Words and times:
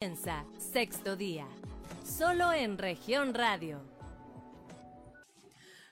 Comienza 0.00 0.44
sexto 0.58 1.16
día, 1.16 1.44
solo 2.04 2.52
en 2.52 2.78
región 2.78 3.34
radio. 3.34 3.80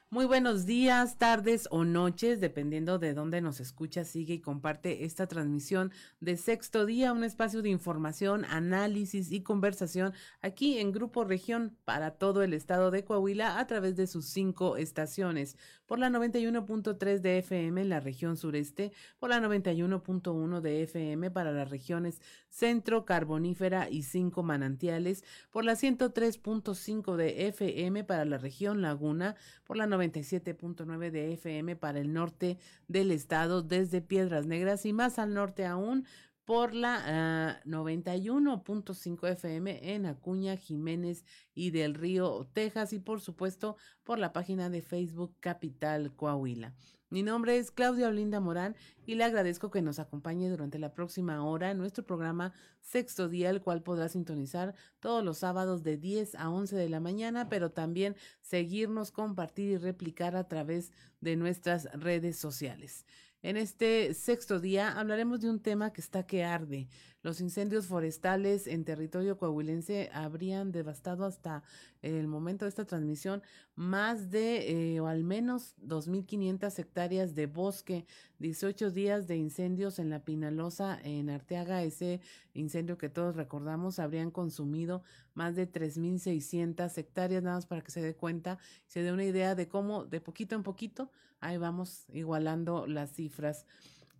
Muy 0.08 0.24
buenos 0.24 0.66
días, 0.66 1.18
tardes 1.18 1.66
o 1.72 1.84
noches, 1.84 2.40
dependiendo 2.40 3.00
de 3.00 3.12
dónde 3.12 3.40
nos 3.40 3.58
escucha, 3.58 4.04
sigue 4.04 4.34
y 4.34 4.40
comparte 4.40 5.04
esta 5.04 5.26
transmisión 5.26 5.90
de 6.20 6.36
Sexto 6.36 6.86
Día, 6.86 7.12
un 7.12 7.24
espacio 7.24 7.60
de 7.60 7.70
información, 7.70 8.44
análisis 8.44 9.32
y 9.32 9.42
conversación 9.42 10.14
aquí 10.42 10.78
en 10.78 10.92
Grupo 10.92 11.24
Región 11.24 11.76
para 11.84 12.12
todo 12.12 12.44
el 12.44 12.54
estado 12.54 12.92
de 12.92 13.04
Coahuila 13.04 13.58
a 13.58 13.66
través 13.66 13.96
de 13.96 14.06
sus 14.06 14.26
cinco 14.26 14.76
estaciones, 14.76 15.56
por 15.86 15.98
la 15.98 16.08
91.3 16.08 17.18
de 17.18 17.38
FM 17.38 17.80
en 17.80 17.88
la 17.88 17.98
región 17.98 18.36
sureste, 18.36 18.92
por 19.18 19.30
la 19.30 19.40
91.1 19.40 20.60
de 20.60 20.82
FM 20.84 21.32
para 21.32 21.50
las 21.50 21.68
regiones 21.68 22.20
centro, 22.48 23.04
carbonífera 23.04 23.90
y 23.90 24.02
cinco 24.02 24.42
manantiales, 24.42 25.24
por 25.50 25.64
la 25.64 25.72
103.5 25.72 27.16
de 27.16 27.48
FM 27.48 28.04
para 28.04 28.24
la 28.24 28.38
región 28.38 28.80
laguna, 28.80 29.36
por 29.64 29.76
la 29.76 29.86
97.9 30.12 31.10
de 31.10 31.32
FM 31.32 31.76
para 31.76 32.00
el 32.00 32.12
norte 32.12 32.58
del 32.88 33.10
estado, 33.10 33.62
desde 33.62 34.00
Piedras 34.00 34.46
Negras 34.46 34.86
y 34.86 34.92
más 34.92 35.18
al 35.18 35.34
norte 35.34 35.66
aún 35.66 36.04
por 36.46 36.74
la 36.74 37.60
91.5 37.66 39.18
ah, 39.22 39.30
FM 39.32 39.94
en 39.94 40.06
Acuña, 40.06 40.56
Jiménez 40.56 41.24
y 41.54 41.72
del 41.72 41.94
Río, 41.94 42.48
Texas 42.52 42.92
y 42.92 43.00
por 43.00 43.20
supuesto 43.20 43.76
por 44.04 44.20
la 44.20 44.32
página 44.32 44.70
de 44.70 44.80
Facebook 44.80 45.34
Capital 45.40 46.14
Coahuila. 46.14 46.72
Mi 47.08 47.22
nombre 47.22 47.56
es 47.56 47.70
Claudia 47.70 48.08
Olinda 48.08 48.40
Morán 48.40 48.76
y 49.06 49.16
le 49.16 49.24
agradezco 49.24 49.70
que 49.70 49.82
nos 49.82 49.98
acompañe 49.98 50.48
durante 50.48 50.78
la 50.78 50.92
próxima 50.92 51.44
hora 51.44 51.70
en 51.70 51.78
nuestro 51.78 52.04
programa 52.04 52.52
Sexto 52.80 53.28
Día, 53.28 53.50
el 53.50 53.60
cual 53.60 53.82
podrá 53.82 54.08
sintonizar 54.08 54.74
todos 55.00 55.24
los 55.24 55.38
sábados 55.38 55.82
de 55.82 55.96
10 55.96 56.36
a 56.36 56.50
11 56.50 56.76
de 56.76 56.88
la 56.88 57.00
mañana, 57.00 57.48
pero 57.48 57.70
también 57.70 58.16
seguirnos, 58.40 59.12
compartir 59.12 59.70
y 59.70 59.76
replicar 59.78 60.34
a 60.34 60.48
través 60.48 60.92
de 61.20 61.36
nuestras 61.36 61.84
redes 61.92 62.38
sociales. 62.38 63.04
En 63.42 63.56
este 63.56 64.14
sexto 64.14 64.60
día 64.60 64.98
hablaremos 64.98 65.40
de 65.40 65.50
un 65.50 65.60
tema 65.60 65.92
que 65.92 66.00
está 66.00 66.26
que 66.26 66.44
arde. 66.44 66.88
Los 67.26 67.40
incendios 67.40 67.88
forestales 67.88 68.68
en 68.68 68.84
territorio 68.84 69.36
coahuilense 69.36 70.10
habrían 70.12 70.70
devastado 70.70 71.24
hasta 71.24 71.64
el 72.00 72.28
momento 72.28 72.64
de 72.64 72.68
esta 72.68 72.84
transmisión 72.84 73.42
más 73.74 74.30
de, 74.30 74.94
eh, 74.94 75.00
o 75.00 75.08
al 75.08 75.24
menos 75.24 75.74
2.500 75.84 76.78
hectáreas 76.78 77.34
de 77.34 77.46
bosque, 77.46 78.06
18 78.38 78.92
días 78.92 79.26
de 79.26 79.38
incendios 79.38 79.98
en 79.98 80.08
la 80.08 80.24
Pinalosa, 80.24 81.00
en 81.02 81.28
Arteaga, 81.28 81.82
ese 81.82 82.20
incendio 82.54 82.96
que 82.96 83.08
todos 83.08 83.34
recordamos, 83.34 83.98
habrían 83.98 84.30
consumido 84.30 85.02
más 85.34 85.56
de 85.56 85.68
3.600 85.68 86.96
hectáreas, 86.96 87.42
nada 87.42 87.56
más 87.56 87.66
para 87.66 87.80
que 87.80 87.90
se 87.90 88.02
dé 88.02 88.14
cuenta, 88.14 88.58
se 88.86 89.02
dé 89.02 89.10
una 89.10 89.24
idea 89.24 89.56
de 89.56 89.66
cómo 89.66 90.04
de 90.04 90.20
poquito 90.20 90.54
en 90.54 90.62
poquito 90.62 91.10
ahí 91.40 91.56
vamos 91.58 92.06
igualando 92.12 92.86
las 92.86 93.12
cifras. 93.12 93.66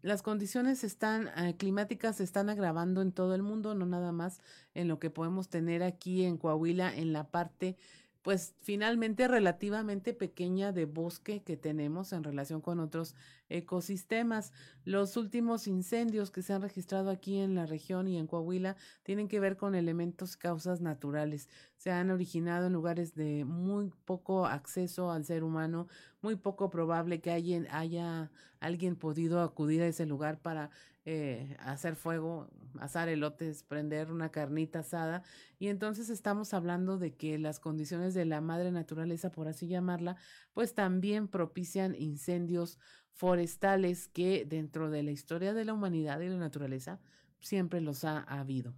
Las 0.06 0.22
condiciones 0.22 0.84
están 0.84 1.30
eh, 1.36 1.56
climáticas 1.56 2.18
se 2.18 2.22
están 2.22 2.48
agravando 2.48 3.02
en 3.02 3.10
todo 3.10 3.34
el 3.34 3.42
mundo, 3.42 3.74
no 3.74 3.86
nada 3.86 4.12
más 4.12 4.40
en 4.72 4.86
lo 4.86 5.00
que 5.00 5.10
podemos 5.10 5.48
tener 5.48 5.82
aquí 5.82 6.22
en 6.22 6.36
Coahuila 6.38 6.96
en 6.96 7.12
la 7.12 7.24
parte 7.28 7.76
pues 8.22 8.54
finalmente 8.60 9.26
relativamente 9.26 10.14
pequeña 10.14 10.70
de 10.70 10.84
bosque 10.84 11.42
que 11.42 11.56
tenemos 11.56 12.12
en 12.12 12.22
relación 12.22 12.60
con 12.60 12.78
otros 12.78 13.16
ecosistemas. 13.48 14.52
Los 14.84 15.16
últimos 15.16 15.66
incendios 15.66 16.30
que 16.30 16.42
se 16.42 16.52
han 16.52 16.62
registrado 16.62 17.10
aquí 17.10 17.38
en 17.38 17.54
la 17.54 17.66
región 17.66 18.08
y 18.08 18.18
en 18.18 18.26
Coahuila 18.26 18.76
tienen 19.02 19.28
que 19.28 19.40
ver 19.40 19.56
con 19.56 19.74
elementos 19.74 20.36
causas 20.36 20.80
naturales. 20.80 21.48
Se 21.76 21.90
han 21.90 22.10
originado 22.10 22.66
en 22.66 22.72
lugares 22.72 23.14
de 23.14 23.44
muy 23.44 23.90
poco 24.04 24.46
acceso 24.46 25.10
al 25.10 25.24
ser 25.24 25.44
humano, 25.44 25.88
muy 26.22 26.36
poco 26.36 26.70
probable 26.70 27.20
que 27.20 27.30
haya, 27.30 27.62
haya 27.70 28.30
alguien 28.60 28.96
podido 28.96 29.40
acudir 29.42 29.82
a 29.82 29.86
ese 29.86 30.06
lugar 30.06 30.40
para 30.40 30.70
eh, 31.08 31.56
hacer 31.60 31.94
fuego, 31.94 32.48
asar 32.80 33.08
elotes, 33.08 33.62
prender 33.62 34.10
una 34.10 34.30
carnita 34.30 34.80
asada. 34.80 35.22
Y 35.60 35.68
entonces 35.68 36.10
estamos 36.10 36.52
hablando 36.52 36.98
de 36.98 37.14
que 37.14 37.38
las 37.38 37.60
condiciones 37.60 38.12
de 38.12 38.24
la 38.24 38.40
madre 38.40 38.72
naturaleza, 38.72 39.30
por 39.30 39.46
así 39.46 39.68
llamarla, 39.68 40.16
pues 40.52 40.74
también 40.74 41.28
propician 41.28 41.94
incendios 41.94 42.80
forestales 43.16 44.08
que 44.08 44.44
dentro 44.44 44.90
de 44.90 45.02
la 45.02 45.10
historia 45.10 45.54
de 45.54 45.64
la 45.64 45.72
humanidad 45.72 46.20
y 46.20 46.28
la 46.28 46.36
naturaleza 46.36 47.00
siempre 47.40 47.80
los 47.80 48.04
ha 48.04 48.18
habido. 48.20 48.74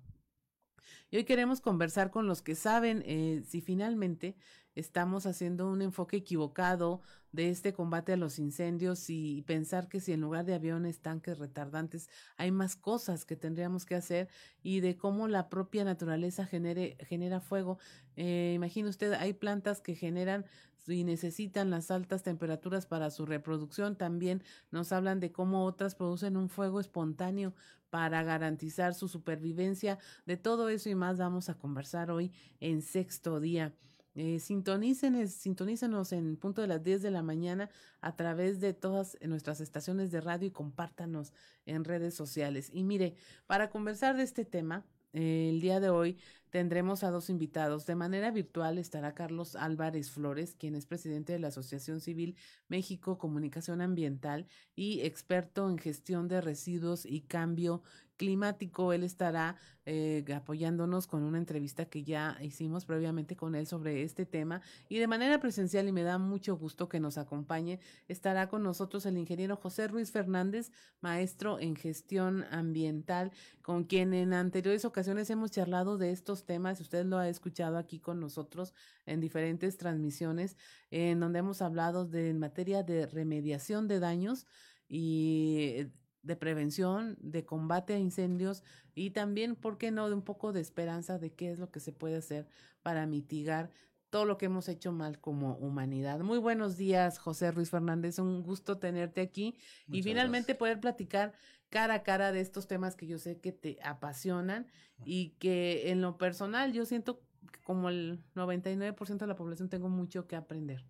Y 1.10 1.16
hoy 1.16 1.25
queremos 1.25 1.60
conversar 1.60 2.12
con 2.12 2.28
los 2.28 2.41
que 2.41 2.54
saben 2.54 3.03
eh, 3.04 3.43
si 3.44 3.60
finalmente 3.60 4.37
estamos 4.78 5.26
haciendo 5.26 5.68
un 5.68 5.82
enfoque 5.82 6.18
equivocado 6.18 7.00
de 7.32 7.50
este 7.50 7.72
combate 7.72 8.12
a 8.12 8.16
los 8.16 8.38
incendios 8.38 9.10
y 9.10 9.42
pensar 9.42 9.88
que 9.88 10.00
si 10.00 10.12
en 10.12 10.20
lugar 10.20 10.44
de 10.44 10.54
aviones, 10.54 11.00
tanques, 11.00 11.38
retardantes, 11.38 12.08
hay 12.36 12.50
más 12.50 12.76
cosas 12.76 13.24
que 13.24 13.36
tendríamos 13.36 13.84
que 13.84 13.96
hacer 13.96 14.28
y 14.62 14.80
de 14.80 14.96
cómo 14.96 15.28
la 15.28 15.48
propia 15.48 15.84
naturaleza 15.84 16.46
genere, 16.46 16.96
genera 17.00 17.40
fuego. 17.40 17.78
Eh, 18.16 18.52
imagine 18.54 18.88
usted, 18.88 19.12
hay 19.12 19.34
plantas 19.34 19.80
que 19.80 19.94
generan 19.94 20.46
y 20.86 21.04
necesitan 21.04 21.70
las 21.70 21.90
altas 21.90 22.22
temperaturas 22.22 22.86
para 22.86 23.10
su 23.10 23.26
reproducción. 23.26 23.96
También 23.96 24.42
nos 24.70 24.92
hablan 24.92 25.20
de 25.20 25.32
cómo 25.32 25.64
otras 25.64 25.94
producen 25.94 26.36
un 26.36 26.48
fuego 26.48 26.80
espontáneo 26.80 27.54
para 27.90 28.22
garantizar 28.22 28.94
su 28.94 29.08
supervivencia. 29.08 29.98
De 30.24 30.36
todo 30.36 30.68
eso 30.68 30.88
y 30.88 30.94
más 30.94 31.18
vamos 31.18 31.48
a 31.48 31.58
conversar 31.58 32.10
hoy 32.10 32.32
en 32.60 32.82
sexto 32.82 33.40
día. 33.40 33.74
Eh, 34.20 34.40
sintonicen, 34.40 35.28
sintonícenos 35.28 36.10
en 36.10 36.36
punto 36.36 36.60
de 36.60 36.66
las 36.66 36.82
10 36.82 37.02
de 37.02 37.12
la 37.12 37.22
mañana 37.22 37.70
a 38.00 38.16
través 38.16 38.58
de 38.58 38.74
todas 38.74 39.16
nuestras 39.20 39.60
estaciones 39.60 40.10
de 40.10 40.20
radio 40.20 40.48
y 40.48 40.50
compártanos 40.50 41.32
en 41.66 41.84
redes 41.84 42.14
sociales. 42.14 42.68
Y 42.72 42.82
mire, 42.82 43.14
para 43.46 43.70
conversar 43.70 44.16
de 44.16 44.24
este 44.24 44.44
tema, 44.44 44.84
eh, 45.12 45.50
el 45.50 45.60
día 45.60 45.78
de 45.78 45.90
hoy 45.90 46.18
tendremos 46.50 47.04
a 47.04 47.12
dos 47.12 47.30
invitados. 47.30 47.86
De 47.86 47.94
manera 47.94 48.32
virtual 48.32 48.78
estará 48.78 49.14
Carlos 49.14 49.54
Álvarez 49.54 50.10
Flores, 50.10 50.56
quien 50.58 50.74
es 50.74 50.84
presidente 50.86 51.32
de 51.32 51.38
la 51.38 51.48
Asociación 51.48 52.00
Civil 52.00 52.34
México 52.66 53.18
Comunicación 53.18 53.80
Ambiental 53.80 54.48
y 54.74 55.02
experto 55.02 55.70
en 55.70 55.78
gestión 55.78 56.26
de 56.26 56.40
residuos 56.40 57.06
y 57.06 57.20
cambio 57.20 57.84
climático. 58.18 58.92
Él 58.92 59.02
estará 59.02 59.56
eh, 59.86 60.22
apoyándonos 60.36 61.06
con 61.06 61.22
una 61.22 61.38
entrevista 61.38 61.86
que 61.86 62.04
ya 62.04 62.36
hicimos 62.42 62.84
previamente 62.84 63.36
con 63.36 63.54
él 63.54 63.66
sobre 63.66 64.02
este 64.02 64.26
tema 64.26 64.60
y 64.90 64.98
de 64.98 65.06
manera 65.06 65.40
presencial 65.40 65.88
y 65.88 65.92
me 65.92 66.02
da 66.02 66.18
mucho 66.18 66.58
gusto 66.58 66.90
que 66.90 67.00
nos 67.00 67.16
acompañe. 67.16 67.80
Estará 68.06 68.50
con 68.50 68.62
nosotros 68.62 69.06
el 69.06 69.16
ingeniero 69.16 69.56
José 69.56 69.88
Ruiz 69.88 70.10
Fernández, 70.10 70.70
maestro 71.00 71.58
en 71.58 71.74
gestión 71.74 72.44
ambiental, 72.50 73.32
con 73.62 73.84
quien 73.84 74.12
en 74.12 74.34
anteriores 74.34 74.84
ocasiones 74.84 75.30
hemos 75.30 75.50
charlado 75.50 75.96
de 75.96 76.12
estos 76.12 76.44
temas. 76.44 76.82
Usted 76.82 77.06
lo 77.06 77.16
ha 77.16 77.30
escuchado 77.30 77.78
aquí 77.78 77.98
con 77.98 78.20
nosotros 78.20 78.74
en 79.06 79.20
diferentes 79.20 79.78
transmisiones 79.78 80.58
en 80.90 81.20
donde 81.20 81.38
hemos 81.38 81.62
hablado 81.62 82.04
de 82.04 82.28
en 82.28 82.38
materia 82.38 82.82
de 82.82 83.06
remediación 83.06 83.88
de 83.88 84.00
daños 84.00 84.46
y 84.88 85.86
de 86.22 86.36
prevención, 86.36 87.16
de 87.20 87.44
combate 87.44 87.94
a 87.94 87.98
incendios 87.98 88.62
y 88.94 89.10
también, 89.10 89.56
¿por 89.56 89.78
qué 89.78 89.90
no?, 89.90 90.08
de 90.08 90.14
un 90.14 90.22
poco 90.22 90.52
de 90.52 90.60
esperanza 90.60 91.18
de 91.18 91.32
qué 91.32 91.50
es 91.50 91.58
lo 91.58 91.70
que 91.70 91.80
se 91.80 91.92
puede 91.92 92.16
hacer 92.16 92.48
para 92.82 93.06
mitigar 93.06 93.70
todo 94.10 94.24
lo 94.24 94.38
que 94.38 94.46
hemos 94.46 94.68
hecho 94.68 94.92
mal 94.92 95.20
como 95.20 95.56
humanidad. 95.56 96.20
Muy 96.20 96.38
buenos 96.38 96.76
días, 96.76 97.18
José 97.18 97.50
Ruiz 97.50 97.70
Fernández, 97.70 98.18
un 98.18 98.42
gusto 98.42 98.78
tenerte 98.78 99.20
aquí 99.20 99.56
y 99.90 100.02
finalmente 100.02 100.54
poder 100.54 100.80
platicar 100.80 101.34
cara 101.68 101.94
a 101.94 102.02
cara 102.02 102.32
de 102.32 102.40
estos 102.40 102.66
temas 102.66 102.96
que 102.96 103.06
yo 103.06 103.18
sé 103.18 103.38
que 103.38 103.52
te 103.52 103.78
apasionan 103.82 104.66
y 105.04 105.30
que 105.38 105.90
en 105.90 106.00
lo 106.00 106.16
personal 106.16 106.72
yo 106.72 106.86
siento 106.86 107.20
que 107.52 107.60
como 107.60 107.90
el 107.90 108.25
99% 108.34 109.19
de 109.19 109.26
la 109.26 109.37
población 109.37 109.69
tengo 109.69 109.88
mucho 109.88 110.26
que 110.26 110.37
aprender. 110.37 110.84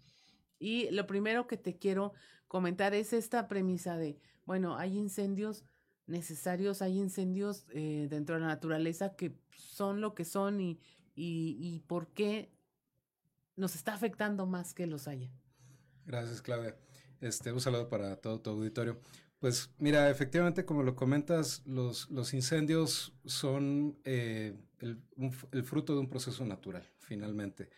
Y 0.61 0.91
lo 0.91 1.07
primero 1.07 1.47
que 1.47 1.57
te 1.57 1.77
quiero 1.77 2.13
comentar 2.47 2.95
es 2.95 3.13
esta 3.13 3.49
premisa 3.49 3.97
de, 3.97 4.19
bueno, 4.49 4.79
hay 4.79 4.97
incendios 4.97 5.63
necesarios, 6.07 6.81
hay 6.81 6.99
incendios 6.99 7.67
eh, 7.69 8.07
dentro 8.09 8.37
de 8.37 8.41
la 8.41 8.47
naturaleza 8.47 9.15
que 9.15 9.37
son 9.55 10.01
lo 10.01 10.15
que 10.15 10.25
son 10.25 10.59
y, 10.63 10.81
y, 11.15 11.81
por 11.87 12.09
qué 12.15 12.51
nos 13.57 13.75
está 13.75 13.93
afectando 13.93 14.47
más 14.47 14.73
que 14.73 14.87
los 14.87 15.07
haya. 15.07 15.31
Gracias, 16.07 16.41
Claudia. 16.41 16.79
Este, 17.21 17.53
un 17.53 17.61
saludo 17.61 17.91
para 17.91 18.17
todo 18.17 18.41
tu 18.41 18.49
auditorio. 18.49 18.99
Pues 19.39 19.71
mira, 19.77 20.09
efectivamente, 20.09 20.65
como 20.65 20.83
lo 20.83 20.97
comentas, 20.97 21.63
los, 21.67 22.09
los 22.09 22.33
incendios 22.33 23.13
son 23.27 23.99
eh, 24.05 24.57
el, 24.79 25.63
fruto 25.63 25.93
de 25.93 26.01
un 26.01 26.09
proceso 26.09 26.47
natural, 26.47 26.89
finalmente. 27.01 27.69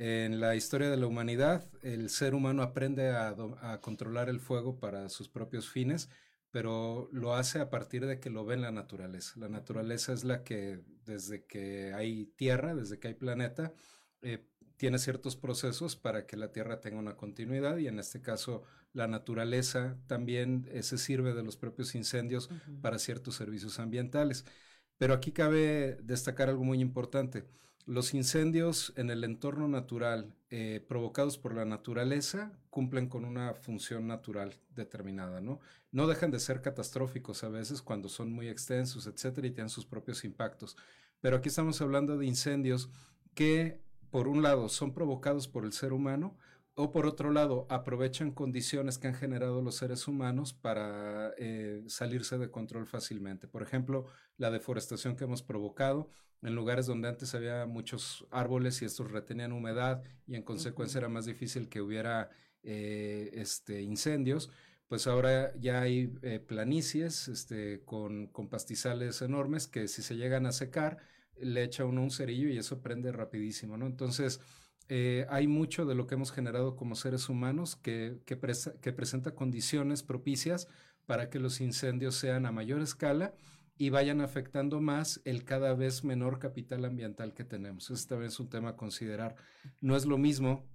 En 0.00 0.38
la 0.38 0.54
historia 0.54 0.90
de 0.90 0.96
la 0.96 1.08
humanidad, 1.08 1.68
el 1.82 2.08
ser 2.08 2.36
humano 2.36 2.62
aprende 2.62 3.10
a, 3.10 3.34
controlar 3.80 4.28
el 4.28 4.38
fuego 4.38 4.78
para 4.78 5.08
sus 5.08 5.28
propios 5.28 5.68
fines, 5.68 6.08
pero 6.52 7.08
lo 7.10 7.34
hace 7.34 7.58
a 7.58 7.68
partir 7.68 8.06
de 8.06 8.20
que 8.20 8.30
lo 8.30 8.44
ve 8.44 8.54
en 8.54 8.62
la 8.62 8.70
naturaleza. 8.70 9.34
La 9.40 9.48
naturaleza 9.48 10.12
es 10.12 10.22
la 10.22 10.44
que 10.44 10.84
desde 11.04 11.46
que 11.46 11.94
hay 11.94 12.26
tierra, 12.36 12.76
desde 12.76 13.00
que 13.00 13.08
hay 13.08 13.14
planeta, 13.14 13.72
eh, 14.22 14.46
tiene 14.76 15.00
ciertos 15.00 15.34
procesos 15.34 15.96
para 15.96 16.26
que 16.26 16.36
la 16.36 16.52
tierra 16.52 16.80
tenga 16.80 17.00
una 17.00 17.16
continuidad 17.16 17.78
y 17.78 17.88
en 17.88 17.98
este 17.98 18.22
caso 18.22 18.62
la 18.92 19.08
naturaleza 19.08 19.98
también 20.06 20.68
eh, 20.70 20.84
se 20.84 20.96
sirve 20.96 21.34
de 21.34 21.42
los 21.42 21.56
propios 21.56 21.96
incendios 21.96 22.50
para 22.82 23.00
ciertos 23.00 23.34
servicios 23.34 23.80
ambientales. 23.80 24.44
Pero 24.96 25.12
aquí 25.12 25.32
cabe 25.32 25.98
destacar 26.04 26.50
algo 26.50 26.62
muy 26.62 26.80
importante. 26.80 27.46
Los 27.88 28.12
incendios 28.12 28.92
en 28.96 29.08
el 29.08 29.24
entorno 29.24 29.66
natural 29.66 30.34
eh, 30.50 30.84
provocados 30.86 31.38
por 31.38 31.54
la 31.54 31.64
naturaleza 31.64 32.52
cumplen 32.68 33.08
con 33.08 33.24
una 33.24 33.54
función 33.54 34.06
natural 34.06 34.60
determinada, 34.74 35.40
¿no? 35.40 35.60
No 35.90 36.06
dejan 36.06 36.30
de 36.30 36.38
ser 36.38 36.60
catastróficos 36.60 37.44
a 37.44 37.48
veces 37.48 37.80
cuando 37.80 38.10
son 38.10 38.30
muy 38.30 38.48
extensos, 38.48 39.06
etcétera, 39.06 39.46
y 39.46 39.52
tienen 39.52 39.70
sus 39.70 39.86
propios 39.86 40.22
impactos. 40.24 40.76
Pero 41.20 41.38
aquí 41.38 41.48
estamos 41.48 41.80
hablando 41.80 42.18
de 42.18 42.26
incendios 42.26 42.90
que, 43.32 43.80
por 44.10 44.28
un 44.28 44.42
lado, 44.42 44.68
son 44.68 44.92
provocados 44.92 45.48
por 45.48 45.64
el 45.64 45.72
ser 45.72 45.94
humano, 45.94 46.36
o 46.74 46.92
por 46.92 47.06
otro 47.06 47.30
lado, 47.32 47.66
aprovechan 47.70 48.32
condiciones 48.32 48.98
que 48.98 49.06
han 49.08 49.14
generado 49.14 49.62
los 49.62 49.76
seres 49.76 50.06
humanos 50.06 50.52
para 50.52 51.32
eh, 51.38 51.82
salirse 51.86 52.36
de 52.36 52.50
control 52.50 52.86
fácilmente. 52.86 53.48
Por 53.48 53.62
ejemplo, 53.62 54.04
la 54.36 54.50
deforestación 54.50 55.16
que 55.16 55.24
hemos 55.24 55.42
provocado 55.42 56.10
en 56.42 56.54
lugares 56.54 56.86
donde 56.86 57.08
antes 57.08 57.34
había 57.34 57.66
muchos 57.66 58.26
árboles 58.30 58.80
y 58.82 58.84
estos 58.84 59.10
retenían 59.10 59.52
humedad 59.52 60.02
y 60.26 60.36
en 60.36 60.42
consecuencia 60.42 60.98
era 60.98 61.08
más 61.08 61.26
difícil 61.26 61.68
que 61.68 61.80
hubiera 61.80 62.30
eh, 62.62 63.30
este, 63.34 63.82
incendios, 63.82 64.50
pues 64.88 65.06
ahora 65.06 65.52
ya 65.58 65.82
hay 65.82 66.12
eh, 66.22 66.40
planicies 66.40 67.28
este, 67.28 67.82
con, 67.84 68.28
con, 68.28 68.48
pastizales 68.48 69.20
enormes 69.22 69.66
que 69.66 69.88
si 69.88 70.02
se 70.02 70.16
llegan 70.16 70.46
a 70.46 70.52
secar, 70.52 70.98
le 71.40 71.62
echa 71.62 71.84
uno 71.84 72.02
un 72.02 72.10
cerillo 72.10 72.48
y 72.48 72.58
eso 72.58 72.80
prende 72.82 73.12
rapidísimo, 73.12 73.76
¿no? 73.76 73.86
Entonces, 73.86 74.40
eh, 74.88 75.26
hay 75.28 75.46
mucho 75.46 75.84
de 75.84 75.94
lo 75.94 76.06
que 76.06 76.14
hemos 76.14 76.32
generado 76.32 76.74
como 76.74 76.94
seres 76.94 77.28
humanos 77.28 77.76
que, 77.76 78.20
que, 78.24 78.36
presenta 78.36 79.34
condiciones 79.34 80.02
propicias 80.02 80.66
para 81.04 81.28
que 81.28 81.38
los 81.38 81.60
incendios 81.60 82.14
sean 82.14 82.46
a 82.46 82.52
mayor 82.52 82.80
escala 82.80 83.34
y 83.78 83.90
vayan 83.90 84.20
afectando 84.20 84.80
más 84.80 85.20
el 85.24 85.44
cada 85.44 85.72
vez 85.74 86.02
menor 86.02 86.40
capital 86.40 86.84
ambiental 86.84 87.32
que 87.32 87.44
tenemos. 87.44 87.90
Este 87.90 88.08
también 88.08 88.28
es 88.28 88.40
un 88.40 88.50
tema 88.50 88.70
a 88.70 88.76
considerar. 88.76 89.36
No 89.80 89.96
es 89.96 90.04
lo 90.04 90.18
mismo 90.18 90.66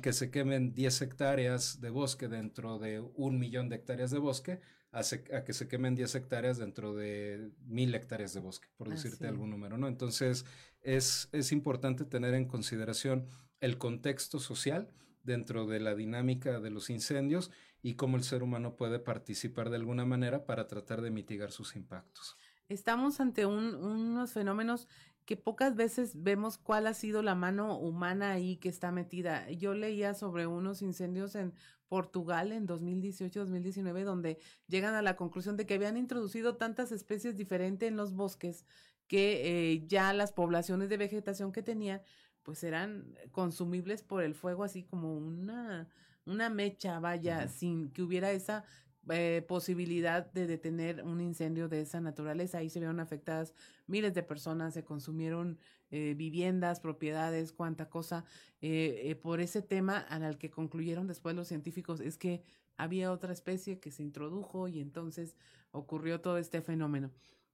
que 0.00 0.12
se 0.12 0.30
quemen 0.30 0.72
10 0.72 1.02
hectáreas 1.02 1.80
de 1.80 1.90
bosque 1.90 2.28
dentro 2.28 2.78
de 2.78 3.00
un 3.00 3.38
millón 3.38 3.68
de 3.68 3.76
hectáreas 3.76 4.12
de 4.12 4.18
bosque 4.18 4.60
a, 4.92 5.02
que 5.44 5.52
se 5.52 5.68
quemen 5.68 5.94
10 5.94 6.14
hectáreas 6.14 6.58
dentro 6.58 6.94
de 6.94 7.50
mil 7.66 7.94
hectáreas 7.94 8.32
de 8.32 8.40
bosque, 8.40 8.68
por 8.76 8.88
decirte 8.88 9.26
algún 9.26 9.50
número, 9.50 9.76
¿no? 9.76 9.88
Entonces, 9.88 10.46
es, 10.82 11.28
es 11.32 11.52
importante 11.52 12.04
tener 12.04 12.32
en 12.34 12.46
consideración 12.46 13.26
el 13.60 13.76
contexto 13.76 14.38
social 14.38 14.88
dentro 15.22 15.66
de 15.66 15.80
la 15.80 15.94
dinámica 15.94 16.60
de 16.60 16.70
los 16.70 16.88
incendios 16.88 17.50
y 17.86 17.94
cómo 17.94 18.16
el 18.16 18.24
ser 18.24 18.42
humano 18.42 18.74
puede 18.74 18.98
participar 18.98 19.70
de 19.70 19.76
alguna 19.76 20.04
manera 20.04 20.44
para 20.44 20.66
tratar 20.66 21.02
de 21.02 21.12
mitigar 21.12 21.52
sus 21.52 21.76
impactos. 21.76 22.36
Estamos 22.68 23.20
ante 23.20 23.46
unos 23.46 24.32
fenómenos 24.32 24.88
que 25.24 25.36
pocas 25.36 25.76
veces 25.76 26.20
vemos 26.20 26.58
cuál 26.58 26.88
ha 26.88 26.94
sido 26.94 27.22
la 27.22 27.36
mano 27.36 27.78
humana 27.78 28.32
ahí 28.32 28.56
que 28.56 28.68
está 28.68 28.90
metida. 28.90 29.48
Yo 29.52 29.72
leía 29.74 30.14
sobre 30.14 30.48
unos 30.48 30.82
incendios 30.82 31.36
en 31.36 31.54
Portugal 31.86 32.50
en 32.50 32.66
2018-2019 32.66 34.02
donde 34.02 34.40
llegan 34.66 34.96
a 34.96 35.02
la 35.02 35.14
conclusión 35.14 35.56
de 35.56 35.64
que 35.64 35.74
habían 35.74 35.96
introducido 35.96 36.56
tantas 36.56 36.90
especies 36.90 37.36
diferentes 37.36 37.88
en 37.88 37.96
los 37.96 38.14
bosques 38.14 38.66
que 39.06 39.74
eh, 39.74 39.86
ya 39.86 40.12
las 40.12 40.32
poblaciones 40.32 40.88
de 40.88 40.96
vegetación 40.96 41.52
que 41.52 41.62
tenían 41.62 42.02
pues 42.42 42.64
eran 42.64 43.16
consumibles 43.30 44.02
por 44.02 44.22
el 44.22 44.34
fuego, 44.34 44.62
así 44.62 44.84
como 44.84 45.16
una, 45.16 45.88
una 46.26 46.50
mecha, 46.50 46.98
vaya, 47.00 47.48
sin 47.48 47.90
que 47.90 48.02
hubiera 48.02 48.30
esa 48.32 48.64
eh, 49.08 49.44
posibilidad 49.46 50.30
de 50.32 50.48
detener 50.48 51.04
un 51.04 51.20
incendio 51.20 51.68
de 51.68 51.80
esa 51.80 52.00
naturaleza. 52.00 52.58
Ahí 52.58 52.68
se 52.68 52.80
vieron 52.80 52.98
afectadas 52.98 53.54
miles 53.86 54.14
de 54.14 54.24
personas, 54.24 54.74
se 54.74 54.84
consumieron 54.84 55.58
eh, 55.90 56.14
viviendas, 56.16 56.80
propiedades, 56.80 57.52
cuánta 57.52 57.88
cosa, 57.88 58.24
eh, 58.60 59.16
por 59.22 59.40
ese 59.40 59.62
tema 59.62 59.98
al 59.98 60.38
que 60.38 60.50
concluyeron 60.50 61.06
después 61.06 61.36
los 61.36 61.46
científicos 61.46 62.00
es 62.00 62.18
que 62.18 62.42
había 62.76 63.12
otra 63.12 63.32
especie 63.32 63.78
que 63.78 63.92
se 63.92 64.02
introdujo 64.02 64.66
y 64.66 64.80
entonces 64.80 65.36
ocurrió 65.70 66.20
todo 66.20 66.38
este 66.38 66.60
fenómeno. 66.60 67.12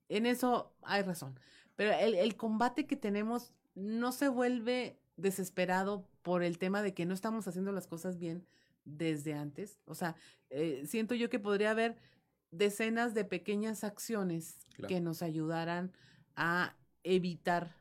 En 0.09 0.25
eso 0.25 0.75
hay 0.83 1.03
razón, 1.03 1.39
pero 1.77 1.93
el, 1.93 2.15
el 2.15 2.37
combate 2.37 2.87
que 2.87 2.97
tenemos 2.97 3.53
no 3.75 4.13
se 4.13 4.29
vuelve 4.29 4.99
desesperado 5.17 6.09
por 6.23 6.43
el 6.43 6.57
tema 6.57 6.81
de 6.81 6.95
que 6.95 7.05
no 7.05 7.13
estamos 7.13 7.47
haciendo 7.47 7.73
las 7.73 7.87
cosas 7.87 8.19
bien 8.19 8.47
desde 8.85 9.35
antes. 9.35 9.79
O 9.85 9.95
sea, 9.95 10.17
eh, 10.51 10.85
siento 10.87 11.15
yo 11.15 11.31
que 11.31 11.39
podría 11.39 11.71
haber 11.71 11.97
decenas 12.51 13.15
de 13.15 13.25
pequeñas 13.25 13.85
acciones 13.85 14.59
que 14.89 15.01
nos 15.01 15.23
ayudaran 15.23 15.93
a 16.37 16.77
evitar 17.03 17.77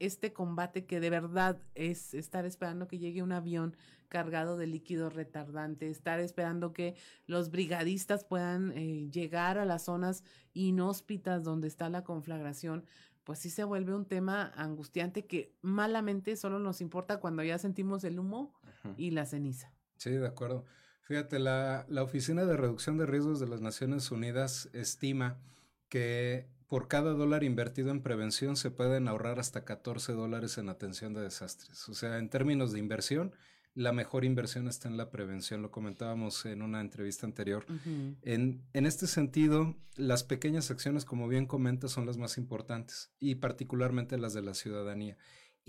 este 0.00 0.32
combate 0.32 0.86
que 0.86 1.00
de 1.00 1.10
verdad 1.10 1.60
es 1.74 2.14
estar 2.14 2.44
esperando 2.44 2.86
que 2.86 2.98
llegue 2.98 3.22
un 3.22 3.32
avión 3.32 3.76
cargado 4.08 4.56
de 4.56 4.66
líquido 4.66 5.10
retardante, 5.10 5.90
estar 5.90 6.20
esperando 6.20 6.72
que 6.72 6.94
los 7.26 7.50
brigadistas 7.50 8.24
puedan 8.24 8.72
eh, 8.76 9.08
llegar 9.10 9.58
a 9.58 9.64
las 9.64 9.84
zonas 9.84 10.24
inhóspitas 10.54 11.44
donde 11.44 11.68
está 11.68 11.88
la 11.88 12.04
conflagración 12.04 12.84
pues 13.28 13.40
sí 13.40 13.50
se 13.50 13.62
vuelve 13.62 13.94
un 13.94 14.06
tema 14.06 14.54
angustiante 14.56 15.26
que 15.26 15.54
malamente 15.60 16.34
solo 16.34 16.58
nos 16.58 16.80
importa 16.80 17.20
cuando 17.20 17.42
ya 17.42 17.58
sentimos 17.58 18.02
el 18.04 18.18
humo 18.18 18.54
y 18.96 19.10
la 19.10 19.26
ceniza. 19.26 19.70
Sí, 19.98 20.10
de 20.10 20.26
acuerdo. 20.26 20.64
Fíjate, 21.02 21.38
la, 21.38 21.84
la 21.88 22.02
Oficina 22.02 22.44
de 22.44 22.56
Reducción 22.56 22.96
de 22.96 23.06
Riesgos 23.06 23.40
de 23.40 23.48
las 23.48 23.60
Naciones 23.60 24.10
Unidas 24.10 24.70
estima 24.72 25.38
que 25.88 26.48
por 26.68 26.86
cada 26.86 27.12
dólar 27.12 27.44
invertido 27.44 27.90
en 27.90 28.02
prevención 28.02 28.56
se 28.56 28.70
pueden 28.70 29.08
ahorrar 29.08 29.40
hasta 29.40 29.64
14 29.64 30.12
dólares 30.12 30.58
en 30.58 30.68
atención 30.68 31.14
de 31.14 31.22
desastres. 31.22 31.88
O 31.88 31.94
sea, 31.94 32.18
en 32.18 32.28
términos 32.28 32.72
de 32.72 32.78
inversión, 32.78 33.32
la 33.74 33.92
mejor 33.92 34.24
inversión 34.24 34.68
está 34.68 34.88
en 34.88 34.96
la 34.96 35.10
prevención, 35.10 35.62
lo 35.62 35.70
comentábamos 35.70 36.44
en 36.44 36.62
una 36.62 36.80
entrevista 36.80 37.26
anterior. 37.26 37.64
en, 38.22 38.62
en, 38.72 38.86
este 38.86 39.06
sentido, 39.06 39.76
las 39.96 40.24
pequeñas 40.24 40.70
acciones, 40.70 41.04
como 41.04 41.26
bien 41.26 41.46
comentas, 41.46 41.92
son 41.92 42.04
las 42.04 42.18
más 42.18 42.36
importantes 42.36 43.12
y 43.18 43.36
particularmente 43.36 44.18
las 44.18 44.34
de 44.34 44.42
la 44.42 44.54
ciudadanía. 44.54 45.16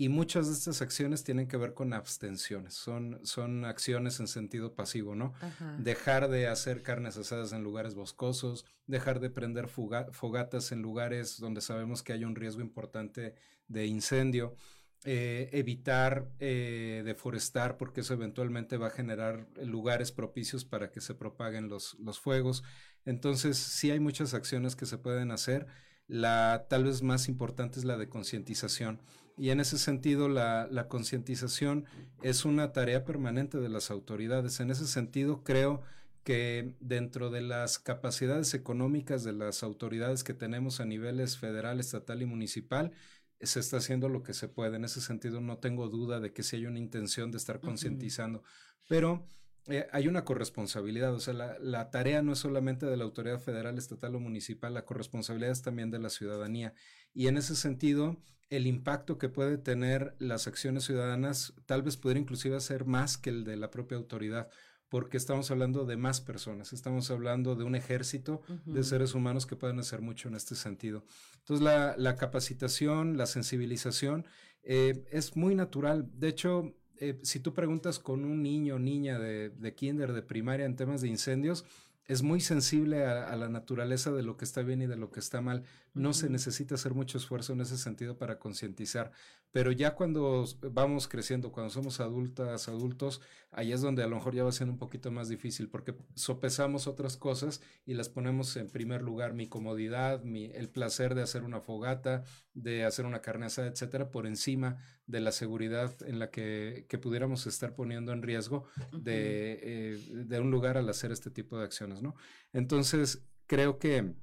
Y 0.00 0.08
muchas 0.08 0.46
de 0.46 0.54
estas 0.54 0.80
acciones 0.80 1.24
tienen 1.24 1.46
que 1.46 1.58
ver 1.58 1.74
con 1.74 1.92
abstenciones, 1.92 2.72
son, 2.72 3.20
son 3.22 3.66
acciones 3.66 4.18
en 4.18 4.28
sentido 4.28 4.74
pasivo, 4.74 5.14
¿no? 5.14 5.34
Dejar 5.76 6.30
de 6.30 6.46
hacer 6.46 6.80
carnes 6.80 7.18
asadas 7.18 7.52
en 7.52 7.62
lugares 7.62 7.94
boscosos, 7.94 8.64
dejar 8.86 9.20
de 9.20 9.28
prender 9.28 9.68
fogatas 9.68 10.72
en 10.72 10.80
lugares 10.80 11.38
donde 11.38 11.60
sabemos 11.60 12.02
que 12.02 12.14
hay 12.14 12.24
un 12.24 12.34
riesgo 12.34 12.62
importante 12.62 13.34
de 13.68 13.84
incendio. 13.84 14.56
Eh, 15.04 15.50
evitar 15.52 16.30
eh, 16.38 17.02
deforestar 17.04 17.76
porque 17.76 18.00
eso 18.00 18.14
eventualmente 18.14 18.78
va 18.78 18.86
a 18.86 18.90
generar 18.90 19.48
lugares 19.62 20.12
propicios 20.12 20.64
para 20.64 20.90
que 20.90 21.02
se 21.02 21.14
propaguen 21.14 21.68
los, 21.68 21.98
los 21.98 22.18
fuegos. 22.18 22.62
Entonces, 23.04 23.58
sí 23.58 23.90
hay 23.90 24.00
muchas 24.00 24.32
acciones 24.32 24.76
que 24.76 24.86
se 24.86 24.96
pueden 24.96 25.30
hacer. 25.30 25.66
La 26.06 26.66
tal 26.70 26.84
vez 26.84 27.02
más 27.02 27.28
importante 27.28 27.78
es 27.78 27.84
la 27.84 27.98
de 27.98 28.08
concientización. 28.08 29.02
Y 29.40 29.48
en 29.48 29.60
ese 29.60 29.78
sentido, 29.78 30.28
la, 30.28 30.68
la 30.70 30.86
concientización 30.86 31.86
es 32.20 32.44
una 32.44 32.74
tarea 32.74 33.06
permanente 33.06 33.56
de 33.56 33.70
las 33.70 33.90
autoridades. 33.90 34.60
En 34.60 34.70
ese 34.70 34.86
sentido, 34.86 35.42
creo 35.44 35.80
que 36.24 36.74
dentro 36.80 37.30
de 37.30 37.40
las 37.40 37.78
capacidades 37.78 38.52
económicas 38.52 39.24
de 39.24 39.32
las 39.32 39.62
autoridades 39.62 40.24
que 40.24 40.34
tenemos 40.34 40.78
a 40.78 40.84
niveles 40.84 41.38
federal, 41.38 41.80
estatal 41.80 42.20
y 42.20 42.26
municipal, 42.26 42.92
se 43.40 43.60
está 43.60 43.78
haciendo 43.78 44.10
lo 44.10 44.22
que 44.22 44.34
se 44.34 44.46
puede. 44.46 44.76
En 44.76 44.84
ese 44.84 45.00
sentido, 45.00 45.40
no 45.40 45.56
tengo 45.56 45.88
duda 45.88 46.20
de 46.20 46.34
que 46.34 46.42
si 46.42 46.56
hay 46.56 46.66
una 46.66 46.78
intención 46.78 47.30
de 47.30 47.38
estar 47.38 47.60
concientizando, 47.60 48.42
pero 48.90 49.26
eh, 49.66 49.86
hay 49.92 50.08
una 50.08 50.24
corresponsabilidad, 50.24 51.14
o 51.14 51.20
sea, 51.20 51.34
la, 51.34 51.58
la, 51.58 51.90
tarea 51.90 52.22
no 52.22 52.32
es 52.32 52.38
solamente 52.38 52.86
de 52.86 52.96
la 52.96 53.04
autoridad 53.04 53.38
federal, 53.38 53.78
estatal 53.78 54.14
o 54.14 54.20
municipal, 54.20 54.74
la 54.74 54.84
corresponsabilidad 54.84 55.52
es 55.52 55.62
también 55.62 55.90
de 55.90 55.98
la 55.98 56.10
ciudadanía. 56.10 56.74
Y 57.12 57.28
en 57.28 57.36
ese 57.36 57.54
sentido, 57.56 58.16
el 58.48 58.66
impacto 58.66 59.18
que 59.18 59.28
puede 59.28 59.58
tener 59.58 60.14
las 60.18 60.46
acciones 60.46 60.84
ciudadanas 60.84 61.54
tal 61.66 61.82
vez 61.82 61.96
pudiera 61.96 62.20
inclusive 62.20 62.58
ser 62.60 62.84
más 62.84 63.16
que 63.16 63.30
el 63.30 63.44
de 63.44 63.56
la 63.56 63.70
propia 63.70 63.96
autoridad 63.96 64.48
porque 64.90 65.16
estamos 65.16 65.50
hablando 65.52 65.86
de 65.86 65.96
más 65.96 66.20
personas, 66.20 66.72
estamos 66.72 67.10
hablando 67.12 67.54
de 67.54 67.62
un 67.62 67.76
ejército 67.76 68.42
de 68.66 68.82
seres 68.82 69.14
humanos 69.14 69.46
que 69.46 69.54
pueden 69.54 69.78
hacer 69.78 70.02
mucho 70.02 70.28
en 70.28 70.34
este 70.34 70.56
sentido. 70.56 71.04
Entonces, 71.38 71.64
la, 71.64 72.16
capacitación, 72.16 73.16
la 73.16 73.26
sensibilización 73.26 74.26
eh, 74.64 75.04
es 75.12 75.36
muy 75.36 75.54
natural. 75.54 76.10
De 76.12 76.28
hecho, 76.28 76.74
eh, 77.00 77.18
si 77.22 77.40
tú 77.40 77.54
preguntas 77.54 77.98
con 77.98 78.24
un 78.24 78.42
niño 78.42 78.76
o 78.76 78.78
niña 78.78 79.18
de, 79.18 79.50
de, 79.50 79.74
kinder, 79.74 80.12
de 80.12 80.22
primaria 80.22 80.66
en 80.66 80.76
temas 80.76 81.00
de 81.00 81.08
incendios, 81.08 81.64
es 82.10 82.22
muy 82.22 82.40
sensible 82.40 83.04
a, 83.04 83.36
la 83.36 83.48
naturaleza 83.48 84.10
de 84.10 84.24
lo 84.24 84.36
que 84.36 84.44
está 84.44 84.62
bien 84.62 84.82
y 84.82 84.88
de 84.88 84.96
lo 84.96 85.12
que 85.12 85.20
está 85.20 85.40
mal. 85.40 85.62
No 85.94 86.12
se 86.12 86.30
necesita 86.30 86.76
hacer 86.76 86.94
mucho 86.94 87.18
esfuerzo 87.18 87.52
en 87.52 87.60
ese 87.60 87.76
sentido 87.76 88.16
para 88.16 88.38
concientizar. 88.38 89.12
Pero 89.52 89.72
ya 89.72 89.96
cuando 89.96 90.44
vamos 90.70 91.08
creciendo, 91.08 91.50
cuando 91.50 91.70
somos 91.70 91.98
adultas, 91.98 92.68
adultos, 92.68 93.20
ahí 93.50 93.72
es 93.72 93.80
donde 93.80 94.04
a 94.04 94.06
lo 94.06 94.14
mejor 94.14 94.34
ya 94.34 94.44
va 94.44 94.50
a 94.50 94.52
ser 94.52 94.68
un 94.68 94.78
poquito 94.78 95.10
más 95.10 95.28
difícil 95.28 95.68
porque 95.68 95.96
sopesamos 96.14 96.86
otras 96.86 97.16
cosas 97.16 97.60
y 97.84 97.94
las 97.94 98.08
ponemos 98.08 98.56
en 98.56 98.68
primer 98.68 99.02
lugar, 99.02 99.34
mi 99.34 99.48
comodidad, 99.48 100.22
mi, 100.22 100.44
el 100.44 100.68
placer 100.68 101.16
de 101.16 101.22
hacer 101.22 101.42
una 101.42 101.60
fogata, 101.60 102.22
de 102.54 102.84
hacer 102.84 103.06
una 103.06 103.22
carne 103.22 103.46
asada, 103.46 103.66
etcétera, 103.66 104.12
por 104.12 104.26
encima 104.26 104.78
de 105.06 105.20
la 105.20 105.32
seguridad 105.32 105.96
en 106.06 106.20
la 106.20 106.30
que, 106.30 106.86
que 106.88 106.98
pudiéramos 106.98 107.48
estar 107.48 107.74
poniendo 107.74 108.12
en 108.12 108.22
riesgo 108.22 108.66
de, 108.92 109.58
eh, 109.62 109.98
de 110.12 110.40
un 110.40 110.52
lugar 110.52 110.78
al 110.78 110.88
hacer 110.88 111.10
este 111.10 111.30
tipo 111.30 111.58
de 111.58 111.64
acciones, 111.64 112.02
¿no? 112.02 112.14
Entonces, 112.52 113.24
creo 113.48 113.80
que 113.80 114.14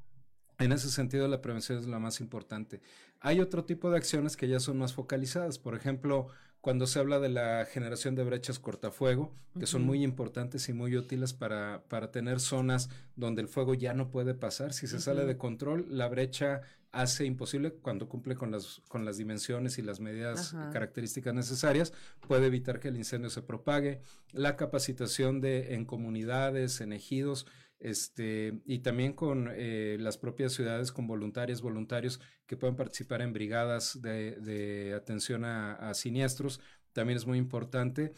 en 0.59 0.71
ese 0.71 0.89
sentido, 0.89 1.27
la 1.27 1.41
prevención 1.41 1.77
es 1.77 1.87
la 1.87 1.99
más 1.99 2.19
importante. 2.19 2.81
Hay 3.19 3.39
otro 3.39 3.65
tipo 3.65 3.91
de 3.91 3.97
acciones 3.97 4.37
que 4.37 4.47
ya 4.47 4.59
son 4.59 4.77
más 4.77 4.93
focalizadas. 4.93 5.59
Por 5.59 5.75
ejemplo, 5.75 6.27
cuando 6.61 6.87
se 6.87 6.99
habla 6.99 7.19
de 7.19 7.29
la 7.29 7.65
generación 7.65 8.15
de 8.15 8.23
brechas 8.23 8.59
cortafuego, 8.59 9.33
que 9.59 9.67
son 9.67 9.83
muy 9.83 10.03
importantes 10.03 10.67
y 10.69 10.73
muy 10.73 10.95
útiles 10.97 11.33
para, 11.33 11.83
para, 11.87 12.11
tener 12.11 12.39
zonas 12.39 12.89
donde 13.15 13.41
el 13.41 13.47
fuego 13.47 13.73
ya 13.73 13.93
no 13.93 14.09
puede 14.09 14.33
pasar. 14.33 14.73
Si 14.73 14.87
se 14.87 14.99
sale 14.99 15.25
de 15.25 15.37
control, 15.37 15.85
la 15.89 16.07
brecha 16.07 16.61
hace 16.91 17.25
imposible, 17.25 17.71
cuando 17.73 18.09
cumple 18.09 18.35
con 18.35 18.51
las, 18.51 18.81
con 18.87 19.05
las 19.05 19.17
dimensiones 19.17 19.77
y 19.77 19.81
las 19.81 19.99
medidas 19.99 20.55
características 20.73 21.33
necesarias, 21.33 21.93
puede 22.27 22.47
evitar 22.47 22.79
que 22.79 22.87
el 22.87 22.97
incendio 22.97 23.29
se 23.29 23.43
propague. 23.43 24.01
La 24.31 24.55
capacitación 24.55 25.39
de, 25.39 25.75
en 25.75 25.85
comunidades, 25.85 26.81
en 26.81 26.93
ejidos, 26.93 27.45
este, 27.79 28.59
y 28.65 28.79
también 28.79 29.13
con 29.13 29.49
eh, 29.51 29.97
las 29.99 30.17
propias 30.17 30.53
ciudades, 30.53 30.91
con 30.91 31.07
voluntarias, 31.07 31.61
voluntarios 31.61 32.19
que 32.45 32.57
puedan 32.57 32.75
participar 32.75 33.21
en 33.21 33.33
brigadas 33.33 34.01
de, 34.01 34.93
atención 34.95 35.45
a, 35.45 35.93
siniestros, 35.93 36.59
también 36.93 37.17
es 37.17 37.27
muy 37.27 37.37
importante. 37.37 38.13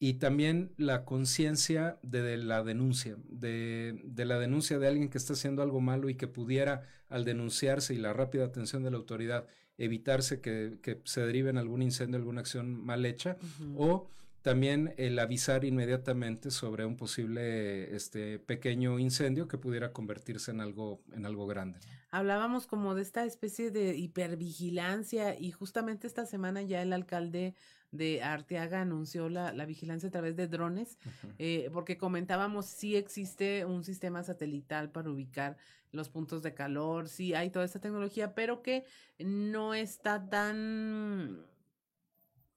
Y 0.00 0.14
también 0.14 0.74
la 0.76 1.04
conciencia 1.04 1.98
de, 2.02 2.36
la 2.36 2.64
denuncia, 2.64 3.16
de, 3.28 4.02
la 4.16 4.38
denuncia 4.38 4.78
de 4.78 4.88
alguien 4.88 5.08
que 5.08 5.18
está 5.18 5.34
haciendo 5.34 5.62
algo 5.62 5.80
malo 5.80 6.08
y 6.08 6.16
que 6.16 6.26
pudiera, 6.26 6.82
al 7.08 7.24
denunciarse 7.24 7.94
y 7.94 7.98
la 7.98 8.12
rápida 8.12 8.44
atención 8.44 8.82
de 8.82 8.90
la 8.90 8.96
autoridad, 8.96 9.46
evitarse 9.78 10.40
que, 10.40 11.00
se 11.04 11.20
derive 11.20 11.50
en 11.50 11.58
algún 11.58 11.80
incendio, 11.80 12.16
alguna 12.16 12.40
acción 12.40 12.84
mal 12.84 13.06
hecha, 13.06 13.36
o 13.76 14.08
también 14.44 14.92
el 14.98 15.18
avisar 15.18 15.64
inmediatamente 15.64 16.50
sobre 16.50 16.84
un 16.84 16.98
posible 16.98 17.96
este 17.96 18.38
pequeño 18.38 18.98
incendio 18.98 19.48
que 19.48 19.56
pudiera 19.56 19.94
convertirse 19.94 20.50
en 20.50 20.60
algo 20.60 21.00
en 21.14 21.24
algo 21.24 21.46
grande. 21.46 21.80
Hablábamos 22.10 22.66
como 22.66 22.94
de 22.94 23.00
esta 23.00 23.24
especie 23.24 23.70
de 23.70 23.96
hipervigilancia 23.96 25.34
y 25.34 25.50
justamente 25.50 26.06
esta 26.06 26.26
semana 26.26 26.60
ya 26.60 26.82
el 26.82 26.92
alcalde 26.92 27.54
de 27.90 28.22
Arteaga 28.22 28.82
anunció 28.82 29.30
la, 29.30 29.52
vigilancia 29.64 30.10
a 30.10 30.12
través 30.12 30.36
de 30.36 30.46
drones, 30.46 30.98
eh, 31.38 31.70
porque 31.72 31.96
comentábamos 31.96 32.66
si 32.66 32.96
existe 32.96 33.64
un 33.64 33.82
sistema 33.82 34.22
satelital 34.24 34.90
para 34.90 35.08
ubicar 35.08 35.56
los 35.90 36.10
puntos 36.10 36.42
de 36.42 36.52
calor, 36.52 37.08
sí 37.08 37.32
hay 37.32 37.48
toda 37.48 37.64
esta 37.64 37.80
tecnología, 37.80 38.34
pero 38.34 38.62
que 38.62 38.84
no 39.18 39.72
está 39.72 40.28
tan 40.28 41.46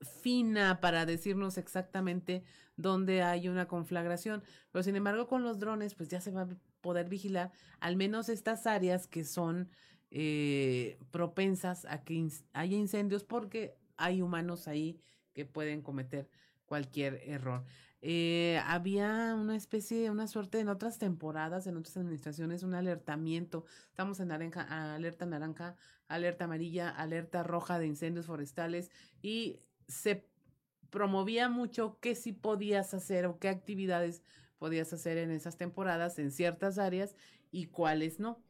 fina 0.01 0.79
para 0.79 1.05
decirnos 1.05 1.57
exactamente 1.57 2.43
dónde 2.75 3.23
hay 3.23 3.49
una 3.49 3.67
conflagración. 3.67 4.43
Pero 4.71 4.83
sin 4.83 4.95
embargo, 4.95 5.27
con 5.27 5.43
los 5.43 5.59
drones, 5.59 5.95
pues 5.95 6.09
ya 6.09 6.21
se 6.21 6.31
va 6.31 6.43
a 6.43 6.49
poder 6.81 7.09
vigilar 7.09 7.51
al 7.79 7.95
menos 7.95 8.29
estas 8.29 8.67
áreas 8.67 9.07
que 9.07 9.23
son 9.23 9.69
eh, 10.11 10.97
propensas 11.11 11.85
a 11.85 12.03
que 12.03 12.29
haya 12.53 12.77
incendios 12.77 13.23
porque 13.23 13.75
hay 13.97 14.21
humanos 14.21 14.67
ahí 14.67 15.01
que 15.33 15.45
pueden 15.45 15.81
cometer 15.81 16.29
cualquier 16.65 17.21
error. 17.25 17.65
Eh, 18.01 18.61
había 18.65 19.35
una 19.35 19.55
especie, 19.55 20.11
una 20.11 20.27
suerte 20.27 20.59
en 20.59 20.69
otras 20.69 20.99
temporadas, 20.99 21.65
en 21.65 21.77
otras 21.77 21.97
administraciones, 21.97 22.63
un 22.63 22.75
alertamiento. 22.75 23.65
Estamos 23.89 24.19
en 24.19 24.27
naranja, 24.27 24.93
alerta 24.93 25.25
naranja, 25.25 25.75
alerta 26.07 26.45
amarilla, 26.45 26.89
alerta 26.89 27.43
roja 27.43 27.79
de 27.79 27.87
incendios 27.87 28.27
forestales 28.27 28.91
y 29.21 29.59
se 29.88 30.25
promovía 30.89 31.50
mucho 31.50 31.98
qué 32.00 32.15
sí 32.15 32.32
podías 32.32 32.94
hacer 32.94 33.25
o 33.25 33.39
qué 33.39 33.50
actividades 33.50 34.24
podías 34.58 34.91
hacer 34.94 35.17
en 35.17 35.32
esas 35.32 35.58
temporadas 35.58 36.17
en 36.20 36.32
ciertas 36.32 36.77
áreas 36.77 37.15
y 37.51 37.67
cuáles 37.67 38.20
no. 38.20 38.41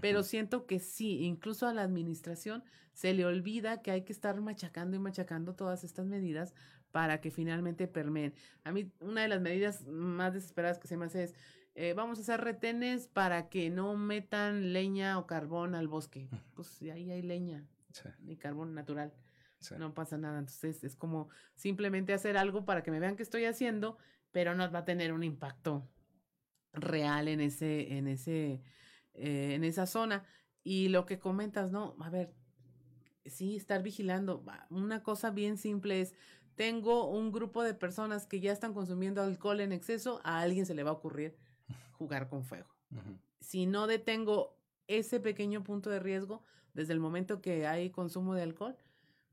Pero 0.00 0.22
siento 0.22 0.66
que 0.66 0.78
sí, 0.78 1.24
incluso 1.24 1.66
a 1.66 1.74
la 1.74 1.82
administración 1.82 2.62
se 2.92 3.14
le 3.14 3.24
olvida 3.24 3.82
que 3.82 3.90
hay 3.90 4.02
que 4.02 4.12
estar 4.12 4.40
machacando 4.40 4.96
y 4.96 5.00
machacando 5.00 5.54
todas 5.54 5.82
estas 5.82 6.06
medidas 6.06 6.54
para 6.92 7.20
que 7.20 7.30
finalmente 7.30 7.88
permeen. 7.88 8.34
A 8.64 8.72
mí 8.72 8.90
una 9.00 9.22
de 9.22 9.28
las 9.28 9.40
medidas 9.40 9.86
más 9.86 10.34
desesperadas 10.34 10.78
que 10.78 10.88
se 10.88 10.96
me 10.96 11.06
hace 11.06 11.24
es, 11.24 11.34
eh, 11.74 11.94
vamos 11.94 12.18
a 12.18 12.22
hacer 12.22 12.40
retenes 12.40 13.08
para 13.08 13.48
que 13.48 13.70
no 13.70 13.96
metan 13.96 14.72
leña 14.72 15.18
o 15.18 15.26
carbón 15.26 15.74
al 15.74 15.88
bosque. 15.88 16.28
Pues 16.54 16.80
ahí 16.82 17.10
hay 17.10 17.22
leña 17.22 17.64
y 18.26 18.36
carbón 18.36 18.74
natural. 18.74 19.12
No 19.78 19.94
pasa 19.94 20.16
nada. 20.18 20.38
Entonces 20.38 20.84
es 20.84 20.96
como 20.96 21.28
simplemente 21.54 22.12
hacer 22.12 22.36
algo 22.36 22.64
para 22.64 22.82
que 22.82 22.90
me 22.90 23.00
vean 23.00 23.16
que 23.16 23.22
estoy 23.22 23.44
haciendo, 23.44 23.98
pero 24.30 24.54
no 24.54 24.70
va 24.70 24.80
a 24.80 24.84
tener 24.84 25.12
un 25.12 25.24
impacto 25.24 25.88
real 26.72 27.28
en 27.28 27.40
ese, 27.40 27.96
en 27.96 28.08
ese, 28.08 28.62
eh, 29.14 29.54
en 29.54 29.64
esa 29.64 29.86
zona. 29.86 30.24
Y 30.62 30.88
lo 30.88 31.06
que 31.06 31.18
comentas, 31.18 31.70
¿no? 31.70 31.96
A 32.00 32.10
ver, 32.10 32.34
sí, 33.24 33.56
estar 33.56 33.82
vigilando. 33.82 34.44
Una 34.70 35.02
cosa 35.02 35.30
bien 35.30 35.56
simple 35.56 36.00
es, 36.00 36.14
tengo 36.54 37.08
un 37.08 37.30
grupo 37.30 37.62
de 37.62 37.74
personas 37.74 38.26
que 38.26 38.40
ya 38.40 38.52
están 38.52 38.74
consumiendo 38.74 39.22
alcohol 39.22 39.60
en 39.60 39.72
exceso, 39.72 40.20
a 40.24 40.40
alguien 40.40 40.66
se 40.66 40.74
le 40.74 40.82
va 40.82 40.90
a 40.90 40.94
ocurrir 40.94 41.36
jugar 41.92 42.28
con 42.28 42.44
fuego. 42.44 42.68
Si 43.40 43.66
no 43.66 43.86
detengo 43.86 44.56
ese 44.86 45.20
pequeño 45.20 45.62
punto 45.62 45.90
de 45.90 46.00
riesgo, 46.00 46.42
desde 46.74 46.92
el 46.92 47.00
momento 47.00 47.40
que 47.40 47.66
hay 47.66 47.90
consumo 47.90 48.34
de 48.34 48.42
alcohol, 48.42 48.76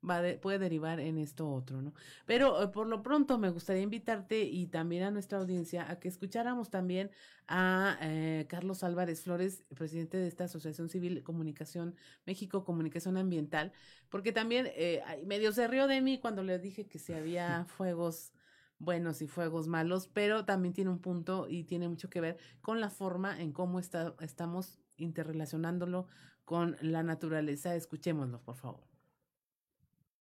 va 0.09 0.21
puede 0.41 0.59
derivar 0.59 0.99
en 0.99 1.17
esto 1.17 1.49
otro, 1.49 1.81
¿no? 1.81 1.93
Pero 2.25 2.61
eh, 2.61 2.67
por 2.67 2.87
lo 2.87 3.01
pronto 3.01 3.37
me 3.37 3.49
gustaría 3.49 3.81
invitarte 3.81 4.43
y 4.43 4.67
también 4.67 5.03
a 5.03 5.11
nuestra 5.11 5.39
audiencia 5.39 5.89
a 5.89 5.99
que 5.99 6.07
escucháramos 6.07 6.69
también 6.69 7.11
a 7.47 7.97
eh, 8.01 8.45
Carlos 8.49 8.83
Álvarez 8.83 9.21
Flores, 9.21 9.63
presidente 9.75 10.17
de 10.17 10.27
esta 10.27 10.45
Asociación 10.45 10.89
Civil 10.89 11.23
Comunicación 11.23 11.95
México 12.25 12.63
Comunicación 12.63 13.17
Ambiental, 13.17 13.71
porque 14.09 14.31
también 14.31 14.67
eh, 14.75 15.01
medio 15.25 15.51
se 15.51 15.67
rió 15.67 15.87
de 15.87 16.01
mí 16.01 16.19
cuando 16.19 16.43
le 16.43 16.59
dije 16.59 16.87
que 16.87 16.99
si 16.99 17.13
había 17.13 17.65
fuegos 17.77 18.33
buenos 18.77 19.21
y 19.21 19.27
fuegos 19.27 19.67
malos, 19.67 20.09
pero 20.13 20.45
también 20.45 20.73
tiene 20.73 20.91
un 20.91 20.99
punto 20.99 21.47
y 21.49 21.63
tiene 21.63 21.87
mucho 21.87 22.09
que 22.09 22.21
ver 22.21 22.37
con 22.61 22.81
la 22.81 22.89
forma 22.89 23.41
en 23.41 23.51
cómo 23.51 23.79
está, 23.79 24.15
estamos 24.19 24.79
interrelacionándolo 24.97 26.07
con 26.45 26.77
la 26.81 27.03
naturaleza. 27.03 27.75
Escuchémoslo, 27.75 28.41
por 28.41 28.55
favor. 28.55 28.94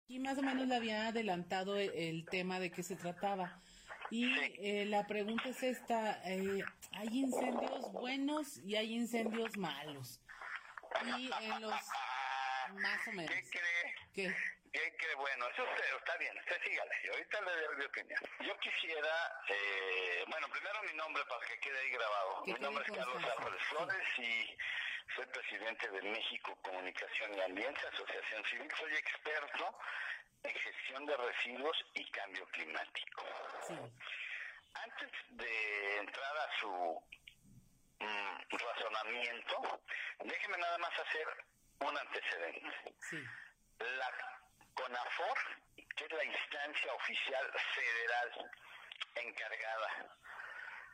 Y 0.08 0.20
más 0.20 0.38
o 0.38 0.42
menos 0.42 0.68
le 0.68 0.76
había 0.76 1.08
adelantado 1.08 1.78
el, 1.78 2.26
tema 2.26 2.60
de 2.60 2.72
qué 2.72 2.84
se 2.84 2.96
trataba. 2.96 3.60
Y 4.10 4.26
eh, 4.60 4.86
la 4.86 5.06
pregunta 5.06 5.50
es 5.50 5.62
esta, 5.64 6.22
eh, 6.24 6.64
hay 6.94 7.08
incendios 7.12 7.92
buenos 7.92 8.58
y 8.60 8.76
hay 8.76 8.94
incendios 8.94 9.58
malos. 9.58 10.22
Y 11.18 11.30
en 11.44 11.62
los... 11.62 11.74
Más 12.82 13.08
o 13.08 13.12
menos. 13.14 13.32
¿Qué? 13.52 13.60
¿Qué? 14.14 14.36
¿Qué 14.72 14.96
cree? 14.98 15.16
Bueno, 15.16 15.48
eso 15.50 15.64
está 15.98 16.18
bien, 16.18 16.38
usted 16.38 16.62
sígale. 16.64 16.92
Ahorita 17.12 17.42
le 17.42 17.66
doy 17.66 17.76
mi 17.78 17.86
opinión. 17.86 18.20
Yo 18.40 18.60
quisiera, 18.60 19.42
eh, 19.50 20.24
bueno, 20.28 20.48
primero 20.50 20.82
mi 20.84 20.94
nombre 20.94 21.24
para 21.26 21.46
que 21.46 21.60
quede 21.60 21.80
ahí 21.80 21.90
grabado. 21.90 22.44
Mi 22.46 22.54
nombre 22.54 22.84
es 22.86 22.98
Carlos 22.98 23.24
Álvarez 23.24 23.62
Flores 23.70 24.08
y 24.18 24.58
soy 25.16 25.26
presidente 25.28 25.90
de 25.90 26.02
México 26.02 26.58
Comunicación 26.62 27.34
y 27.36 27.42
Ambiente, 27.42 27.88
Asociación 27.88 28.44
Civil. 28.46 28.72
Soy 28.78 28.94
experto 28.96 29.80
en 30.44 30.56
gestión 30.56 31.06
de 31.06 31.18
residuos 31.18 31.86
y 31.94 32.12
cambio 32.12 32.46
climático. 32.48 33.26
Antes 34.74 35.12
de 35.32 35.98
entrar 35.98 36.38
a 36.38 36.60
su 36.60 37.04
mm, 38.00 38.38
razonamiento, 38.52 39.82
déjeme 40.24 40.58
nada 40.58 40.78
más 40.78 40.92
hacer 41.00 41.28
un 41.80 41.98
antecedente. 41.98 42.96
La 43.80 44.37
CONAFOR, 44.78 45.38
que 45.96 46.06
es 46.06 46.12
la 46.12 46.24
instancia 46.24 46.94
oficial 46.94 47.52
federal 47.74 48.52
encargada. 49.16 50.06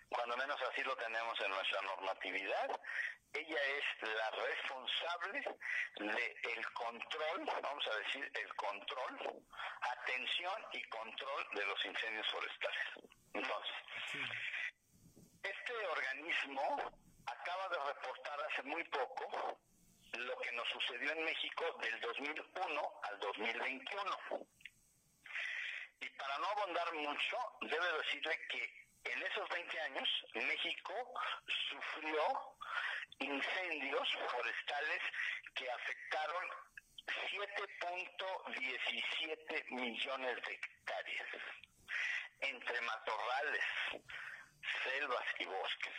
Cuando 0.10 0.38
menos 0.38 0.62
así 0.62 0.82
lo 0.84 0.96
tenemos 0.96 1.40
en 1.42 1.50
nuestra 1.50 1.82
normatividad, 1.82 2.70
ella 3.34 3.62
es 3.78 4.08
la 4.08 4.30
responsable 4.32 5.44
del 5.98 6.74
control, 6.74 7.46
vamos 7.62 7.88
a 7.88 7.96
decir, 7.98 8.32
el 8.36 8.56
control, 8.56 9.44
atención 9.82 10.66
y 10.72 10.84
control 10.84 11.48
de 11.56 11.66
los 11.66 11.86
incendios 11.86 12.28
forestales. 12.32 12.86
Entonces, 13.34 13.76
Este 15.44 15.74
organismo 15.88 16.92
acaba 17.26 17.70
de 17.70 17.94
reportar 17.94 18.40
hace 18.50 18.64
muy 18.64 18.84
poco 18.86 19.60
lo 20.14 20.38
que 20.40 20.52
nos 20.54 20.68
sucedió 20.70 21.12
en 21.12 21.26
México 21.26 21.78
del 21.82 22.00
2001 22.02 22.92
al 23.04 23.20
2021. 23.20 24.18
Y 26.02 26.10
para 26.10 26.38
no 26.38 26.48
abundar 26.48 26.94
mucho, 26.94 27.38
debe 27.62 27.98
decirle 28.04 28.40
que 28.50 28.84
en 29.12 29.22
esos 29.24 29.50
20 29.50 29.80
años 29.82 30.08
México 30.34 30.94
sufrió 31.70 32.56
incendios 33.20 34.10
forestales 34.32 35.02
que 35.56 35.70
afectaron 35.70 36.46
7.17 37.06 39.72
millones 39.72 40.42
de 40.46 40.54
hectáreas 40.54 41.28
entre 42.42 42.82
matorrales, 42.82 43.64
selvas 44.84 45.26
y 45.40 45.46
bosques. 45.46 45.94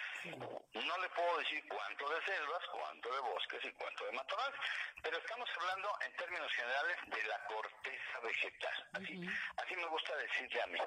No 0.74 0.98
le 0.98 1.08
puedo 1.10 1.38
decir 1.38 1.62
cuánto 1.68 2.08
de 2.08 2.24
selvas, 2.24 2.62
cuánto 2.72 3.14
de 3.14 3.20
bosques 3.20 3.64
y 3.64 3.72
cuánto 3.72 4.06
de 4.06 4.12
matorrales, 4.12 4.60
pero 5.02 5.18
estamos 5.18 5.48
hablando 5.60 5.90
en 6.06 6.16
términos 6.16 6.52
generales 6.52 6.96
de 7.06 7.22
la 7.24 7.44
corteza 7.44 8.20
vegetal. 8.22 8.88
Así, 8.94 9.20
así 9.56 9.76
me 9.76 9.86
gusta 9.86 10.16
decirle 10.16 10.62
a 10.62 10.66
mí, 10.66 10.78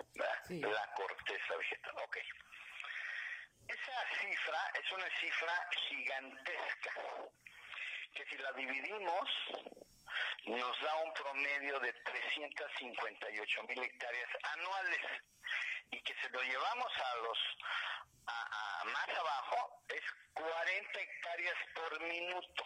la 0.62 0.94
corteza 0.96 1.56
vegetal. 1.58 1.94
Ok. 2.04 2.18
Esa 3.68 4.06
cifra 4.22 4.72
es 4.82 4.92
una 4.92 5.10
cifra 5.20 5.70
gigantesca, 5.88 6.92
que 8.16 8.26
si 8.26 8.38
la 8.38 8.52
dividimos 8.54 9.30
nos 10.46 10.82
da 10.82 10.96
un 10.98 11.14
promedio 11.14 11.80
de 11.80 11.94
358 11.94 13.64
mil 13.64 13.84
hectáreas 13.84 14.30
anuales 14.56 15.02
y 15.92 16.02
que 16.02 16.14
se 16.22 16.30
lo 16.30 16.42
llevamos 16.42 16.92
a 16.98 17.16
los 17.18 17.38
a, 18.28 18.84
más 18.86 19.10
abajo 19.10 19.84
es 19.90 20.04
40 20.34 21.00
hectáreas 21.00 21.56
por 21.76 22.02
minuto. 22.02 22.64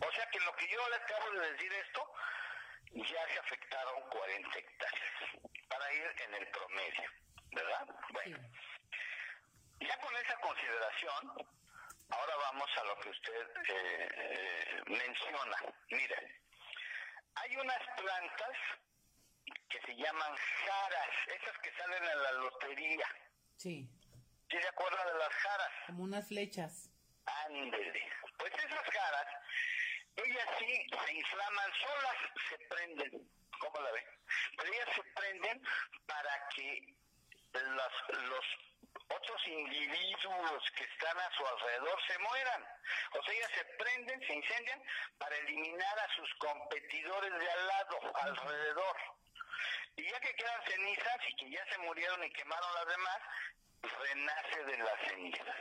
O 0.00 0.12
sea 0.12 0.26
que 0.30 0.40
lo 0.40 0.54
que 0.56 0.68
yo 0.68 0.88
le 0.88 0.96
acabo 0.96 1.30
de 1.32 1.52
decir 1.52 1.72
esto, 1.72 2.12
ya 2.92 3.28
se 3.28 3.38
afectaron 3.38 4.00
40 4.10 4.58
hectáreas 4.58 5.12
para 5.68 5.92
ir 5.92 6.14
en 6.24 6.34
el 6.34 6.48
promedio, 6.48 7.10
¿verdad? 7.52 7.86
Bueno, 8.12 8.38
ya 9.80 9.96
con 9.98 10.16
esa 10.16 10.36
consideración, 10.40 11.48
ahora 12.10 12.36
vamos 12.36 12.70
a 12.76 12.84
lo 12.84 12.98
que 13.00 13.08
usted 13.10 13.48
eh, 13.68 14.08
eh, 14.14 14.82
menciona. 14.86 15.56
Mire, 15.90 16.40
hay 17.34 17.56
unas 17.56 17.82
plantas 17.96 18.56
que 19.68 19.80
se 19.82 19.96
llaman 19.96 20.36
jaras, 20.36 21.08
esas 21.26 21.58
que 21.58 21.72
salen 21.72 22.02
en 22.02 22.22
la 22.22 22.32
lotería. 22.32 23.06
Sí. 23.56 23.88
¿Sí 24.50 24.58
se 24.60 24.68
acuerda 24.68 25.12
de 25.12 25.18
las 25.18 25.32
jaras? 25.32 25.72
Como 25.86 26.04
unas 26.04 26.28
flechas. 26.28 26.90
Ándele. 27.46 28.12
Pues 28.38 28.52
esas 28.52 28.84
jaras, 28.84 29.26
ellas 30.16 30.48
sí 30.58 30.86
se 31.04 31.12
inflaman 31.12 31.72
solas, 31.72 32.16
se 32.48 32.58
prenden. 32.68 33.30
¿Cómo 33.60 33.80
la 33.80 33.90
ve? 33.92 34.04
Pero 34.56 34.72
ellas 34.72 34.88
se 34.94 35.02
prenden 35.14 35.62
para 36.06 36.48
que 36.54 36.94
los, 37.52 38.22
los 38.28 38.44
otros 39.08 39.46
individuos 39.46 40.70
que 40.76 40.84
están 40.84 41.18
a 41.18 41.30
su 41.36 41.46
alrededor 41.46 41.98
se 42.06 42.18
mueran. 42.18 42.64
O 43.12 43.22
sea, 43.22 43.34
ellas 43.34 43.50
se 43.54 43.64
prenden, 43.64 44.20
se 44.26 44.34
incendian 44.34 44.82
para 45.18 45.36
eliminar 45.36 45.98
a 45.98 46.16
sus 46.16 46.34
competidores 46.34 47.32
de 47.32 47.50
al 47.50 47.66
lado, 47.66 47.98
alrededor. 48.14 48.96
Y 49.96 50.10
ya 50.10 50.20
que 50.20 50.34
quedan 50.34 50.62
cenizas 50.66 51.18
y 51.28 51.36
que 51.36 51.50
ya 51.50 51.64
se 51.70 51.78
murieron 51.78 52.22
y 52.24 52.30
quemaron 52.32 52.74
las 52.74 52.86
demás, 52.86 53.18
renace 53.82 54.64
de 54.64 54.78
las 54.78 55.00
cenizas. 55.08 55.56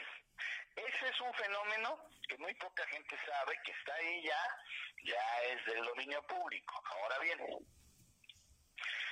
Ese 0.75 1.07
es 1.07 1.21
un 1.21 1.33
fenómeno 1.33 2.09
que 2.27 2.37
muy 2.37 2.53
poca 2.55 2.85
gente 2.87 3.17
sabe, 3.25 3.57
que 3.63 3.71
está 3.71 3.93
ahí 3.95 4.23
ya, 4.23 4.57
ya 5.05 5.43
es 5.43 5.65
del 5.65 5.85
dominio 5.85 6.21
público. 6.27 6.83
Ahora 6.85 7.19
bien, 7.19 7.39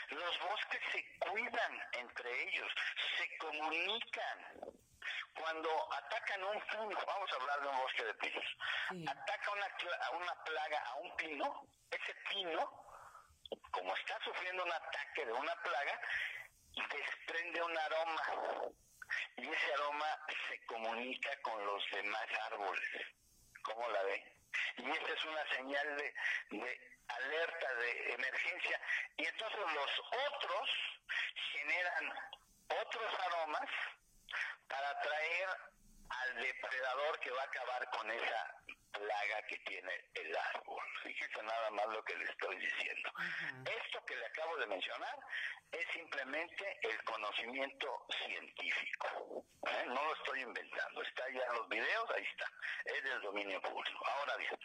los 0.09 0.39
bosques 0.39 0.81
se 0.91 1.19
cuidan 1.19 1.83
entre 1.93 2.43
ellos, 2.43 2.71
se 3.17 3.37
comunican. 3.37 4.82
Cuando 5.35 5.93
atacan 5.93 6.43
un 6.43 6.61
pino, 6.61 6.99
vamos 7.07 7.31
a 7.31 7.35
hablar 7.35 7.61
de 7.61 7.67
un 7.67 7.77
bosque 7.77 8.03
de 8.03 8.13
pinos, 8.15 8.45
ataca 9.07 9.51
una, 9.51 9.67
una 10.17 10.43
plaga 10.43 10.79
a 10.79 10.95
un 10.95 11.15
pino, 11.15 11.67
ese 11.89 12.15
pino, 12.29 12.85
como 13.71 13.95
está 13.95 14.19
sufriendo 14.23 14.63
un 14.63 14.71
ataque 14.71 15.25
de 15.25 15.33
una 15.33 15.55
plaga, 15.63 15.99
desprende 16.75 17.61
un 17.61 17.77
aroma 17.77 18.21
y 19.37 19.47
ese 19.47 19.73
aroma 19.73 20.19
se 20.47 20.65
comunica 20.65 21.29
con 21.41 21.65
los 21.65 21.83
demás 21.91 22.27
árboles. 22.51 23.05
¿Cómo 23.63 23.89
la 23.89 24.03
ve? 24.03 24.23
Y 24.77 24.89
esta 24.89 25.13
es 25.13 25.25
una 25.25 25.47
señal 25.55 25.97
de, 25.97 26.13
de 26.57 26.93
alerta 27.07 27.73
de 27.75 28.13
emergencia 28.13 28.79
y 29.17 29.25
entonces 29.25 29.59
los 29.59 29.91
otros 30.29 30.69
generan 31.51 32.13
otros 32.69 33.19
aromas 33.19 33.69
para 34.73 34.89
atraer 34.89 35.49
al 36.09 36.35
depredador 36.35 37.19
que 37.19 37.29
va 37.29 37.41
a 37.41 37.45
acabar 37.45 37.89
con 37.91 38.09
esa 38.09 38.63
plaga 38.91 39.41
que 39.47 39.57
tiene 39.59 39.91
el 40.15 40.35
árbol. 40.35 40.83
Fíjese 41.03 41.43
nada 41.43 41.69
más 41.71 41.87
lo 41.89 42.03
que 42.03 42.15
le 42.17 42.25
estoy 42.25 42.57
diciendo. 42.57 43.11
Esto 43.65 44.03
que 44.05 44.15
le 44.15 44.25
acabo 44.25 44.57
de 44.57 44.67
mencionar 44.67 45.15
es 45.71 45.85
simplemente 45.93 46.79
el 46.81 47.03
conocimiento 47.03 48.05
científico. 48.25 49.45
¿eh? 49.67 49.85
No 49.87 50.03
lo 50.05 50.15
estoy 50.15 50.41
inventando. 50.41 51.03
Está 51.03 51.23
ya 51.29 51.45
en 51.45 51.53
los 51.53 51.69
videos, 51.69 52.09
ahí 52.15 52.23
está. 52.23 52.49
Es 52.85 53.03
del 53.03 53.21
dominio 53.21 53.61
público. 53.61 54.05
Ahora 54.07 54.37
bien, 54.37 54.57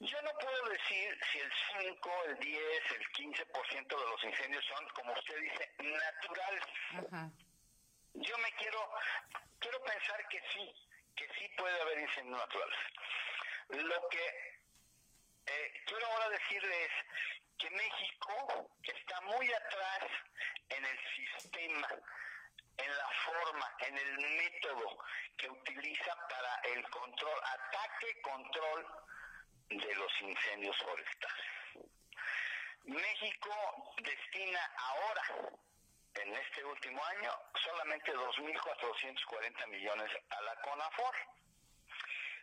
yo 0.00 0.20
no 0.22 0.30
puedo 0.40 0.64
decir 0.70 1.18
si 1.30 1.38
el 1.38 1.52
5, 1.82 2.10
el 2.26 2.38
10, 2.38 2.60
el 2.98 3.06
15% 3.12 3.88
de 3.88 4.10
los 4.10 4.24
incendios 4.24 4.64
son, 4.64 4.88
como 4.88 5.12
usted 5.12 5.38
dice, 5.40 5.70
naturales. 5.78 6.64
Yo 8.14 8.38
me 8.38 8.52
quiero, 8.52 8.90
quiero 9.58 9.82
pensar 9.82 10.28
que 10.28 10.40
sí, 10.52 10.74
que 11.16 11.26
sí 11.38 11.48
puede 11.56 11.80
haber 11.80 11.98
incendios 11.98 12.38
naturales. 12.38 12.78
Lo 13.68 14.08
que 14.08 14.26
eh, 15.46 15.72
quiero 15.86 16.06
ahora 16.06 16.28
decirle 16.28 16.84
es 16.84 16.92
que 17.58 17.70
México 17.70 18.70
está 18.82 19.20
muy 19.22 19.52
atrás 19.52 20.04
en 20.68 20.84
el 20.84 20.98
sistema, 21.16 21.88
en 22.76 22.96
la 22.96 23.08
forma, 23.24 23.76
en 23.80 23.98
el 23.98 24.18
método 24.18 24.98
que 25.36 25.48
utiliza 25.48 26.14
para 26.28 26.54
el 26.74 26.88
control, 26.90 27.40
ataque, 27.44 28.20
control 28.22 28.86
de 29.68 29.94
los 29.94 30.20
incendios 30.20 30.76
forestales. 30.78 31.46
México 32.84 33.94
destina 34.02 34.60
ahora, 34.76 35.22
en 36.14 36.34
este 36.34 36.64
último 36.64 37.04
año, 37.04 37.32
solamente 37.62 38.12
2.440 38.14 39.66
millones 39.68 40.10
a 40.30 40.40
la 40.42 40.56
CONAFOR. 40.56 41.14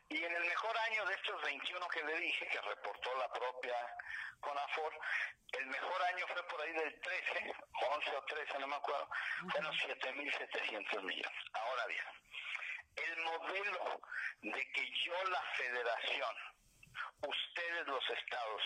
Y 0.10 0.24
en 0.24 0.34
el 0.34 0.44
mejor 0.44 0.78
año 0.78 1.06
de 1.06 1.14
estos 1.14 1.42
21 1.44 1.88
que 1.90 2.04
le 2.04 2.18
dije, 2.18 2.48
que 2.48 2.62
reportó 2.62 3.16
la 3.18 3.32
propia 3.32 3.76
CONAFOR, 4.40 4.94
el 5.54 5.66
mejor 5.68 6.04
año 6.04 6.26
fue 6.28 6.44
por 6.48 6.62
ahí 6.62 6.74
del 6.74 7.00
13, 7.02 7.54
11 7.74 8.16
o 8.16 8.24
13, 8.24 8.60
no 8.60 8.68
me 8.68 8.76
acuerdo, 8.76 9.10
fueron 9.52 9.74
7.700 9.74 11.04
millones. 11.04 11.46
Ahora 11.54 11.86
bien, 11.88 12.06
el 12.96 13.18
modelo 13.18 14.02
de 14.42 14.72
que 14.72 14.92
yo 15.06 15.24
la 15.26 15.42
federación 15.58 16.36
ustedes 17.22 17.88
los 17.88 18.10
estados 18.10 18.62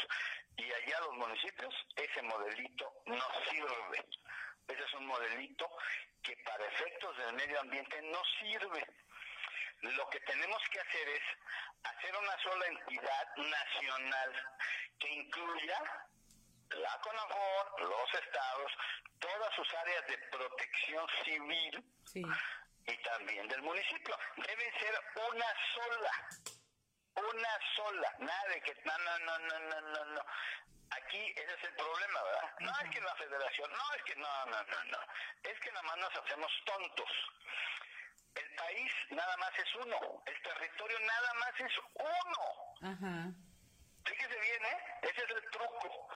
y 0.57 0.63
allá 0.63 0.99
los 1.01 1.17
municipios, 1.17 1.73
ese 1.95 2.21
modelito 2.21 2.93
no 3.05 3.23
sirve. 3.49 4.05
Ese 4.67 4.83
es 4.83 4.93
un 4.93 5.05
modelito 5.05 5.69
que 6.21 6.35
para 6.37 6.65
efectos 6.65 7.17
del 7.17 7.33
medio 7.33 7.59
ambiente 7.59 8.01
no 8.03 8.21
sirve. 8.39 8.85
Lo 9.81 10.09
que 10.09 10.19
tenemos 10.21 10.61
que 10.71 10.79
hacer 10.79 11.09
es 11.09 11.21
hacer 11.83 12.15
una 12.15 12.37
sola 12.41 12.65
entidad 12.67 13.35
nacional 13.35 14.33
que 14.99 15.09
incluya 15.09 15.79
la 16.69 16.99
CONAFOR, 17.01 17.81
los 17.81 18.13
estados, 18.23 18.71
todas 19.19 19.55
sus 19.55 19.73
áreas 19.73 20.07
de 20.07 20.17
protección 20.31 21.05
civil 21.23 21.83
y 22.85 22.97
también 23.03 23.47
del 23.47 23.61
municipio. 23.61 24.17
Deben 24.37 24.79
ser 24.79 24.99
una 25.29 25.45
sola 25.75 26.11
una 27.15 27.53
sola, 27.75 28.15
nada 28.19 28.47
de 28.53 28.61
que 28.61 28.73
no, 28.85 28.97
no, 28.97 29.19
no, 29.19 29.39
no, 29.39 29.59
no, 29.59 29.81
no, 29.81 30.05
no. 30.13 30.21
Aquí 30.91 31.17
ese 31.17 31.53
es 31.53 31.63
el 31.63 31.75
problema, 31.75 32.23
¿verdad? 32.23 32.49
No 32.59 32.71
es 32.83 32.89
que 32.91 33.01
la 33.01 33.15
federación, 33.15 33.71
no 33.71 33.95
es 33.95 34.03
que 34.03 34.15
no, 34.15 34.45
no, 34.45 34.63
no, 34.63 34.83
no. 34.91 34.99
Es 35.43 35.59
que 35.59 35.71
nada 35.71 35.83
más 35.83 35.97
nos 35.97 36.15
hacemos 36.23 36.51
tontos. 36.65 37.09
El 38.35 38.55
país 38.55 38.91
nada 39.11 39.37
más 39.37 39.51
es 39.57 39.75
uno, 39.85 40.23
el 40.25 40.41
territorio 40.41 40.99
nada 40.99 41.33
más 41.39 41.53
es 41.59 41.73
uno. 41.95 42.91
Ajá. 42.91 43.31
Fíjese 44.05 44.39
bien, 44.39 44.65
¿eh? 44.65 44.77
Ese 45.03 45.23
es 45.23 45.29
el 45.29 45.51
truco. 45.51 46.07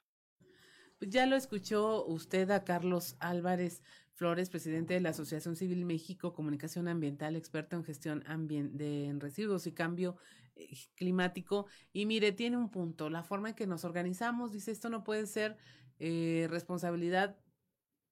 Ya 1.01 1.25
lo 1.25 1.36
escuchó 1.36 2.05
usted 2.05 2.49
a 2.51 2.63
Carlos 2.63 3.15
Álvarez 3.19 3.83
Flores, 4.15 4.49
presidente 4.49 4.95
de 4.95 4.99
la 4.99 5.10
Asociación 5.10 5.55
Civil 5.55 5.86
México 5.86 6.33
Comunicación 6.33 6.88
Ambiental, 6.88 7.36
experto 7.36 7.75
en 7.75 7.83
gestión 7.83 8.23
de 8.75 9.15
residuos 9.19 9.67
y 9.67 9.73
cambio 9.75 10.17
climático. 10.95 11.67
Y 11.93 12.05
mire, 12.05 12.31
tiene 12.31 12.57
un 12.57 12.69
punto, 12.69 13.09
la 13.09 13.23
forma 13.23 13.49
en 13.49 13.55
que 13.55 13.67
nos 13.67 13.83
organizamos, 13.85 14.51
dice, 14.51 14.71
esto 14.71 14.89
no 14.89 15.03
puede 15.03 15.27
ser 15.27 15.57
eh, 15.99 16.47
responsabilidad 16.49 17.37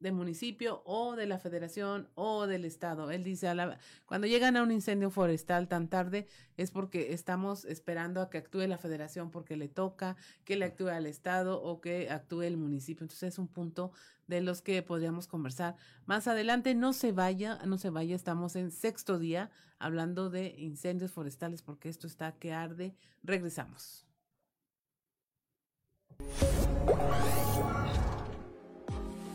del 0.05 0.13
municipio 0.13 0.83
o 0.85 1.15
de 1.15 1.25
la 1.25 1.39
federación 1.39 2.07
o 2.13 2.45
del 2.45 2.63
estado. 2.63 3.09
Él 3.09 3.23
dice, 3.23 3.51
cuando 4.05 4.27
llegan 4.27 4.55
a 4.55 4.61
un 4.61 4.71
incendio 4.71 5.09
forestal 5.09 5.67
tan 5.67 5.89
tarde 5.89 6.27
es 6.57 6.69
porque 6.69 7.13
estamos 7.13 7.65
esperando 7.65 8.21
a 8.21 8.29
que 8.29 8.37
actúe 8.37 8.67
la 8.67 8.77
federación 8.77 9.31
porque 9.31 9.57
le 9.57 9.67
toca, 9.67 10.15
que 10.43 10.57
le 10.57 10.65
actúe 10.65 10.89
al 10.89 11.07
estado 11.07 11.61
o 11.61 11.81
que 11.81 12.11
actúe 12.11 12.43
el 12.43 12.55
municipio. 12.55 13.03
Entonces 13.03 13.33
es 13.33 13.39
un 13.39 13.47
punto 13.47 13.91
de 14.27 14.41
los 14.41 14.61
que 14.61 14.81
podríamos 14.83 15.25
conversar 15.25 15.75
más 16.05 16.27
adelante. 16.27 16.75
No 16.75 16.93
se 16.93 17.11
vaya, 17.11 17.59
no 17.65 17.79
se 17.79 17.89
vaya, 17.89 18.15
estamos 18.15 18.55
en 18.55 18.69
sexto 18.69 19.17
día 19.17 19.49
hablando 19.79 20.29
de 20.29 20.53
incendios 20.59 21.11
forestales 21.11 21.63
porque 21.63 21.89
esto 21.89 22.05
está 22.05 22.31
que 22.33 22.53
arde. 22.53 22.95
Regresamos. 23.23 24.05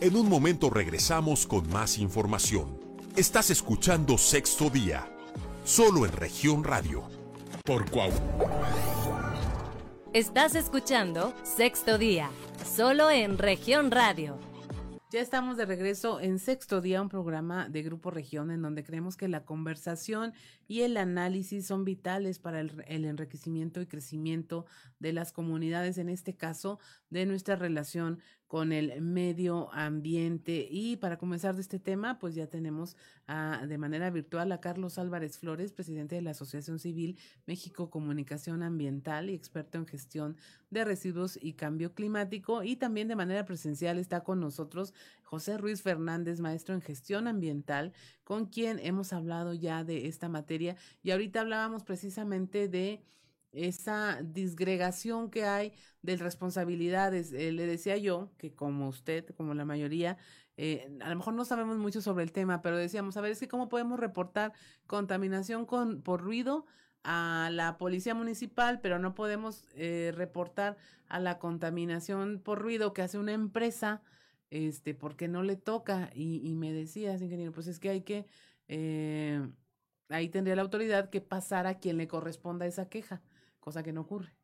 En 0.03 0.17
un 0.17 0.31
momento 0.31 0.71
regresamos 0.71 1.47
con 1.47 1.69
más 1.69 1.99
información. 1.99 2.81
Estás 3.17 3.51
escuchando 3.51 4.17
Sexto 4.17 4.71
Día, 4.71 5.07
solo 5.63 6.07
en 6.07 6.13
región 6.13 6.65
radio. 6.65 7.03
Por 7.67 7.91
Cuau. 7.91 8.11
Estás 10.15 10.55
escuchando 10.55 11.35
Sexto 11.43 11.99
Día, 11.99 12.31
solo 12.65 13.11
en 13.11 13.37
región 13.37 13.91
radio. 13.91 14.39
Ya 15.13 15.21
estamos 15.21 15.59
de 15.59 15.67
regreso 15.67 16.19
en 16.21 16.39
Sexto 16.39 16.81
Día, 16.81 17.03
un 17.03 17.11
programa 17.11 17.69
de 17.69 17.83
Grupo 17.83 18.11
Región 18.11 18.51
en 18.51 18.63
donde 18.63 18.85
creemos 18.85 19.19
que 19.19 19.29
la 19.29 19.45
conversación 19.45 20.33
y 20.67 20.81
el 20.81 20.97
análisis 20.97 21.67
son 21.67 21.85
vitales 21.85 22.39
para 22.39 22.61
el, 22.61 22.83
el, 22.87 23.05
enriquecimiento 23.05 23.83
y 23.83 23.87
crecimiento 23.87 24.65
de 24.99 25.13
las 25.13 25.33
comunidades, 25.33 25.99
en 25.99 26.09
este 26.09 26.37
caso 26.37 26.79
de 27.11 27.27
nuestra 27.27 27.57
relación 27.57 28.21
con 28.51 28.73
el 28.73 29.01
medio 29.01 29.73
ambiente. 29.73 30.67
Y 30.69 30.97
para 30.97 31.19
comenzar 31.19 31.55
de 31.55 31.61
este 31.61 31.79
tema, 31.79 32.19
pues 32.19 32.35
ya 32.35 32.49
tenemos 32.49 32.97
a, 33.29 33.65
de 33.65 33.79
manera 33.79 34.11
virtual 34.11 34.51
a 34.51 34.61
Carlos 34.61 34.99
Álvarez 34.99 35.39
Flores, 35.39 35.73
presidente 35.73 36.17
de 36.17 36.23
la 36.23 36.33
Asociación 36.33 36.81
Civil 36.81 37.17
México 37.47 37.91
Comunicación 37.91 38.65
Ambiental 38.65 39.31
y 39.31 39.35
experto 39.35 39.79
en 39.79 39.87
gestión 39.87 40.37
de 40.69 40.85
residuos 40.85 41.39
y 41.41 41.53
cambio 41.53 41.95
climático. 41.95 42.65
Y 42.65 42.75
también 42.75 43.07
de 43.07 43.15
manera 43.15 43.45
presencial 43.45 43.99
está 43.99 44.25
con 44.25 44.41
nosotros 44.41 44.95
José 45.23 45.57
Ruiz 45.57 45.83
Fernández, 45.83 46.41
maestro 46.41 46.75
en 46.75 46.81
gestión 46.81 47.29
ambiental, 47.29 47.93
con 48.25 48.47
quien 48.47 48.81
hemos 48.81 49.13
hablado 49.13 49.55
ya 49.55 49.85
de 49.85 50.09
esta 50.09 50.29
materia. 50.29 50.75
Y 51.05 51.13
ahorita 51.13 51.43
hablábamos 51.43 51.85
precisamente 51.85 52.67
de 52.67 53.01
esa 53.53 54.21
disgregación 54.23 55.31
que 55.31 55.45
hay 55.45 55.73
de 56.03 56.17
responsabilidades. 56.17 57.33
Eh, 57.33 57.53
le 57.53 57.67
decía 57.67 57.97
yo 57.97 58.31
que 58.39 58.55
como 58.55 58.89
usted, 58.89 59.27
como 59.37 59.55
la 59.55 59.65
mayoría, 59.65 60.19
eh, 60.57 60.91
a 61.01 61.09
lo 61.11 61.17
mejor 61.17 61.35
no 61.35 61.45
sabemos 61.45 61.79
mucho 61.79 62.01
sobre 62.01 62.25
el 62.25 62.33
tema, 62.33 62.63
pero 62.63 62.77
decíamos, 62.77 63.17
a 63.17 63.21
ver, 63.21 63.33
es 63.33 63.41
que 63.41 63.49
cómo 63.49 63.69
podemos 63.69 63.99
reportar 63.99 64.53
contaminación 64.87 65.67
con, 65.67 66.03
por 66.03 66.21
ruido 66.21 66.67
a 67.03 67.49
la 67.53 67.79
policía 67.79 68.15
municipal, 68.15 68.81
pero 68.81 68.99
no 68.99 69.15
podemos 69.15 69.65
eh, 69.75 70.13
reportar 70.15 70.77
a 71.09 71.19
la 71.19 71.39
contaminación 71.39 72.41
por 72.41 72.61
ruido 72.61 72.93
que 72.93 73.03
hace 73.03 73.19
una 73.19 73.33
empresa, 73.33 74.03
este, 74.51 74.95
porque 74.95 75.29
no 75.29 75.43
le 75.43 75.57
toca. 75.57 76.11
Y, 76.15 76.47
y 76.47 76.55
me 76.55 76.73
decías, 76.73 77.23
ingeniero, 77.23 77.53
pues 77.53 77.67
es 77.69 77.81
que 77.81 77.89
hay 77.91 78.03
que, 78.03 78.27
ahí 80.09 80.29
tendría 80.29 80.57
la 80.57 80.63
autoridad 80.63 81.11
que 81.11 81.21
pasar 81.21 81.67
a 81.67 81.79
quien 81.79 81.97
le 81.97 82.07
corresponda 82.07 82.67
esa 82.67 82.89
queja 82.89 83.23
cosa 83.71 83.85
que 83.85 83.93
no 83.93 84.01
ocurre. 84.01 84.35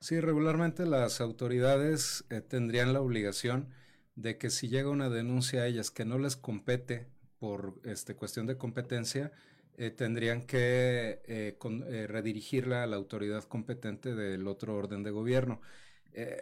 Sí, 0.00 0.18
regularmente 0.18 0.86
las 0.86 1.20
autoridades 1.20 2.24
eh, 2.30 2.40
tendrían 2.40 2.92
la 2.92 3.00
obligación 3.00 3.68
de 4.16 4.38
que 4.38 4.50
si 4.50 4.68
llega 4.68 4.90
una 4.90 5.08
denuncia 5.08 5.62
a 5.62 5.66
ellas 5.68 5.92
que 5.92 6.04
no 6.04 6.18
les 6.18 6.34
compete 6.34 7.06
por 7.38 7.80
este, 7.84 8.16
cuestión 8.16 8.46
de 8.46 8.56
competencia, 8.56 9.30
eh, 9.76 9.90
tendrían 9.90 10.42
que 10.42 11.22
eh, 11.26 12.06
redirigirla 12.08 12.82
a 12.82 12.86
la 12.88 12.96
autoridad 12.96 13.44
competente 13.44 14.16
del 14.16 14.48
otro 14.48 14.74
orden 14.74 15.04
de 15.04 15.12
gobierno. 15.12 15.60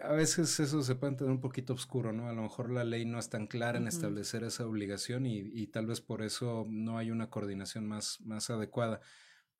a 0.02 0.12
veces 0.12 0.59
eso 0.61 0.83
se 0.83 0.94
puede 0.94 1.16
tener 1.16 1.31
un 1.31 1.40
poquito 1.40 1.74
oscuro, 1.74 2.12
¿no? 2.12 2.28
A 2.28 2.33
lo 2.33 2.42
mejor 2.42 2.70
la 2.70 2.85
ley 2.85 3.05
no 3.05 3.18
es 3.18 3.28
tan 3.28 3.46
clara 3.46 3.78
en 3.78 3.87
establecer 3.87 4.44
esa 4.44 4.66
obligación 4.66 5.26
y, 5.26 5.40
y, 5.40 5.66
tal 5.66 5.87
vez 5.87 6.00
por 6.00 6.22
eso 6.22 6.66
no 6.70 6.96
hay 6.96 7.11
una 7.11 7.28
coordinación 7.28 7.87
más, 7.87 8.18
más 8.22 8.48
adecuada. 8.48 9.00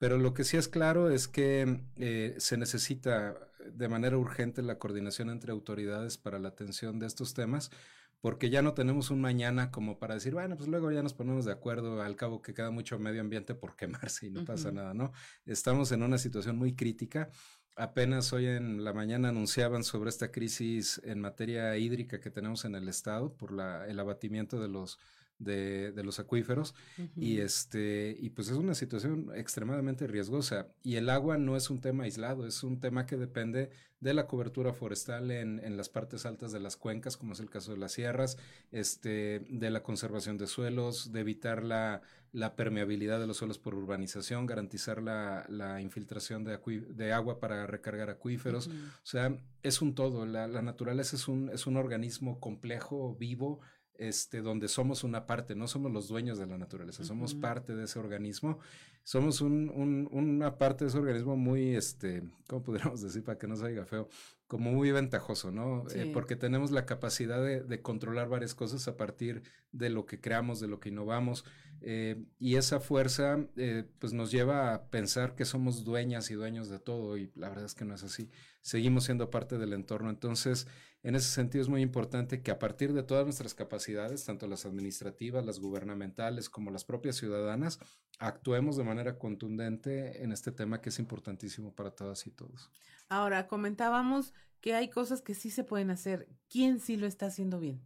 Pero 0.03 0.17
lo 0.17 0.33
que 0.33 0.43
sí 0.43 0.57
es 0.57 0.67
claro 0.67 1.09
es 1.09 1.29
que 1.29 1.79
eh, 1.95 2.35
se 2.37 2.57
necesita 2.57 3.37
de 3.73 3.87
manera 3.87 4.17
urgente 4.17 4.61
la 4.61 4.77
coordinación 4.77 5.29
entre 5.29 5.53
autoridades 5.53 6.17
para 6.17 6.39
la 6.39 6.49
atención 6.49 6.99
de 6.99 7.07
estos 7.07 7.33
temas, 7.33 7.71
porque 8.19 8.49
ya 8.49 8.61
no 8.61 8.73
tenemos 8.73 9.11
un 9.11 9.21
mañana 9.21 9.71
como 9.71 9.99
para 9.99 10.15
decir, 10.15 10.33
bueno, 10.33 10.57
pues 10.57 10.67
luego 10.67 10.91
ya 10.91 11.01
nos 11.03 11.13
ponemos 11.13 11.45
de 11.45 11.53
acuerdo, 11.53 12.01
al 12.01 12.17
cabo 12.17 12.41
que 12.41 12.53
queda 12.53 12.69
mucho 12.69 12.99
medio 12.99 13.21
ambiente 13.21 13.55
por 13.55 13.75
quemarse 13.77 14.27
y 14.27 14.29
no 14.29 14.43
pasa 14.43 14.73
nada, 14.73 14.93
¿no? 14.93 15.13
Estamos 15.45 15.93
en 15.93 16.03
una 16.03 16.17
situación 16.17 16.57
muy 16.57 16.75
crítica. 16.75 17.29
Apenas 17.77 18.33
hoy 18.33 18.47
en 18.47 18.83
la 18.83 18.91
mañana 18.91 19.29
anunciaban 19.29 19.85
sobre 19.85 20.09
esta 20.09 20.33
crisis 20.33 20.99
en 21.05 21.21
materia 21.21 21.77
hídrica 21.77 22.19
que 22.19 22.29
tenemos 22.29 22.65
en 22.65 22.75
el 22.75 22.89
estado 22.89 23.37
por 23.37 23.53
la, 23.53 23.87
el 23.87 23.97
abatimiento 24.01 24.59
de 24.59 24.67
los 24.67 24.99
de, 25.39 25.91
de 25.91 26.03
los 26.03 26.19
acuíferos 26.19 26.75
y 27.15 27.39
este 27.39 28.15
y 28.19 28.29
pues 28.29 28.49
es 28.49 28.57
una 28.57 28.75
situación 28.75 29.31
extremadamente 29.35 30.07
riesgosa 30.07 30.67
y 30.83 30.95
el 30.95 31.09
agua 31.09 31.37
no 31.37 31.57
es 31.57 31.69
un 31.69 31.81
tema 31.81 32.03
aislado 32.03 32.47
es 32.47 32.63
un 32.63 32.79
tema 32.79 33.05
que 33.05 33.17
depende 33.17 33.69
de 33.99 34.13
la 34.13 34.27
cobertura 34.27 34.73
forestal 34.73 35.31
en, 35.31 35.59
en 35.59 35.77
las 35.77 35.89
partes 35.89 36.25
altas 36.25 36.51
de 36.51 36.59
las 36.59 36.77
cuencas 36.77 37.17
como 37.17 37.33
es 37.33 37.39
el 37.39 37.49
caso 37.49 37.71
de 37.71 37.77
las 37.77 37.93
sierras 37.93 38.37
este 38.71 39.45
de 39.49 39.69
la 39.69 39.83
conservación 39.83 40.37
de 40.37 40.47
suelos 40.47 41.11
de 41.11 41.21
evitar 41.21 41.63
la, 41.63 42.01
la 42.31 42.55
permeabilidad 42.55 43.19
de 43.19 43.27
los 43.27 43.37
suelos 43.37 43.59
por 43.59 43.75
urbanización 43.75 44.45
garantizar 44.45 45.01
la, 45.01 45.45
la 45.49 45.81
infiltración 45.81 46.43
de, 46.43 46.57
de 46.89 47.13
agua 47.13 47.39
para 47.39 47.67
recargar 47.67 48.09
acuíferos. 48.09 48.67
O 48.67 49.05
sea 49.05 49.37
es 49.61 49.81
un 49.81 49.95
todo 49.95 50.25
la, 50.25 50.47
la 50.47 50.61
naturaleza 50.61 51.15
es 51.15 51.27
un 51.27 51.49
es 51.49 51.67
un 51.67 51.77
organismo 51.77 52.39
complejo 52.39 53.15
vivo 53.15 53.61
este, 53.97 54.41
donde 54.41 54.67
somos 54.67 55.03
una 55.03 55.25
parte, 55.25 55.55
no 55.55 55.67
somos 55.67 55.91
los 55.91 56.07
dueños 56.07 56.37
de 56.37 56.45
la 56.45 56.57
naturaleza, 56.57 57.03
somos 57.03 57.35
parte 57.35 57.75
de 57.75 57.85
ese 57.85 57.99
organismo, 57.99 58.59
somos 59.03 59.41
un, 59.41 59.69
un, 59.69 60.09
una 60.11 60.57
parte 60.57 60.85
de 60.85 60.89
ese 60.89 60.97
organismo 60.97 61.35
muy, 61.35 61.75
este, 61.75 62.23
¿cómo 62.47 62.63
podríamos 62.63 63.01
decir 63.01 63.23
para 63.23 63.37
que 63.37 63.47
no 63.47 63.55
se 63.55 63.65
oiga 63.65 63.85
feo? 63.85 64.07
Como 64.47 64.71
muy 64.71 64.91
ventajoso, 64.91 65.51
¿no? 65.51 65.85
Eh, 65.95 66.11
porque 66.13 66.35
tenemos 66.35 66.71
la 66.71 66.85
capacidad 66.85 67.43
de, 67.43 67.63
de, 67.63 67.81
controlar 67.81 68.29
varias 68.29 68.53
cosas 68.53 68.87
a 68.87 68.97
partir 68.97 69.43
de 69.71 69.89
lo 69.89 70.05
que 70.05 70.19
creamos, 70.19 70.59
de 70.59 70.67
lo 70.67 70.79
que 70.79 70.89
innovamos, 70.89 71.43
eh, 71.85 72.23
y 72.39 72.55
esa 72.55 72.79
fuerza, 72.79 73.45
eh, 73.57 73.83
pues 73.99 74.13
nos 74.13 74.31
lleva 74.31 74.73
a 74.73 74.89
pensar 74.89 75.35
que 75.35 75.43
somos 75.43 75.83
dueñas 75.83 76.31
y 76.31 76.33
dueños 76.33 76.69
de 76.69 76.79
todo, 76.79 77.17
y 77.17 77.29
la 77.35 77.49
verdad 77.49 77.65
es 77.65 77.75
que 77.75 77.83
no 77.83 77.93
es 77.93 78.03
así. 78.03 78.31
Seguimos 78.61 79.03
siendo 79.03 79.29
parte 79.29 79.57
del 79.57 79.73
entorno, 79.73 80.09
entonces 80.09 80.65
en 81.01 81.15
ese 81.15 81.29
sentido 81.29 81.61
es 81.61 81.67
muy 81.67 81.81
importante 81.81 82.41
que 82.41 82.51
a 82.51 82.59
partir 82.59 82.93
de 82.93 83.03
todas 83.03 83.25
nuestras 83.25 83.53
capacidades, 83.53 84.23
tanto 84.23 84.47
las 84.47 84.65
administrativas, 84.65 85.45
las 85.45 85.59
gubernamentales, 85.59 86.49
como 86.49 86.71
las 86.71 86.85
propias 86.85 87.17
ciudadanas, 87.17 87.79
actuemos 88.17 88.77
de 88.77 88.85
manera 88.85 89.19
contundente 89.19 90.23
en 90.23 90.31
este 90.31 90.53
tema 90.53 90.79
que 90.79 90.87
es 90.87 90.99
importantísimo 90.99 91.75
para 91.75 91.91
todas 91.91 92.25
y 92.27 92.31
todos. 92.31 92.71
Ahora, 93.09 93.47
comentábamos 93.47 94.32
que 94.61 94.73
hay 94.73 94.89
cosas 94.89 95.21
que 95.21 95.33
sí 95.33 95.49
se 95.49 95.63
pueden 95.63 95.89
hacer. 95.89 96.27
¿Quién 96.49 96.79
sí 96.79 96.95
lo 96.95 97.05
está 97.07 97.25
haciendo 97.25 97.59
bien? 97.59 97.81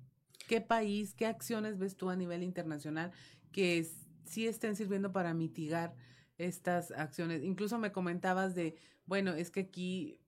¿Qué 0.47 0.61
país, 0.61 1.13
qué 1.13 1.25
acciones 1.25 1.77
ves 1.77 1.97
tú 1.97 2.09
a 2.09 2.15
nivel 2.15 2.43
internacional 2.43 3.11
que 3.51 3.89
sí 4.25 4.47
estén 4.47 4.75
sirviendo 4.75 5.11
para 5.11 5.33
mitigar 5.33 5.95
estas 6.37 6.91
acciones? 6.91 7.43
Incluso 7.43 7.79
me 7.79 7.91
comentabas 7.91 8.55
de, 8.55 8.75
bueno, 9.05 9.33
es 9.33 9.49
que 9.49 9.61
aquí 9.61 10.19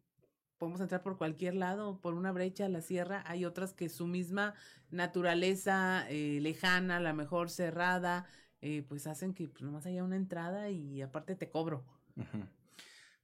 podemos 0.58 0.82
entrar 0.82 1.01
por 1.01 1.17
cualquier 1.17 1.55
lado, 1.55 1.99
por 2.01 2.13
una 2.13 2.32
brecha 2.32 2.67
la 2.67 2.82
sierra. 2.82 3.23
Hay 3.25 3.45
otras 3.45 3.73
que 3.73 3.88
su 3.88 4.08
misma 4.08 4.53
naturaleza 4.91 6.05
eh, 6.10 6.39
lejana, 6.41 6.97
a 6.97 6.99
la 6.99 7.13
mejor 7.13 7.49
cerrada, 7.49 8.25
eh, 8.62 8.84
pues 8.88 9.08
hacen 9.08 9.34
que 9.34 9.47
pues, 9.47 9.62
nomás 9.63 9.86
haya 9.86 10.03
una 10.03 10.17
entrada 10.17 10.69
y 10.69 11.01
aparte 11.01 11.36
te 11.36 11.49
cobro. 11.49 11.86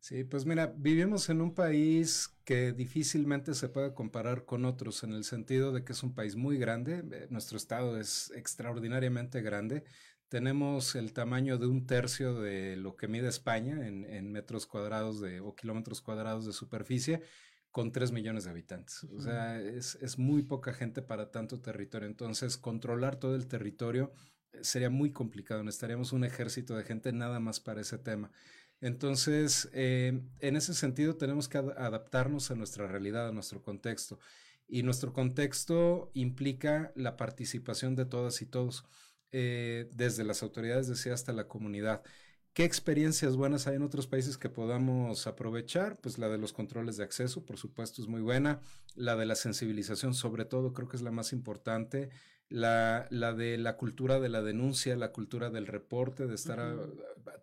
Sí, 0.05 0.23
pues 0.23 0.45
mira, 0.45 0.71
vivimos 0.77 1.29
en 1.29 1.41
un 1.41 1.55
país 1.55 2.29
que 2.43 2.73
difícilmente 2.73 3.55
se 3.55 3.69
puede 3.69 3.95
comparar 3.95 4.45
con 4.45 4.63
otros 4.65 5.03
en 5.03 5.13
el 5.13 5.23
sentido 5.23 5.71
de 5.71 5.83
que 5.83 5.93
es 5.93 6.03
un 6.03 6.13
país 6.13 6.35
muy 6.35 6.59
grande, 6.59 7.03
eh, 7.11 7.25
nuestro 7.31 7.57
estado 7.57 7.99
es 7.99 8.31
extraordinariamente 8.35 9.41
grande, 9.41 9.83
tenemos 10.29 10.93
el 10.93 11.11
tamaño 11.11 11.57
de 11.57 11.65
un 11.65 11.87
tercio 11.87 12.39
de 12.39 12.75
lo 12.75 12.95
que 12.95 13.07
mide 13.07 13.29
España 13.29 13.87
en, 13.87 14.31
metros 14.31 14.67
cuadrados 14.67 15.21
de, 15.21 15.39
o 15.39 15.55
kilómetros 15.55 16.01
cuadrados 16.01 16.45
de 16.45 16.53
superficie, 16.53 17.23
con 17.71 17.91
3 17.91 18.11
millones 18.11 18.43
de 18.43 18.51
habitantes. 18.51 19.05
O 19.05 19.19
sea, 19.19 19.59
es, 19.59 19.95
es, 20.03 20.19
muy 20.19 20.43
poca 20.43 20.71
gente 20.71 21.01
para 21.01 21.31
tanto 21.31 21.61
territorio. 21.61 22.07
Entonces, 22.07 22.57
controlar 22.57 23.15
todo 23.15 23.35
el 23.35 23.47
territorio 23.47 24.13
eh, 24.53 24.59
sería 24.61 24.91
muy 24.91 25.11
complicado. 25.11 25.63
Necesitaríamos 25.63 26.13
un 26.13 26.25
ejército 26.25 26.77
de 26.77 26.83
gente 26.83 27.11
nada 27.11 27.39
más 27.39 27.59
para 27.59 27.81
ese 27.81 27.97
tema. 27.97 28.31
Entonces, 28.81 29.69
eh, 29.73 30.21
en 30.39 30.55
ese 30.55 30.73
sentido, 30.73 31.15
tenemos 31.15 31.47
que 31.47 31.57
adaptarnos 31.57 32.51
a 32.51 32.55
nuestra 32.55 32.87
realidad, 32.87 33.27
a 33.27 33.31
nuestro 33.31 33.61
contexto. 33.61 34.19
Y 34.67 34.83
nuestro 34.83 35.13
contexto 35.13 36.11
implica 36.13 36.91
la 36.95 37.17
participación 37.17 37.95
de 37.95 38.05
todas 38.05 38.41
y 38.41 38.45
todos, 38.45 38.85
eh, 39.31 39.89
desde 39.93 40.23
las 40.23 40.43
autoridades, 40.43 40.87
decía, 40.87 41.13
hasta 41.13 41.33
la 41.33 41.47
comunidad. 41.47 42.03
¿Qué 42.53 42.63
experiencias 42.63 43.35
buenas 43.35 43.67
hay 43.67 43.75
en 43.75 43.81
otros 43.81 44.07
países 44.07 44.37
que 44.37 44.49
podamos 44.49 45.27
aprovechar? 45.27 45.97
Pues 45.99 46.17
la 46.17 46.29
de 46.29 46.37
los 46.37 46.53
controles 46.53 46.95
de 46.95 47.03
acceso, 47.03 47.45
por 47.45 47.57
supuesto, 47.57 48.01
es 48.01 48.07
muy 48.07 48.21
buena. 48.21 48.61
La 48.95 49.17
de 49.17 49.25
la 49.25 49.35
sensibilización, 49.35 50.13
sobre 50.13 50.45
todo, 50.45 50.73
creo 50.73 50.87
que 50.87 50.95
es 50.95 51.03
la 51.03 51.11
más 51.11 51.33
importante. 51.33 52.09
La, 52.47 53.07
la 53.09 53.33
de 53.33 53.57
la 53.57 53.75
cultura 53.75 54.19
de 54.19 54.29
la 54.29 54.41
denuncia, 54.41 54.95
la 54.95 55.11
cultura 55.11 55.49
del 55.49 55.67
reporte, 55.67 56.27
de 56.27 56.35
estar 56.35 56.77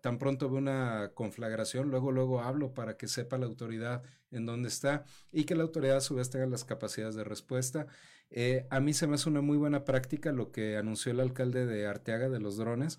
tan 0.03 0.17
pronto 0.19 0.49
veo 0.49 0.57
una 0.57 1.11
conflagración, 1.13 1.89
luego, 1.89 2.11
luego 2.11 2.41
hablo 2.41 2.73
para 2.73 2.97
que 2.97 3.07
sepa 3.07 3.37
la 3.37 3.45
autoridad 3.45 4.03
en 4.31 4.45
dónde 4.45 4.67
está 4.67 5.05
y 5.31 5.45
que 5.45 5.55
la 5.55 5.63
autoridad 5.63 5.95
a 5.95 6.01
su 6.01 6.15
vez 6.15 6.29
tenga 6.29 6.45
las 6.45 6.65
capacidades 6.65 7.15
de 7.15 7.23
respuesta. 7.23 7.87
Eh, 8.29 8.67
a 8.69 8.81
mí 8.81 8.93
se 8.93 9.07
me 9.07 9.15
hace 9.15 9.29
una 9.29 9.39
muy 9.39 9.55
buena 9.55 9.85
práctica 9.85 10.33
lo 10.33 10.51
que 10.51 10.75
anunció 10.75 11.13
el 11.13 11.21
alcalde 11.21 11.65
de 11.65 11.87
Arteaga 11.87 12.27
de 12.27 12.41
los 12.41 12.57
drones 12.57 12.97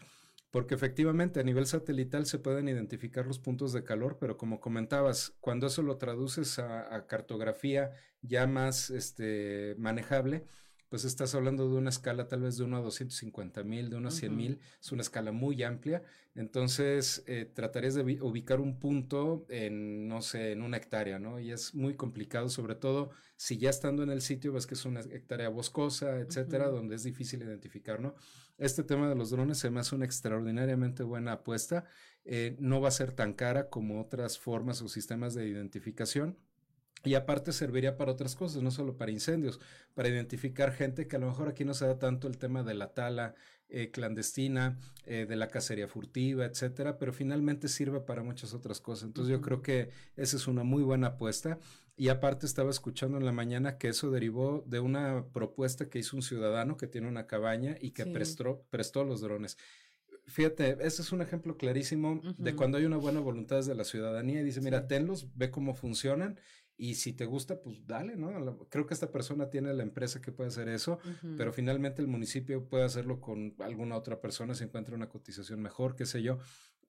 porque 0.50 0.76
efectivamente 0.76 1.40
a 1.40 1.42
nivel 1.42 1.66
satelital 1.66 2.24
se 2.24 2.38
pueden 2.38 2.68
identificar 2.68 3.26
los 3.26 3.38
puntos 3.38 3.74
de 3.74 3.84
calor, 3.84 4.16
pero 4.18 4.38
como 4.38 4.60
comentabas, 4.60 5.34
cuando 5.40 5.66
eso 5.66 5.82
lo 5.82 5.98
traduces 5.98 6.58
a, 6.58 7.06
cartografía 7.06 7.90
ya 8.22 8.46
más 8.46 8.88
este, 8.88 9.74
manejable, 9.76 10.46
pues 10.88 11.04
estás 11.04 11.34
hablando 11.34 11.68
de 11.68 11.76
una 11.76 11.90
escala 11.90 12.28
tal 12.28 12.42
vez 12.42 12.56
de 12.56 12.64
1 12.64 12.76
a 12.76 12.80
250 12.80 13.62
mil, 13.64 13.90
de 13.90 13.96
1 13.96 14.08
a 14.08 14.10
100 14.10 14.36
mil, 14.36 14.60
es 14.80 14.92
una 14.92 15.02
escala 15.02 15.32
muy 15.32 15.62
amplia, 15.62 16.02
entonces 16.34 17.24
eh, 17.26 17.50
tratarías 17.52 17.94
de 17.94 18.02
ubicar 18.22 18.60
un 18.60 18.78
punto 18.78 19.46
en, 19.48 20.08
no 20.08 20.22
sé, 20.22 20.52
en 20.52 20.62
una 20.62 20.76
hectárea, 20.76 21.18
¿no? 21.18 21.40
Y 21.40 21.52
es 21.52 21.74
muy 21.74 21.94
complicado, 21.94 22.48
sobre 22.48 22.74
todo 22.74 23.10
si 23.36 23.58
ya 23.58 23.70
estando 23.70 24.02
en 24.02 24.10
el 24.10 24.20
sitio 24.20 24.52
ves 24.52 24.66
que 24.66 24.74
es 24.74 24.84
una 24.84 25.00
hectárea 25.00 25.48
boscosa, 25.48 26.18
etcétera, 26.18 26.68
donde 26.68 26.96
es 26.96 27.02
difícil 27.02 27.42
identificar, 27.42 28.00
¿no? 28.00 28.14
Este 28.56 28.84
tema 28.84 29.08
de 29.08 29.16
los 29.16 29.30
drones 29.30 29.58
se 29.58 29.70
me 29.70 29.80
hace 29.80 29.94
una 29.94 30.04
extraordinariamente 30.04 31.02
buena 31.02 31.32
apuesta, 31.32 31.86
eh, 32.24 32.56
no 32.60 32.80
va 32.80 32.88
a 32.88 32.92
ser 32.92 33.12
tan 33.12 33.32
cara 33.32 33.68
como 33.68 34.00
otras 34.00 34.38
formas 34.38 34.80
o 34.80 34.88
sistemas 34.88 35.34
de 35.34 35.48
identificación 35.48 36.38
y 37.04 37.14
aparte 37.14 37.52
serviría 37.52 37.96
para 37.96 38.12
otras 38.12 38.34
cosas, 38.34 38.62
no 38.62 38.70
solo 38.70 38.96
para 38.96 39.10
incendios, 39.10 39.60
para 39.94 40.08
identificar 40.08 40.72
gente 40.72 41.06
que 41.06 41.16
a 41.16 41.18
lo 41.18 41.26
mejor 41.26 41.48
aquí 41.48 41.64
no 41.64 41.74
se 41.74 41.86
da 41.86 41.98
tanto 41.98 42.26
el 42.28 42.38
tema 42.38 42.62
de 42.62 42.74
la 42.74 42.94
tala 42.94 43.34
eh, 43.68 43.90
clandestina, 43.90 44.78
eh, 45.06 45.26
de 45.28 45.36
la 45.36 45.48
cacería 45.48 45.88
furtiva, 45.88 46.44
etcétera, 46.44 46.98
pero 46.98 47.12
finalmente 47.12 47.68
sirve 47.68 48.00
para 48.00 48.22
muchas 48.22 48.54
otras 48.54 48.80
cosas. 48.80 49.06
Entonces 49.06 49.32
yo 49.32 49.40
creo 49.40 49.62
que 49.62 49.90
esa 50.16 50.36
es 50.36 50.46
una 50.46 50.64
muy 50.64 50.82
buena 50.82 51.08
apuesta. 51.08 51.58
Y 51.96 52.08
aparte 52.08 52.46
estaba 52.46 52.70
escuchando 52.70 53.18
en 53.18 53.24
la 53.24 53.32
mañana 53.32 53.78
que 53.78 53.88
eso 53.88 54.10
derivó 54.10 54.64
de 54.66 54.80
una 54.80 55.26
propuesta 55.32 55.88
que 55.88 55.98
hizo 55.98 56.16
un 56.16 56.22
ciudadano 56.22 56.76
que 56.76 56.88
tiene 56.88 57.08
una 57.08 57.26
cabaña 57.26 57.76
y 57.80 57.92
que 57.92 58.04
prestó, 58.04 58.64
prestó 58.70 59.04
los 59.04 59.20
drones. 59.20 59.56
Fíjate, 60.26 60.78
ese 60.80 61.02
es 61.02 61.12
un 61.12 61.22
ejemplo 61.22 61.56
clarísimo 61.56 62.20
de 62.38 62.56
cuando 62.56 62.78
hay 62.78 62.84
una 62.84 62.96
buena 62.96 63.20
voluntad 63.20 63.56
desde 63.56 63.74
la 63.74 63.84
ciudadanía 63.84 64.40
y 64.40 64.44
dice, 64.44 64.60
mira, 64.60 64.86
tenlos, 64.88 65.28
ve 65.36 65.50
cómo 65.50 65.74
funcionan 65.74 66.40
y 66.76 66.94
si 66.94 67.12
te 67.12 67.24
gusta, 67.24 67.60
pues 67.60 67.86
dale, 67.86 68.16
¿no? 68.16 68.68
Creo 68.68 68.86
que 68.86 68.94
esta 68.94 69.12
persona 69.12 69.48
tiene 69.48 69.72
la 69.74 69.84
empresa 69.84 70.20
que 70.20 70.32
puede 70.32 70.48
hacer 70.48 70.68
eso, 70.68 70.98
pero 71.36 71.52
finalmente 71.52 72.02
el 72.02 72.08
municipio 72.08 72.68
puede 72.68 72.84
hacerlo 72.84 73.20
con 73.20 73.54
alguna 73.60 73.96
otra 73.96 74.20
persona 74.20 74.54
si 74.54 74.64
encuentra 74.64 74.94
una 74.94 75.08
cotización 75.08 75.62
mejor, 75.62 75.94
qué 75.94 76.04
sé 76.06 76.22
yo. 76.22 76.38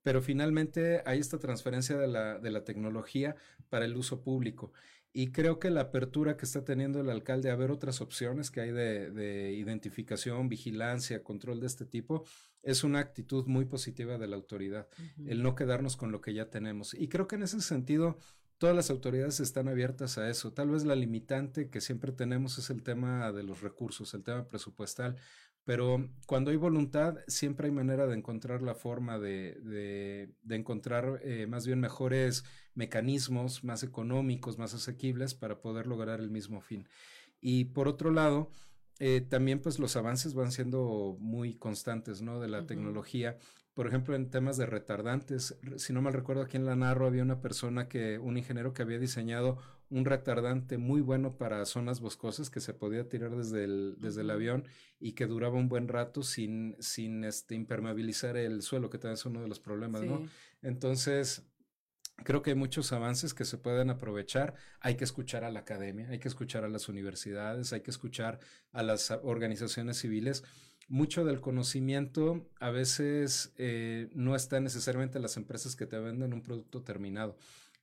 Pero 0.02 0.21
finalmente 0.21 1.02
hay 1.06 1.19
esta 1.19 1.39
transferencia 1.39 1.98
de 1.98 2.08
la, 2.08 2.39
de 2.39 2.52
la 2.52 2.63
tecnología 2.63 3.36
para 3.69 3.86
el 3.86 3.95
uso 3.95 4.21
público. 4.21 4.71
Y 5.13 5.32
creo 5.32 5.60
que 5.60 5.69
la 5.69 5.82
apertura 5.82 6.36
que 6.36 6.45
está 6.45 6.65
teniendo 6.65 7.00
el 7.00 7.10
alcalde 7.10 7.50
a 7.50 7.56
ver 7.56 7.71
otras 7.71 8.02
opciones 8.02 8.52
que 8.52 8.62
hay 8.62 8.71
de, 8.71 9.12
de, 9.12 9.54
identificación, 9.54 10.50
vigilancia, 10.50 11.24
control 11.24 11.62
de 11.62 11.67
este 11.67 11.86
tipo, 11.86 12.26
es 12.63 12.84
una 12.84 13.00
actitud 13.00 13.45
muy 13.45 13.65
positiva 13.65 14.17
de 14.17 14.28
la 14.28 14.36
autoridad, 14.36 14.89
el 15.26 15.41
no 15.41 15.56
quedarnos 15.56 15.95
con 15.95 16.12
lo 16.12 16.19
que 16.19 16.34
ya 16.34 16.50
tenemos. 16.50 16.93
Y 16.93 17.08
creo 17.08 17.28
que 17.28 17.36
en 17.36 17.43
ese 17.43 17.62
sentido 17.62 18.17
todas 18.57 18.75
las 18.75 18.89
autoridades 18.89 19.39
están 19.39 19.67
abiertas 19.67 20.17
a 20.17 20.29
eso. 20.29 20.53
Tal 20.53 20.69
vez 20.69 20.85
la 20.85 20.95
limitante 20.95 21.69
que 21.69 21.81
siempre 21.81 22.11
tenemos 22.11 22.57
es 22.57 22.69
el 22.69 22.83
tema 22.83 23.31
de 23.31 23.43
los 23.43 23.61
recursos, 23.61 24.13
el 24.13 24.23
tema 24.23 24.47
presupuestal, 24.47 25.17
pero 25.65 26.09
cuando 26.27 26.51
hay 26.51 26.57
voluntad, 26.57 27.17
siempre 27.27 27.67
hay 27.67 27.73
manera 27.73 28.05
de 28.05 28.15
encontrar 28.15 28.61
la 28.61 28.75
forma 28.75 29.17
de, 29.17 29.57
de, 30.43 30.55
encontrar 30.55 31.19
eh, 31.23 31.47
más 31.47 31.65
bien 31.65 31.79
mejores 31.79 32.43
mecanismos, 32.75 33.63
más 33.63 33.81
económicos, 33.81 34.59
más 34.59 34.75
asequibles 34.75 35.33
para 35.33 35.61
poder 35.61 35.87
lograr 35.87 36.19
el 36.19 36.29
mismo 36.29 36.61
fin. 36.61 36.87
Y 37.41 37.65
por 37.65 37.87
otro 37.87 38.11
lado, 38.11 38.51
eh, 38.99 39.21
también 39.21 39.59
pues 39.59 39.79
los 39.79 39.95
avances 39.95 40.35
van 40.35 40.51
siendo 40.51 41.17
muy 41.19 41.55
constantes, 41.55 42.21
¿no? 42.21 42.39
De 42.39 42.47
la 42.47 42.67
tecnología 42.67 43.37
por 43.75 43.88
ejemplo, 43.88 44.15
en 44.15 44.29
temas 44.29 44.55
de 44.55 44.65
retardantes, 44.65 45.57
si 45.75 45.91
no 45.91 46.01
mal 46.01 46.13
recuerdo, 46.13 46.41
aquí 46.41 46.55
en 46.55 46.65
la 46.65 46.77
Narro 46.77 47.07
había 47.07 47.21
una 47.21 47.41
persona 47.41 47.89
que, 47.89 48.17
un 48.17 48.38
ingeniero 48.38 48.73
que 48.73 48.81
había 48.81 48.99
diseñado 48.99 49.57
un 49.89 50.05
retardante 50.05 50.77
muy 50.77 51.01
bueno 51.01 51.38
para 51.38 51.63
zonas 51.65 51.99
boscosas 51.99 52.49
que 52.49 52.61
se 52.61 52.73
podía 52.73 53.09
tirar 53.09 53.35
desde 53.35 53.65
el, 53.65 53.97
desde 53.99 54.21
el 54.21 54.29
avión 54.29 54.63
y 54.97 55.11
que 55.11 55.27
duraba 55.27 55.57
un 55.57 55.67
buen 55.67 55.89
rato 55.89 56.23
sin, 56.23 56.77
sin 56.79 57.25
este, 57.25 57.53
impermeabilizar 57.53 58.38
el 58.38 58.61
suelo, 58.61 58.89
que 58.89 58.97
también 58.97 59.15
es 59.15 59.25
uno 59.25 59.41
de 59.41 59.49
los 59.49 59.59
problemas, 59.59 60.03
¿no? 60.03 60.25
Entonces, 60.61 61.43
creo 62.23 62.41
que 62.41 62.51
hay 62.51 62.55
muchos 62.55 62.93
avances 62.93 63.33
que 63.33 63.43
se 63.43 63.57
pueden 63.57 63.89
aprovechar. 63.89 64.55
Hay 64.79 64.95
que 64.95 65.03
escuchar 65.03 65.43
a 65.43 65.51
la 65.51 65.59
academia, 65.59 66.07
hay 66.07 66.19
que 66.19 66.29
escuchar 66.29 66.63
a 66.63 66.69
las 66.69 66.88
universidades, 66.88 67.73
hay 67.73 67.81
que 67.81 67.91
escuchar 67.91 68.39
a 68.71 68.83
las 68.83 69.11
organizaciones 69.11 69.97
civiles 69.97 70.45
mucho 70.88 71.26
del 71.26 71.41
conocimiento 71.41 72.48
a 72.60 72.69
veces 72.69 73.54
eh, 73.58 74.10
no 74.13 74.36
está 74.36 74.60
necesariamente 74.60 75.17
en 75.17 75.24
las 75.24 75.38
empresas 75.38 75.76
que 75.76 75.86
te 75.86 76.00
venden 76.00 76.34
un 76.34 76.41
producto 76.41 76.84
terminado. 76.84 77.38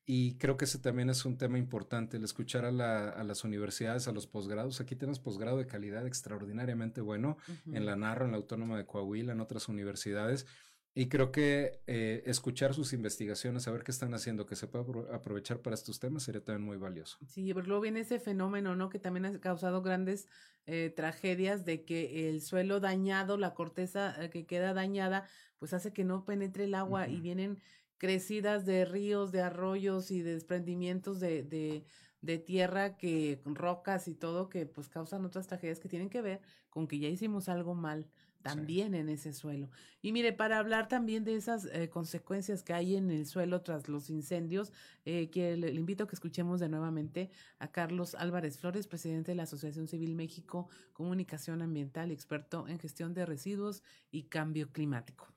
Y 0.05 0.35
creo 0.39 0.57
que 0.57 0.65
ese 0.65 0.79
también 0.79 1.11
es 1.11 1.25
un 1.25 1.39
tema 1.39 1.59
importante, 1.59 2.17
el 2.17 2.25
escuchar 2.25 2.65
a, 2.65 2.73
las 2.73 3.45
universidades, 3.45 4.09
a 4.09 4.13
los 4.13 4.27
posgrados. 4.27 4.81
Aquí 4.81 4.97
tenemos 4.97 5.21
posgrado 5.21 5.59
de 5.59 5.67
calidad 5.67 6.07
extraordinariamente 6.07 7.01
bueno 7.01 7.37
en 7.73 7.87
la 7.87 7.95
Narra, 7.95 8.25
en 8.25 8.33
la 8.33 8.39
Autónoma 8.39 8.77
de 8.77 8.85
Coahuila, 8.85 9.33
en 9.33 9.41
otras 9.41 9.69
universidades. 9.69 10.47
Y 10.95 11.09
creo 11.09 11.33
que 11.33 11.81
eh, 11.87 12.23
escuchar 12.27 12.75
sus 12.75 12.93
investigaciones, 12.93 13.63
saber 13.63 13.83
qué 13.83 13.91
están 13.91 14.13
haciendo, 14.13 14.45
que 14.45 14.57
se 14.57 14.67
pueda 14.67 14.85
aprovechar 15.15 15.61
para 15.61 15.75
estos 15.75 15.99
temas, 15.99 16.25
sería 16.25 16.45
también 16.45 16.67
muy 16.67 16.77
valioso. 16.77 17.19
Sí, 17.27 17.55
pero 17.55 17.67
luego 17.67 17.81
viene 17.81 18.01
ese 18.01 18.21
fenómeno, 18.21 18.77
¿no? 18.77 18.91
Que 18.91 18.99
también 18.99 19.25
ha 19.25 19.41
causado 19.41 19.81
grandes 19.81 20.29
eh, 20.67 20.93
tragedias 20.95 21.65
de 21.65 21.85
que 21.85 22.29
el 22.29 22.43
suelo 22.43 22.79
dañado, 22.79 23.39
la 23.39 23.55
corteza 23.55 24.23
eh, 24.23 24.29
que 24.29 24.45
queda 24.45 24.75
dañada, 24.75 25.27
pues 25.59 25.73
hace 25.73 25.95
que 25.95 26.05
no 26.05 26.27
penetre 26.27 26.65
el 26.65 26.75
agua 26.75 27.09
y 27.09 27.21
vienen 27.21 27.59
crecidas 27.97 28.67
de 28.67 28.85
ríos, 28.85 29.33
de 29.33 29.41
arroyos 29.41 30.11
y 30.11 30.21
desprendimientos 30.21 31.21
de, 31.21 31.43
de, 31.43 31.87
de 32.21 32.39
tierra 32.39 32.97
que 32.97 33.41
rocas 33.45 34.09
y 34.09 34.15
todo 34.15 34.49
que 34.49 34.67
pues 34.67 34.89
causan 34.89 35.25
otras 35.25 35.47
tragedias 35.47 35.81
que 35.81 35.89
tienen 35.89 36.11
que 36.11 36.21
ver 36.21 36.41
con 36.69 36.87
que 36.89 36.99
ya 36.99 37.09
hicimos 37.09 37.49
algo 37.49 37.75
mal 37.75 38.11
también 38.43 38.95
en 38.95 39.09
ese 39.09 39.33
suelo. 39.33 39.71
Y 40.01 40.13
mire, 40.13 40.33
para 40.33 40.59
hablar 40.59 40.89
también 40.89 41.25
de 41.25 41.37
esas 41.37 41.67
eh, 41.67 41.89
consecuencias 41.89 42.63
que 42.63 42.73
hay 42.73 42.97
en 42.97 43.11
el 43.11 43.27
suelo 43.27 43.63
tras 43.63 43.89
los 43.89 44.11
incendios, 44.11 44.73
eh, 45.05 45.31
que 45.31 45.57
le, 45.57 45.71
invito 45.71 46.05
a 46.05 46.09
que 46.09 46.15
escuchemos 46.15 46.61
de 46.61 46.69
nuevamente 46.69 47.31
a 47.59 47.69
Carlos 47.71 48.15
Álvarez 48.15 48.59
Flores, 48.59 48.87
presidente 48.87 49.33
de 49.33 49.37
la 49.37 49.45
Asociación 49.45 49.89
Civil 49.89 50.15
México 50.15 50.69
Comunicación 50.93 51.63
Ambiental, 51.63 52.11
experto 52.11 52.67
en 52.69 52.79
gestión 52.79 53.15
de 53.15 53.27
residuos 53.27 53.83
y 54.11 54.25
cambio 54.25 54.73
climático. 54.73 55.29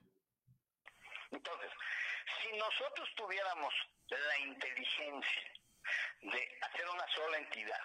Entonces, 1.31 1.69
si 2.41 2.57
nosotros 2.57 3.09
tuviéramos 3.15 3.73
la 4.09 4.47
inteligencia 4.47 5.41
de 6.21 6.39
hacer 6.61 6.85
una 6.93 7.05
sola 7.15 7.37
entidad 7.37 7.81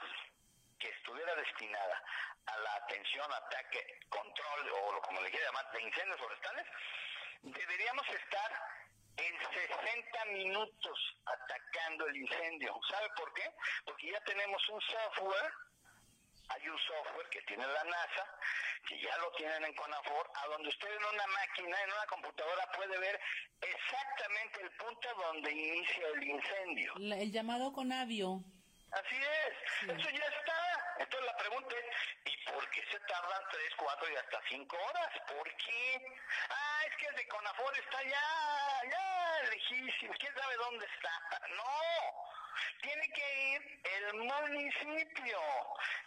que 0.81 0.89
estuviera 0.89 1.35
destinada 1.37 2.03
a 2.47 2.59
la 2.59 2.75
atención, 2.77 3.31
ataque, 3.33 4.01
control 4.09 4.73
o 4.73 5.01
como 5.03 5.21
le 5.21 5.31
quiera 5.31 5.47
llamar, 5.47 5.71
de 5.73 5.83
incendios 5.83 6.19
forestales, 6.19 6.67
deberíamos 7.43 8.07
estar 8.09 8.51
en 9.17 9.35
60 9.39 10.25
minutos 10.33 10.99
atacando 11.27 12.07
el 12.07 12.17
incendio. 12.17 12.75
¿Sabe 12.89 13.09
por 13.17 13.33
qué? 13.35 13.45
Porque 13.85 14.11
ya 14.11 14.21
tenemos 14.25 14.69
un 14.71 14.81
software, 14.81 15.53
hay 16.49 16.69
un 16.69 16.79
software 16.79 17.29
que 17.29 17.43
tiene 17.43 17.67
la 17.67 17.85
NASA, 17.85 18.39
que 18.89 19.01
ya 19.01 19.17
lo 19.19 19.31
tienen 19.33 19.65
en 19.65 19.75
Conafor, 19.75 20.31
a 20.35 20.47
donde 20.49 20.69
usted 20.71 20.89
en 20.89 21.05
una 21.05 21.27
máquina, 21.27 21.83
en 21.83 21.93
una 21.93 22.07
computadora 22.07 22.67
puede 22.73 22.99
ver 22.99 23.21
exactamente 23.61 24.63
el 24.63 24.71
punto 24.73 25.09
donde 25.15 25.53
inicia 25.53 26.09
el 26.15 26.23
incendio. 26.25 26.95
el 26.97 27.31
llamado 27.31 27.73
Conavio. 27.73 28.43
Así 28.93 29.17
es, 29.17 29.89
eso 29.89 30.11
ya 30.11 30.25
está. 30.25 30.70
Entonces 31.11 31.27
la 31.27 31.39
pregunta 31.39 31.75
es, 31.75 32.33
¿y 32.33 32.37
por 32.53 32.71
qué 32.71 32.85
se 32.89 33.01
tardan 33.01 33.43
tres, 33.51 33.75
cuatro 33.77 34.09
y 34.13 34.15
hasta 34.15 34.41
cinco 34.49 34.77
horas? 34.77 35.09
¿Por 35.27 35.57
qué? 35.57 36.01
Ah, 36.49 36.83
es 36.87 36.97
que 36.99 37.07
el 37.07 37.17
de 37.17 37.27
Conafor 37.27 37.79
está 37.79 38.01
ya, 38.05 38.89
ya 38.89 39.51
lejísimo, 39.51 40.15
quién 40.21 40.33
sabe 40.37 40.55
dónde 40.55 40.87
está. 40.87 41.11
No, 41.49 41.65
tiene 42.81 43.11
que 43.11 43.43
ir 43.49 43.81
el 43.83 44.15
municipio. 44.15 45.41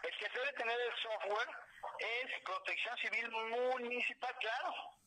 El 0.04 0.18
que 0.18 0.30
debe 0.30 0.54
tener 0.54 0.80
el 0.80 0.96
software 1.02 1.50
es 2.00 2.42
Protección 2.46 2.98
Civil 3.00 3.30
Municipal, 3.30 4.34
claro. 4.40 5.03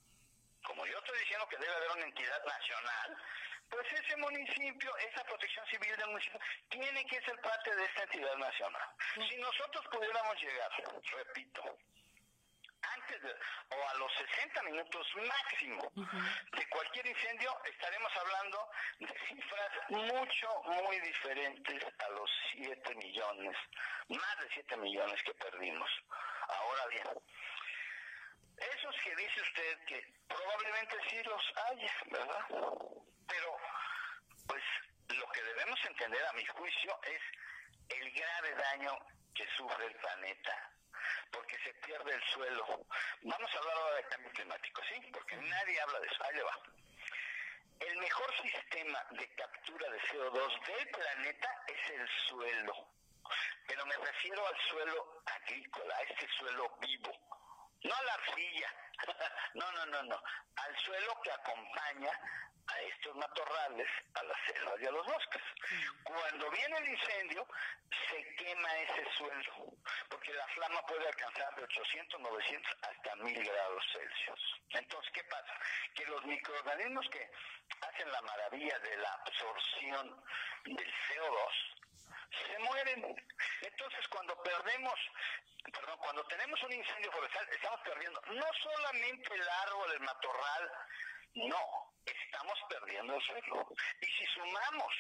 Como 0.67 0.85
yo 0.85 0.99
estoy 0.99 1.19
diciendo 1.21 1.47
que 1.49 1.59
debe 1.59 1.75
haber 1.75 1.91
una 1.93 2.07
entidad 2.07 2.45
nacional, 2.45 3.17
pues 3.71 3.87
ese 3.93 4.17
municipio, 4.17 4.97
esa 4.97 5.23
protección 5.25 5.65
civil 5.67 5.97
del 5.97 6.09
municipio, 6.09 6.41
tiene 6.69 7.05
que 7.07 7.21
ser 7.23 7.41
parte 7.41 7.75
de 7.75 7.85
esta 7.85 8.03
entidad 8.03 8.37
nacional. 8.37 8.89
Si 9.15 9.37
nosotros 9.37 9.85
pudiéramos 9.93 10.43
llegar, 10.43 10.71
repito, 11.13 11.79
antes 12.83 13.23
de, 13.23 13.31
o 13.31 13.89
a 13.89 13.95
los 13.95 14.13
60 14.13 14.63
minutos 14.65 15.07
máximo 15.15 15.93
de 15.95 16.69
cualquier 16.69 17.07
incendio, 17.07 17.57
estaremos 17.65 18.13
hablando 18.17 18.71
de 18.99 19.15
cifras 19.29 19.71
mucho, 19.89 20.63
muy 20.65 21.01
diferentes 21.01 21.85
a 21.99 22.09
los 22.11 22.31
7 22.53 22.95
millones, 22.97 23.57
más 24.09 24.39
de 24.41 24.49
7 24.55 24.77
millones 24.79 25.23
que 25.23 25.35
perdimos. 25.35 25.91
Ahora 26.49 26.87
bien, 26.87 27.09
esos 28.59 28.97
que 29.03 29.14
dice 29.16 29.40
usted 29.42 29.79
que 29.87 30.07
probablemente 30.29 30.97
sí 31.09 31.23
los 31.25 31.42
haya, 31.69 31.92
¿verdad? 32.11 32.45
Pero, 33.29 33.57
pues, 34.47 34.62
lo 35.09 35.29
que 35.31 35.42
debemos 35.42 35.79
entender 35.85 36.25
a 36.27 36.33
mi 36.33 36.45
juicio 36.47 36.99
es 37.05 37.21
el 37.88 38.11
grave 38.12 38.55
daño 38.55 38.99
que 39.35 39.47
sufre 39.57 39.87
el 39.87 39.95
planeta, 39.97 40.71
porque 41.31 41.59
se 41.64 41.75
pierde 41.75 42.14
el 42.14 42.23
suelo. 42.25 42.87
Vamos 43.23 43.55
a 43.55 43.59
hablar 43.59 43.77
ahora 43.77 43.97
de 43.97 44.09
cambio 44.09 44.31
climático, 44.33 44.83
¿sí? 44.88 45.11
Porque 45.12 45.37
nadie 45.37 45.81
habla 45.81 46.01
de 46.01 46.07
eso. 46.07 46.25
Ahí 46.25 46.37
le 46.37 46.42
va. 46.42 46.59
El 47.81 47.97
mejor 47.99 48.42
sistema 48.42 49.05
de 49.11 49.35
captura 49.35 49.90
de 49.90 50.01
CO2 50.01 50.66
del 50.66 50.88
planeta 50.88 51.62
es 51.69 51.90
el 51.90 52.09
suelo. 52.29 52.88
Pero 53.66 53.85
me 53.85 53.97
refiero 53.97 54.47
al 54.47 54.59
suelo 54.71 55.23
agrícola, 55.27 55.97
a 55.97 56.03
este 56.03 56.27
suelo 56.38 56.75
vivo 56.81 57.36
no 57.83 57.95
a 57.95 58.03
la 58.03 58.15
arcilla, 58.15 58.73
no, 59.55 59.73
no, 59.73 59.87
no, 59.87 60.03
no, 60.05 60.23
al 60.57 60.79
suelo 60.79 61.21
que 61.23 61.33
acompaña 61.33 62.11
a 62.69 62.81
estos 62.81 63.15
matorrales, 63.15 63.89
a 64.15 64.23
las 64.25 64.37
selvas 64.47 64.75
y 64.81 64.87
a 64.87 64.91
los 64.91 65.07
bosques. 65.07 65.43
Cuando 66.03 66.51
viene 66.51 66.79
el 66.79 66.89
incendio, 66.89 67.47
se 68.11 68.35
quema 68.37 68.75
ese 68.79 69.07
suelo, 69.17 69.53
porque 70.09 70.33
la 70.33 70.47
flama 70.49 70.83
puede 70.87 71.07
alcanzar 71.07 71.55
de 71.55 71.65
800, 71.65 72.21
900 72.21 72.77
hasta 72.83 73.17
1000 73.17 73.45
grados 73.45 73.85
Celsius. 73.93 74.61
Entonces, 74.71 75.12
¿qué 75.12 75.25
pasa? 75.25 75.53
Que 75.95 76.05
los 76.07 76.25
microorganismos 76.25 77.09
que 77.11 77.31
hacen 77.83 78.11
la 78.11 78.23
maravilla 78.23 78.79
de 78.81 78.97
la 78.97 79.12
absorción 79.12 80.25
del 80.65 80.95
CO2, 81.09 81.76
se 82.31 82.59
mueren. 82.59 83.17
Entonces, 83.62 84.09
cuando 84.09 84.41
perdemos, 84.43 84.95
perdón, 85.73 85.99
cuando 85.99 86.25
tenemos 86.27 86.62
un 86.62 86.73
incendio 86.73 87.12
forestal, 87.12 87.49
estamos 87.51 87.81
perdiendo 87.81 88.21
no 88.29 88.47
solamente 88.62 89.35
el 89.35 89.49
árbol, 89.49 89.93
el 89.93 90.01
matorral, 90.01 90.73
no, 91.35 91.93
estamos 92.05 92.59
perdiendo 92.69 93.15
el 93.15 93.23
suelo. 93.23 93.67
Y 94.01 94.07
si 94.07 94.27
sumamos 94.27 94.93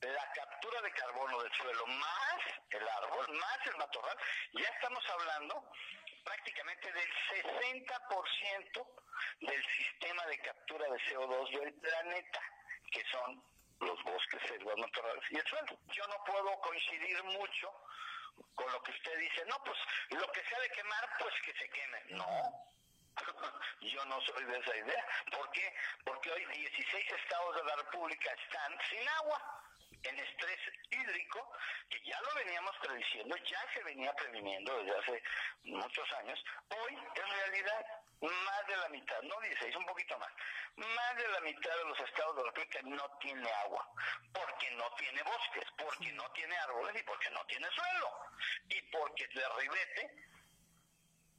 la 0.00 0.32
captura 0.32 0.82
de 0.82 0.90
carbono 0.92 1.42
del 1.42 1.52
suelo 1.54 1.86
más 1.86 2.38
el 2.70 2.88
árbol, 2.88 3.26
más 3.38 3.58
el 3.66 3.76
matorral, 3.76 4.16
ya 4.52 4.68
estamos 4.68 5.04
hablando 5.08 5.70
prácticamente 6.24 6.92
del 6.92 7.08
60% 7.30 8.86
del 9.40 9.64
sistema 9.76 10.26
de 10.26 10.38
captura 10.40 10.86
de 10.90 10.98
CO2 10.98 11.60
del 11.60 11.74
planeta, 11.80 12.40
que 12.92 13.02
son 13.10 13.42
los 13.80 14.02
bosques, 14.04 14.42
selvas 14.48 14.76
naturales 14.76 15.24
y 15.30 15.36
el 15.36 15.46
suelo. 15.46 15.78
Yo 15.92 16.06
no 16.08 16.24
puedo 16.24 16.60
coincidir 16.60 17.22
mucho 17.24 17.72
con 18.54 18.70
lo 18.72 18.82
que 18.82 18.92
usted 18.92 19.18
dice, 19.18 19.44
no, 19.46 19.56
pues 19.64 19.78
lo 20.10 20.30
que 20.32 20.42
se 20.44 20.54
ha 20.54 20.60
de 20.60 20.70
quemar, 20.70 21.08
pues 21.18 21.34
que 21.44 21.52
se 21.54 21.68
queme. 21.70 22.04
No, 22.10 22.26
yo 23.80 24.04
no 24.06 24.20
soy 24.22 24.44
de 24.44 24.58
esa 24.58 24.76
idea. 24.76 25.06
¿Por 25.30 25.50
qué? 25.50 25.74
Porque 26.04 26.30
hoy 26.30 26.44
16 26.44 27.12
estados 27.12 27.56
de 27.56 27.64
la 27.64 27.76
República 27.76 28.30
están 28.32 28.78
sin 28.90 29.08
agua 29.08 29.67
en 30.02 30.18
estrés 30.18 30.58
hídrico, 30.90 31.52
que 31.88 32.00
ya 32.04 32.20
lo 32.20 32.34
veníamos 32.34 32.76
prediciendo, 32.78 33.36
ya 33.36 33.64
se 33.72 33.82
venía 33.84 34.12
previniendo 34.14 34.76
desde 34.78 34.98
hace 34.98 35.22
muchos 35.64 36.12
años, 36.12 36.42
hoy 36.70 36.94
en 36.94 37.30
realidad 37.30 37.86
más 38.20 38.66
de 38.66 38.76
la 38.76 38.88
mitad, 38.88 39.22
no 39.22 39.40
16, 39.40 39.76
un 39.76 39.86
poquito 39.86 40.18
más, 40.18 40.32
más 40.76 41.16
de 41.16 41.28
la 41.28 41.40
mitad 41.40 41.76
de 41.76 41.84
los 41.84 42.00
estados 42.00 42.36
de 42.36 42.42
la 42.42 42.48
República 42.48 42.80
no 42.82 43.18
tiene 43.20 43.50
agua, 43.64 43.88
porque 44.32 44.70
no 44.72 44.90
tiene 44.94 45.22
bosques, 45.22 45.64
porque 45.76 46.12
no 46.12 46.30
tiene 46.32 46.56
árboles 46.58 47.00
y 47.00 47.04
porque 47.04 47.30
no 47.30 47.44
tiene 47.46 47.68
suelo, 47.70 48.18
y 48.68 48.82
porque 48.90 49.26
de 49.28 49.48
ribete 49.60 50.10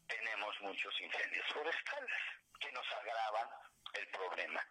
tenemos 0.07 0.61
muchos 0.61 1.01
incendios 1.01 1.45
forestales 1.53 2.21
que 2.59 2.71
nos 2.71 2.91
agravan 2.91 3.49
el 3.93 4.07
problema 4.09 4.65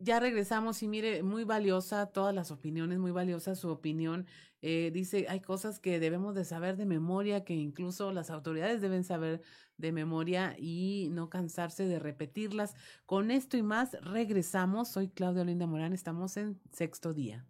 ya 0.00 0.18
regresamos 0.18 0.82
y 0.82 0.88
mire, 0.88 1.22
muy 1.22 1.44
valiosa 1.44 2.06
todas 2.06 2.34
las 2.34 2.50
opiniones, 2.50 2.98
muy 2.98 3.12
valiosa 3.12 3.54
su 3.54 3.68
opinión. 3.68 4.26
Eh, 4.62 4.90
dice, 4.92 5.26
hay 5.28 5.40
cosas 5.40 5.78
que 5.78 6.00
debemos 6.00 6.34
de 6.34 6.44
saber 6.44 6.76
de 6.76 6.86
memoria, 6.86 7.44
que 7.44 7.54
incluso 7.54 8.10
las 8.10 8.30
autoridades 8.30 8.80
deben 8.80 9.04
saber 9.04 9.42
de 9.76 9.92
memoria 9.92 10.56
y 10.58 11.08
no 11.12 11.28
cansarse 11.28 11.84
de 11.84 11.98
repetirlas. 11.98 12.74
Con 13.06 13.30
esto 13.30 13.56
y 13.56 13.62
más, 13.62 13.92
regresamos. 14.02 14.88
Soy 14.88 15.08
Claudia 15.08 15.44
Linda 15.44 15.66
Morán, 15.66 15.92
estamos 15.92 16.36
en 16.36 16.58
sexto 16.72 17.12
día. 17.12 17.46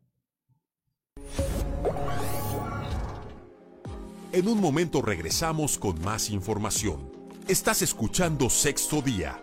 En 4.32 4.46
un 4.46 4.60
momento 4.60 5.02
regresamos 5.02 5.78
con 5.78 6.00
más 6.02 6.30
información. 6.30 7.10
Estás 7.48 7.82
escuchando 7.82 8.48
Sexto 8.48 9.02
Día, 9.02 9.40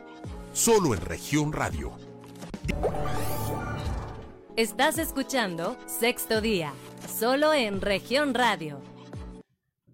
solo 0.53 0.93
en 0.93 1.01
región 1.01 1.51
radio 1.51 2.06
Estás 4.55 4.97
escuchando 4.97 5.77
Sexto 5.85 6.41
Día, 6.41 6.73
solo 7.07 7.53
en 7.53 7.81
región 7.81 8.33
radio. 8.33 8.81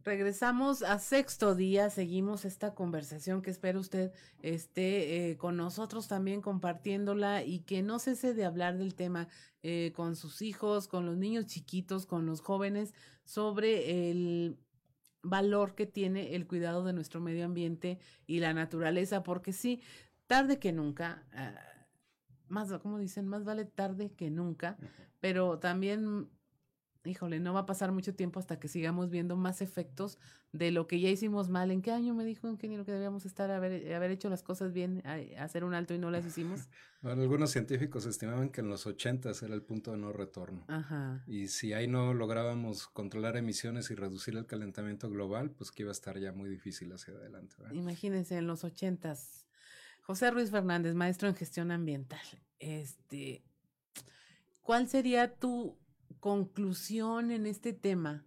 Regresamos 0.05 0.83
a 0.83 0.99
sexto 0.99 1.55
día, 1.55 1.89
seguimos 1.89 2.43
esta 2.43 2.75
conversación 2.75 3.41
que 3.41 3.51
espero 3.51 3.79
usted 3.79 4.11
esté 4.41 5.31
eh, 5.31 5.37
con 5.37 5.55
nosotros 5.55 6.09
también 6.09 6.41
compartiéndola 6.41 7.43
y 7.43 7.59
que 7.59 7.81
no 7.81 7.99
cese 7.99 8.33
de 8.33 8.43
hablar 8.43 8.77
del 8.77 8.95
tema 8.95 9.29
eh, 9.61 9.93
con 9.95 10.17
sus 10.17 10.41
hijos, 10.41 10.89
con 10.89 11.05
los 11.05 11.15
niños 11.15 11.45
chiquitos, 11.45 12.05
con 12.05 12.25
los 12.25 12.41
jóvenes, 12.41 12.93
sobre 13.23 14.11
el 14.11 14.57
valor 15.21 15.73
que 15.73 15.85
tiene 15.85 16.35
el 16.35 16.47
cuidado 16.47 16.83
de 16.83 16.91
nuestro 16.91 17.21
medio 17.21 17.45
ambiente 17.45 17.97
y 18.27 18.41
la 18.41 18.53
naturaleza, 18.53 19.23
porque 19.23 19.53
sí, 19.53 19.81
tarde 20.27 20.59
que 20.59 20.73
nunca, 20.73 21.23
ah, 21.31 21.55
más, 22.53 22.71
como 22.81 22.99
dicen, 22.99 23.27
más 23.27 23.43
vale 23.43 23.65
tarde 23.65 24.11
que 24.11 24.29
nunca, 24.29 24.77
pero 25.19 25.59
también, 25.59 26.29
híjole, 27.03 27.39
no 27.39 27.53
va 27.53 27.61
a 27.61 27.65
pasar 27.65 27.91
mucho 27.91 28.15
tiempo 28.15 28.39
hasta 28.39 28.59
que 28.59 28.67
sigamos 28.67 29.09
viendo 29.09 29.35
más 29.35 29.61
efectos 29.61 30.19
de 30.53 30.71
lo 30.71 30.85
que 30.87 30.99
ya 30.99 31.09
hicimos 31.09 31.49
mal. 31.49 31.71
¿En 31.71 31.81
qué 31.81 31.91
año 31.91 32.13
me 32.13 32.23
dijo 32.23 32.47
ingeniero 32.47 32.85
que 32.85 32.91
debíamos 32.91 33.25
estar 33.25 33.49
haber, 33.49 33.91
haber 33.93 34.11
hecho 34.11 34.29
las 34.29 34.43
cosas 34.43 34.71
bien, 34.71 35.01
hacer 35.37 35.63
un 35.63 35.73
alto 35.73 35.93
y 35.93 35.97
no 35.97 36.11
las 36.11 36.25
hicimos? 36.25 36.61
Bueno, 37.03 37.21
algunos 37.21 37.51
científicos 37.51 38.05
estimaban 38.05 38.47
que 38.47 38.61
en 38.61 38.69
los 38.69 38.87
80 38.87 39.31
era 39.41 39.53
el 39.53 39.61
punto 39.61 39.91
de 39.91 39.97
no 39.97 40.13
retorno. 40.13 40.63
Ajá. 40.69 41.21
Y 41.27 41.49
si 41.49 41.73
ahí 41.73 41.85
no 41.85 42.13
lográbamos 42.13 42.87
controlar 42.87 43.35
emisiones 43.35 43.91
y 43.91 43.95
reducir 43.95 44.37
el 44.37 44.45
calentamiento 44.45 45.09
global, 45.09 45.51
pues 45.51 45.69
que 45.69 45.83
iba 45.83 45.91
a 45.91 45.91
estar 45.91 46.17
ya 46.17 46.31
muy 46.31 46.47
difícil 46.49 46.93
hacia 46.93 47.13
adelante. 47.13 47.57
Imagínense, 47.73 48.37
en 48.37 48.47
los 48.47 48.63
80 48.63 49.17
José 50.03 50.31
Ruiz 50.31 50.51
Fernández, 50.51 50.95
maestro 50.95 51.29
en 51.29 51.35
gestión 51.35 51.71
ambiental. 51.71 52.19
Este, 52.59 53.41
¿cuál 54.61 54.89
sería 54.89 55.33
tu 55.33 55.77
conclusión 56.19 57.31
en 57.31 57.47
este 57.47 57.71
tema? 57.71 58.25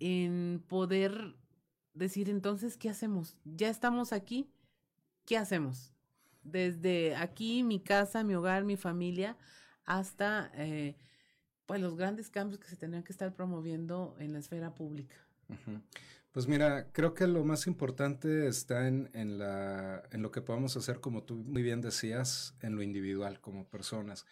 En 0.00 0.62
poder 0.68 1.34
decir 1.94 2.28
entonces, 2.28 2.76
¿qué 2.76 2.90
hacemos? 2.90 3.38
Ya 3.44 3.70
estamos 3.70 4.12
aquí, 4.12 4.50
¿qué 5.24 5.38
hacemos? 5.38 5.94
Desde 6.42 7.16
aquí, 7.16 7.62
mi 7.62 7.80
casa, 7.80 8.22
mi 8.22 8.34
hogar, 8.34 8.64
mi 8.64 8.76
familia, 8.76 9.38
hasta 9.86 10.50
eh, 10.54 10.94
pues 11.64 11.80
los 11.80 11.96
grandes 11.96 12.28
cambios 12.28 12.60
que 12.60 12.68
se 12.68 12.76
tendrían 12.76 13.02
que 13.02 13.12
estar 13.12 13.34
promoviendo 13.34 14.14
en 14.18 14.34
la 14.34 14.40
esfera 14.40 14.74
pública. 14.74 15.16
Pues 16.32 16.46
mira, 16.46 16.90
creo 16.92 17.14
que 17.14 17.26
lo 17.26 17.44
más 17.44 17.66
importante 17.66 18.46
está 18.46 18.86
en, 18.86 19.10
en, 19.14 19.38
la, 19.38 20.02
en 20.12 20.22
lo 20.22 20.30
que 20.30 20.42
podamos 20.42 20.76
hacer, 20.76 21.00
como 21.00 21.24
tú 21.24 21.36
muy 21.36 21.62
bien 21.62 21.80
decías, 21.80 22.54
en 22.60 22.76
lo 22.76 22.82
individual, 22.82 23.40
como 23.40 23.68
personas. 23.68 24.26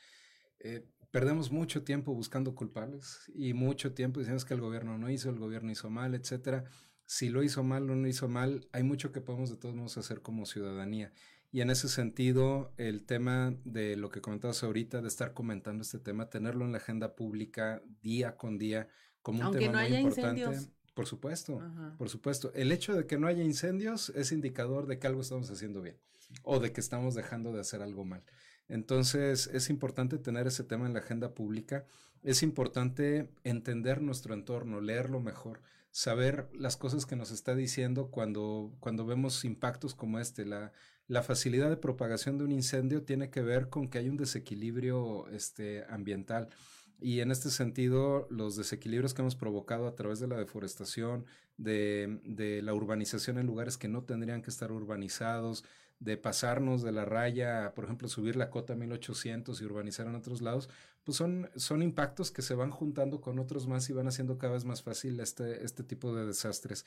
Eh, 0.60 0.86
perdemos 1.10 1.50
mucho 1.50 1.82
tiempo 1.82 2.14
buscando 2.14 2.54
culpables 2.54 3.30
y 3.34 3.54
mucho 3.54 3.94
tiempo 3.94 4.20
diciendo 4.20 4.44
que 4.44 4.54
el 4.54 4.60
gobierno 4.60 4.98
no 4.98 5.10
hizo, 5.10 5.30
el 5.30 5.38
gobierno 5.38 5.70
hizo 5.70 5.88
mal, 5.88 6.14
etcétera. 6.14 6.64
Si 7.06 7.30
lo 7.30 7.42
hizo 7.42 7.62
mal 7.62 7.84
o 7.84 7.94
no 7.94 8.02
lo 8.02 8.08
hizo 8.08 8.28
mal, 8.28 8.68
hay 8.72 8.82
mucho 8.82 9.12
que 9.12 9.20
podemos 9.20 9.48
de 9.50 9.56
todos 9.56 9.74
modos 9.74 9.96
hacer 9.96 10.20
como 10.20 10.44
ciudadanía. 10.44 11.12
Y 11.52 11.62
en 11.62 11.70
ese 11.70 11.88
sentido, 11.88 12.74
el 12.76 13.06
tema 13.06 13.56
de 13.64 13.96
lo 13.96 14.10
que 14.10 14.20
comentabas 14.20 14.62
ahorita, 14.62 15.00
de 15.00 15.08
estar 15.08 15.32
comentando 15.32 15.82
este 15.82 15.98
tema, 15.98 16.28
tenerlo 16.28 16.66
en 16.66 16.72
la 16.72 16.78
agenda 16.78 17.14
pública 17.16 17.82
día 18.02 18.36
con 18.36 18.58
día 18.58 18.88
como 19.22 19.48
un 19.48 19.56
tema 19.56 19.88
muy 19.88 19.96
importante. 19.96 20.75
Por 20.96 21.06
supuesto, 21.06 21.60
por 21.98 22.08
supuesto. 22.08 22.50
El 22.54 22.72
hecho 22.72 22.94
de 22.94 23.06
que 23.06 23.18
no 23.18 23.26
haya 23.26 23.44
incendios 23.44 24.08
es 24.16 24.32
indicador 24.32 24.86
de 24.86 24.98
que 24.98 25.06
algo 25.06 25.20
estamos 25.20 25.50
haciendo 25.50 25.82
bien 25.82 25.98
o 26.42 26.58
de 26.58 26.72
que 26.72 26.80
estamos 26.80 27.14
dejando 27.14 27.52
de 27.52 27.60
hacer 27.60 27.82
algo 27.82 28.06
mal. 28.06 28.24
Entonces, 28.66 29.50
es 29.52 29.68
importante 29.68 30.16
tener 30.16 30.46
ese 30.46 30.64
tema 30.64 30.86
en 30.86 30.94
la 30.94 31.00
agenda 31.00 31.34
pública. 31.34 31.84
Es 32.22 32.42
importante 32.42 33.28
entender 33.44 34.00
nuestro 34.00 34.32
entorno, 34.32 34.80
leerlo 34.80 35.20
mejor, 35.20 35.60
saber 35.90 36.48
las 36.54 36.78
cosas 36.78 37.04
que 37.04 37.14
nos 37.14 37.30
está 37.30 37.54
diciendo 37.54 38.10
cuando, 38.10 38.74
cuando 38.80 39.04
vemos 39.04 39.44
impactos 39.44 39.94
como 39.94 40.18
este. 40.18 40.46
La, 40.46 40.72
la 41.08 41.22
facilidad 41.22 41.68
de 41.68 41.76
propagación 41.76 42.38
de 42.38 42.44
un 42.44 42.52
incendio 42.52 43.02
tiene 43.02 43.28
que 43.28 43.42
ver 43.42 43.68
con 43.68 43.88
que 43.88 43.98
hay 43.98 44.08
un 44.08 44.16
desequilibrio 44.16 45.28
este, 45.28 45.84
ambiental. 45.90 46.48
Y 46.98 47.20
en 47.20 47.30
este 47.30 47.50
sentido, 47.50 48.26
los 48.30 48.56
desequilibrios 48.56 49.12
que 49.12 49.22
hemos 49.22 49.36
provocado 49.36 49.86
a 49.86 49.94
través 49.94 50.18
de 50.18 50.28
la 50.28 50.36
deforestación, 50.36 51.26
de, 51.58 52.20
de, 52.24 52.62
la 52.62 52.74
urbanización 52.74 53.38
en 53.38 53.46
lugares 53.46 53.76
que 53.76 53.88
no 53.88 54.04
tendrían 54.04 54.42
que 54.42 54.50
estar 54.50 54.72
urbanizados, 54.72 55.64
de 55.98 56.16
pasarnos 56.16 56.82
de 56.82 56.92
la 56.92 57.04
raya, 57.04 57.72
por 57.74 57.84
ejemplo, 57.84 58.08
subir 58.08 58.36
la 58.36 58.50
cota 58.50 58.74
a 58.74 58.76
1800 58.76 59.60
y 59.60 59.64
urbanizar 59.64 60.06
en 60.06 60.14
otros 60.14 60.42
lados, 60.42 60.68
pues 61.04 61.16
son, 61.16 61.50
son 61.56 61.82
impactos 61.82 62.30
que 62.30 62.42
se 62.42 62.54
van 62.54 62.70
juntando 62.70 63.20
con 63.20 63.38
otros 63.38 63.66
más 63.66 63.88
y 63.88 63.92
van 63.92 64.08
haciendo 64.08 64.38
cada 64.38 64.54
vez 64.54 64.64
más 64.64 64.82
fácil 64.82 65.20
este, 65.20 65.64
este 65.64 65.82
tipo 65.84 66.14
de 66.14 66.26
desastres. 66.26 66.84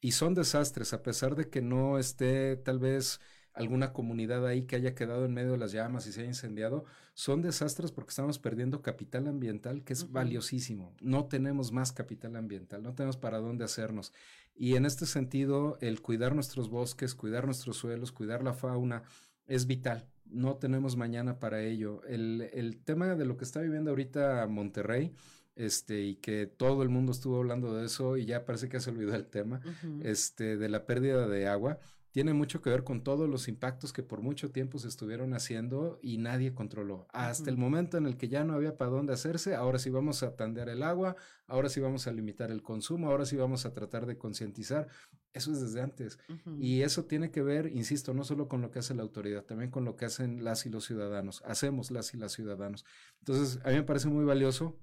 Y 0.00 0.12
son 0.12 0.34
desastres, 0.34 0.92
a 0.92 1.02
pesar 1.02 1.34
de 1.34 1.48
que 1.48 1.62
no 1.62 1.98
esté 1.98 2.56
tal 2.56 2.78
vez 2.78 3.20
alguna 3.54 3.92
comunidad 3.92 4.46
ahí 4.46 4.62
que 4.62 4.76
haya 4.76 4.94
quedado 4.94 5.24
en 5.24 5.32
medio 5.32 5.52
de 5.52 5.58
las 5.58 5.72
llamas 5.72 6.06
y 6.06 6.12
se 6.12 6.20
haya 6.20 6.28
incendiado, 6.28 6.84
son 7.14 7.40
desastres 7.40 7.92
porque 7.92 8.10
estamos 8.10 8.38
perdiendo 8.38 8.82
capital 8.82 9.28
ambiental 9.28 9.84
que 9.84 9.92
es 9.92 10.10
valiosísimo. 10.10 10.92
No 11.00 11.26
tenemos 11.26 11.72
más 11.72 11.92
capital 11.92 12.36
ambiental, 12.36 12.82
no 12.82 12.94
tenemos 12.94 13.16
para 13.16 13.38
dónde 13.38 13.64
hacernos. 13.64 14.12
Y 14.56 14.74
en 14.74 14.86
este 14.86 15.06
sentido, 15.06 15.78
el 15.80 16.02
cuidar 16.02 16.34
nuestros 16.34 16.68
bosques, 16.68 17.14
cuidar 17.14 17.46
nuestros 17.46 17.76
suelos, 17.76 18.12
cuidar 18.12 18.42
la 18.42 18.52
fauna, 18.52 19.04
es 19.46 19.66
vital. 19.66 20.08
No 20.26 20.56
tenemos 20.56 20.96
mañana 20.96 21.38
para 21.38 21.62
ello. 21.62 22.02
El, 22.04 22.50
el 22.52 22.78
tema 22.78 23.14
de 23.14 23.24
lo 23.24 23.36
que 23.36 23.44
está 23.44 23.60
viviendo 23.60 23.90
ahorita 23.90 24.46
Monterrey, 24.48 25.12
este, 25.56 26.00
y 26.02 26.16
que 26.16 26.46
todo 26.46 26.82
el 26.82 26.88
mundo 26.88 27.12
estuvo 27.12 27.38
hablando 27.38 27.74
de 27.74 27.86
eso 27.86 28.16
y 28.16 28.26
ya 28.26 28.44
parece 28.44 28.68
que 28.68 28.80
se 28.80 28.90
olvidó 28.90 29.14
el 29.14 29.26
tema, 29.26 29.60
este, 30.02 30.56
de 30.56 30.68
la 30.68 30.86
pérdida 30.86 31.28
de 31.28 31.46
agua 31.46 31.78
tiene 32.14 32.32
mucho 32.32 32.62
que 32.62 32.70
ver 32.70 32.84
con 32.84 33.02
todos 33.02 33.28
los 33.28 33.48
impactos 33.48 33.92
que 33.92 34.04
por 34.04 34.20
mucho 34.22 34.52
tiempo 34.52 34.78
se 34.78 34.86
estuvieron 34.86 35.34
haciendo 35.34 35.98
y 36.00 36.18
nadie 36.18 36.54
controló. 36.54 37.08
Hasta 37.10 37.50
el 37.50 37.56
momento 37.56 37.98
en 37.98 38.06
el 38.06 38.16
que 38.16 38.28
ya 38.28 38.44
no 38.44 38.52
había 38.52 38.76
para 38.76 38.92
dónde 38.92 39.12
hacerse, 39.12 39.56
ahora 39.56 39.80
sí 39.80 39.90
vamos 39.90 40.22
a 40.22 40.36
tandear 40.36 40.68
el 40.68 40.84
agua, 40.84 41.16
ahora 41.48 41.68
sí 41.68 41.80
vamos 41.80 42.06
a 42.06 42.12
limitar 42.12 42.52
el 42.52 42.62
consumo, 42.62 43.10
ahora 43.10 43.26
sí 43.26 43.34
vamos 43.34 43.66
a 43.66 43.72
tratar 43.72 44.06
de 44.06 44.16
concientizar. 44.16 44.86
Eso 45.32 45.50
es 45.50 45.60
desde 45.60 45.80
antes. 45.80 46.20
Y 46.56 46.82
eso 46.82 47.06
tiene 47.06 47.32
que 47.32 47.42
ver, 47.42 47.66
insisto, 47.66 48.14
no 48.14 48.22
solo 48.22 48.46
con 48.46 48.62
lo 48.62 48.70
que 48.70 48.78
hace 48.78 48.94
la 48.94 49.02
autoridad, 49.02 49.42
también 49.42 49.72
con 49.72 49.84
lo 49.84 49.96
que 49.96 50.04
hacen 50.04 50.44
las 50.44 50.66
y 50.66 50.70
los 50.70 50.84
ciudadanos. 50.84 51.42
Hacemos 51.44 51.90
las 51.90 52.14
y 52.14 52.16
las 52.16 52.30
ciudadanos. 52.30 52.84
Entonces, 53.18 53.58
a 53.64 53.70
mí 53.70 53.74
me 53.74 53.82
parece 53.82 54.06
muy 54.06 54.24
valioso 54.24 54.78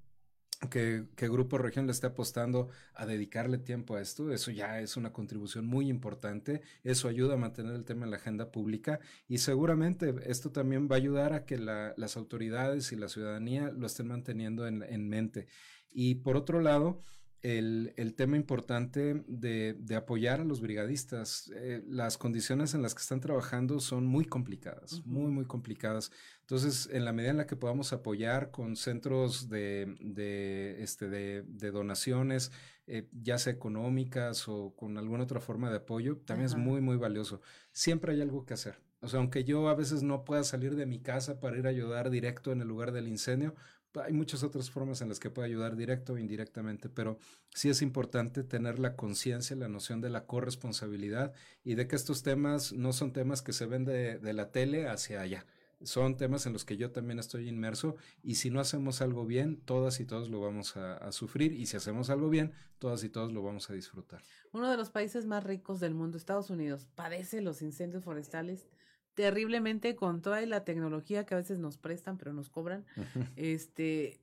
que, 0.69 1.05
que, 1.15 1.27
Grupo 1.27 1.57
Región 1.57 1.87
le 1.87 1.91
esté 1.91 2.07
apostando 2.07 2.69
a 2.93 3.05
dedicarle 3.05 3.57
tiempo 3.57 3.95
a 3.95 4.01
esto, 4.01 4.31
eso 4.31 4.51
ya 4.51 4.79
es 4.79 4.95
una 4.95 5.11
contribución 5.11 5.65
muy 5.65 5.89
importante, 5.89 6.61
eso 6.83 7.07
ayuda 7.07 7.33
a 7.33 7.37
mantener 7.37 7.73
el 7.73 7.85
tema 7.85 8.05
en 8.05 8.11
la 8.11 8.17
agenda 8.17 8.51
pública 8.51 8.99
y 9.27 9.39
seguramente 9.39 10.13
esto 10.25 10.51
también 10.51 10.87
va 10.89 10.95
a 10.95 10.99
ayudar 10.99 11.33
a 11.33 11.45
que 11.45 11.57
la, 11.57 11.93
las 11.97 12.15
autoridades 12.15 12.91
y 12.91 12.95
la 12.95 13.09
ciudadanía 13.09 13.71
lo 13.71 13.87
estén 13.87 14.07
manteniendo 14.07 14.67
en, 14.67 14.83
en 14.83 15.09
mente. 15.09 15.47
Y 15.89 16.15
por 16.15 16.37
otro 16.37 16.61
lado, 16.61 17.01
el, 17.41 17.93
el, 17.97 18.13
tema 18.13 18.35
importante 18.35 19.23
de, 19.27 19.73
de, 19.73 19.95
apoyar 19.95 20.41
a 20.41 20.43
los 20.43 20.61
brigadistas. 20.61 21.51
Eh, 21.55 21.83
las 21.87 22.17
condiciones 22.17 22.73
en 22.73 22.81
las 22.81 22.93
que 22.93 23.01
están 23.01 23.19
trabajando 23.19 23.79
son 23.79 24.05
muy 24.05 24.25
complicadas, 24.25 25.05
muy, 25.05 25.31
muy 25.31 25.45
complicadas. 25.45 26.11
Entonces, 26.41 26.89
en 26.91 27.05
la 27.05 27.13
medida 27.13 27.31
en 27.31 27.37
la 27.37 27.47
que 27.47 27.55
podamos 27.55 27.93
apoyar 27.93 28.51
con 28.51 28.75
centros 28.75 29.49
de, 29.49 29.95
de, 30.01 30.83
este, 30.83 31.09
de, 31.09 31.43
de 31.47 31.71
donaciones, 31.71 32.51
eh, 32.87 33.07
ya 33.11 33.37
sea 33.37 33.53
económicas 33.53 34.47
o 34.47 34.75
con 34.75 34.97
alguna 34.97 35.23
otra 35.23 35.39
forma 35.39 35.69
de 35.69 35.77
apoyo, 35.77 36.17
también 36.17 36.45
es 36.45 36.55
muy, 36.55 36.81
muy 36.81 36.97
valioso. 36.97 37.41
Siempre 37.71 38.13
hay 38.13 38.21
algo 38.21 38.45
que 38.45 38.53
hacer. 38.53 38.79
O 39.01 39.07
sea, 39.07 39.19
aunque 39.19 39.43
yo 39.43 39.67
a 39.67 39.75
veces 39.75 40.03
no 40.03 40.25
pueda 40.25 40.43
salir 40.43 40.75
de 40.75 40.85
mi 40.85 40.99
casa 40.99 41.39
para 41.39 41.57
ir 41.57 41.65
a 41.65 41.71
ayudar 41.71 42.11
directo 42.11 42.51
en 42.51 42.61
el 42.61 42.67
lugar 42.67 42.91
del 42.91 43.07
incendio, 43.07 43.55
hay 43.99 44.13
muchas 44.13 44.43
otras 44.43 44.69
formas 44.69 45.01
en 45.01 45.09
las 45.09 45.19
que 45.19 45.29
puede 45.29 45.47
ayudar 45.47 45.75
directo 45.75 46.13
o 46.13 46.17
indirectamente, 46.17 46.89
pero 46.89 47.17
sí 47.49 47.69
es 47.69 47.81
importante 47.81 48.43
tener 48.43 48.79
la 48.79 48.95
conciencia, 48.95 49.55
la 49.55 49.67
noción 49.67 50.01
de 50.01 50.09
la 50.09 50.25
corresponsabilidad 50.25 51.33
y 51.63 51.75
de 51.75 51.87
que 51.87 51.95
estos 51.95 52.23
temas 52.23 52.73
no 52.73 52.93
son 52.93 53.11
temas 53.11 53.41
que 53.41 53.53
se 53.53 53.65
ven 53.65 53.85
de, 53.85 54.19
la 54.33 54.51
tele 54.51 54.87
hacia 54.87 55.21
allá. 55.21 55.45
Son 55.83 56.15
temas 56.15 56.45
en 56.45 56.53
los 56.53 56.63
que 56.63 56.77
yo 56.77 56.91
también 56.91 57.17
estoy 57.17 57.49
inmerso 57.49 57.95
y 58.21 58.35
si 58.35 58.51
no 58.51 58.59
hacemos 58.59 59.01
algo 59.01 59.25
bien, 59.25 59.59
todas 59.61 59.99
y 59.99 60.05
todos 60.05 60.29
lo 60.29 60.39
vamos 60.39 60.77
a, 60.77 60.95
a 60.97 61.11
sufrir 61.11 61.53
y 61.53 61.65
si 61.65 61.75
hacemos 61.75 62.11
algo 62.11 62.29
bien, 62.29 62.53
todas 62.77 63.03
y 63.03 63.09
todos 63.09 63.33
lo 63.33 63.41
vamos 63.41 63.69
a 63.71 63.73
disfrutar. 63.73 64.21
Uno 64.51 64.69
de 64.69 64.77
los 64.77 64.91
países 64.91 65.25
más 65.25 65.43
ricos 65.43 65.79
del 65.79 65.95
mundo, 65.95 66.17
Estados 66.17 66.51
Unidos, 66.51 66.87
padece 66.93 67.41
los 67.41 67.63
incendios 67.63 68.03
forestales 68.03 68.67
terriblemente 69.13 69.95
con 69.95 70.21
toda 70.21 70.45
la 70.45 70.63
tecnología 70.63 71.25
que 71.25 71.33
a 71.33 71.37
veces 71.37 71.59
nos 71.59 71.77
prestan, 71.77 72.17
pero 72.17 72.33
nos 72.33 72.49
cobran, 72.49 72.85
este, 73.35 74.19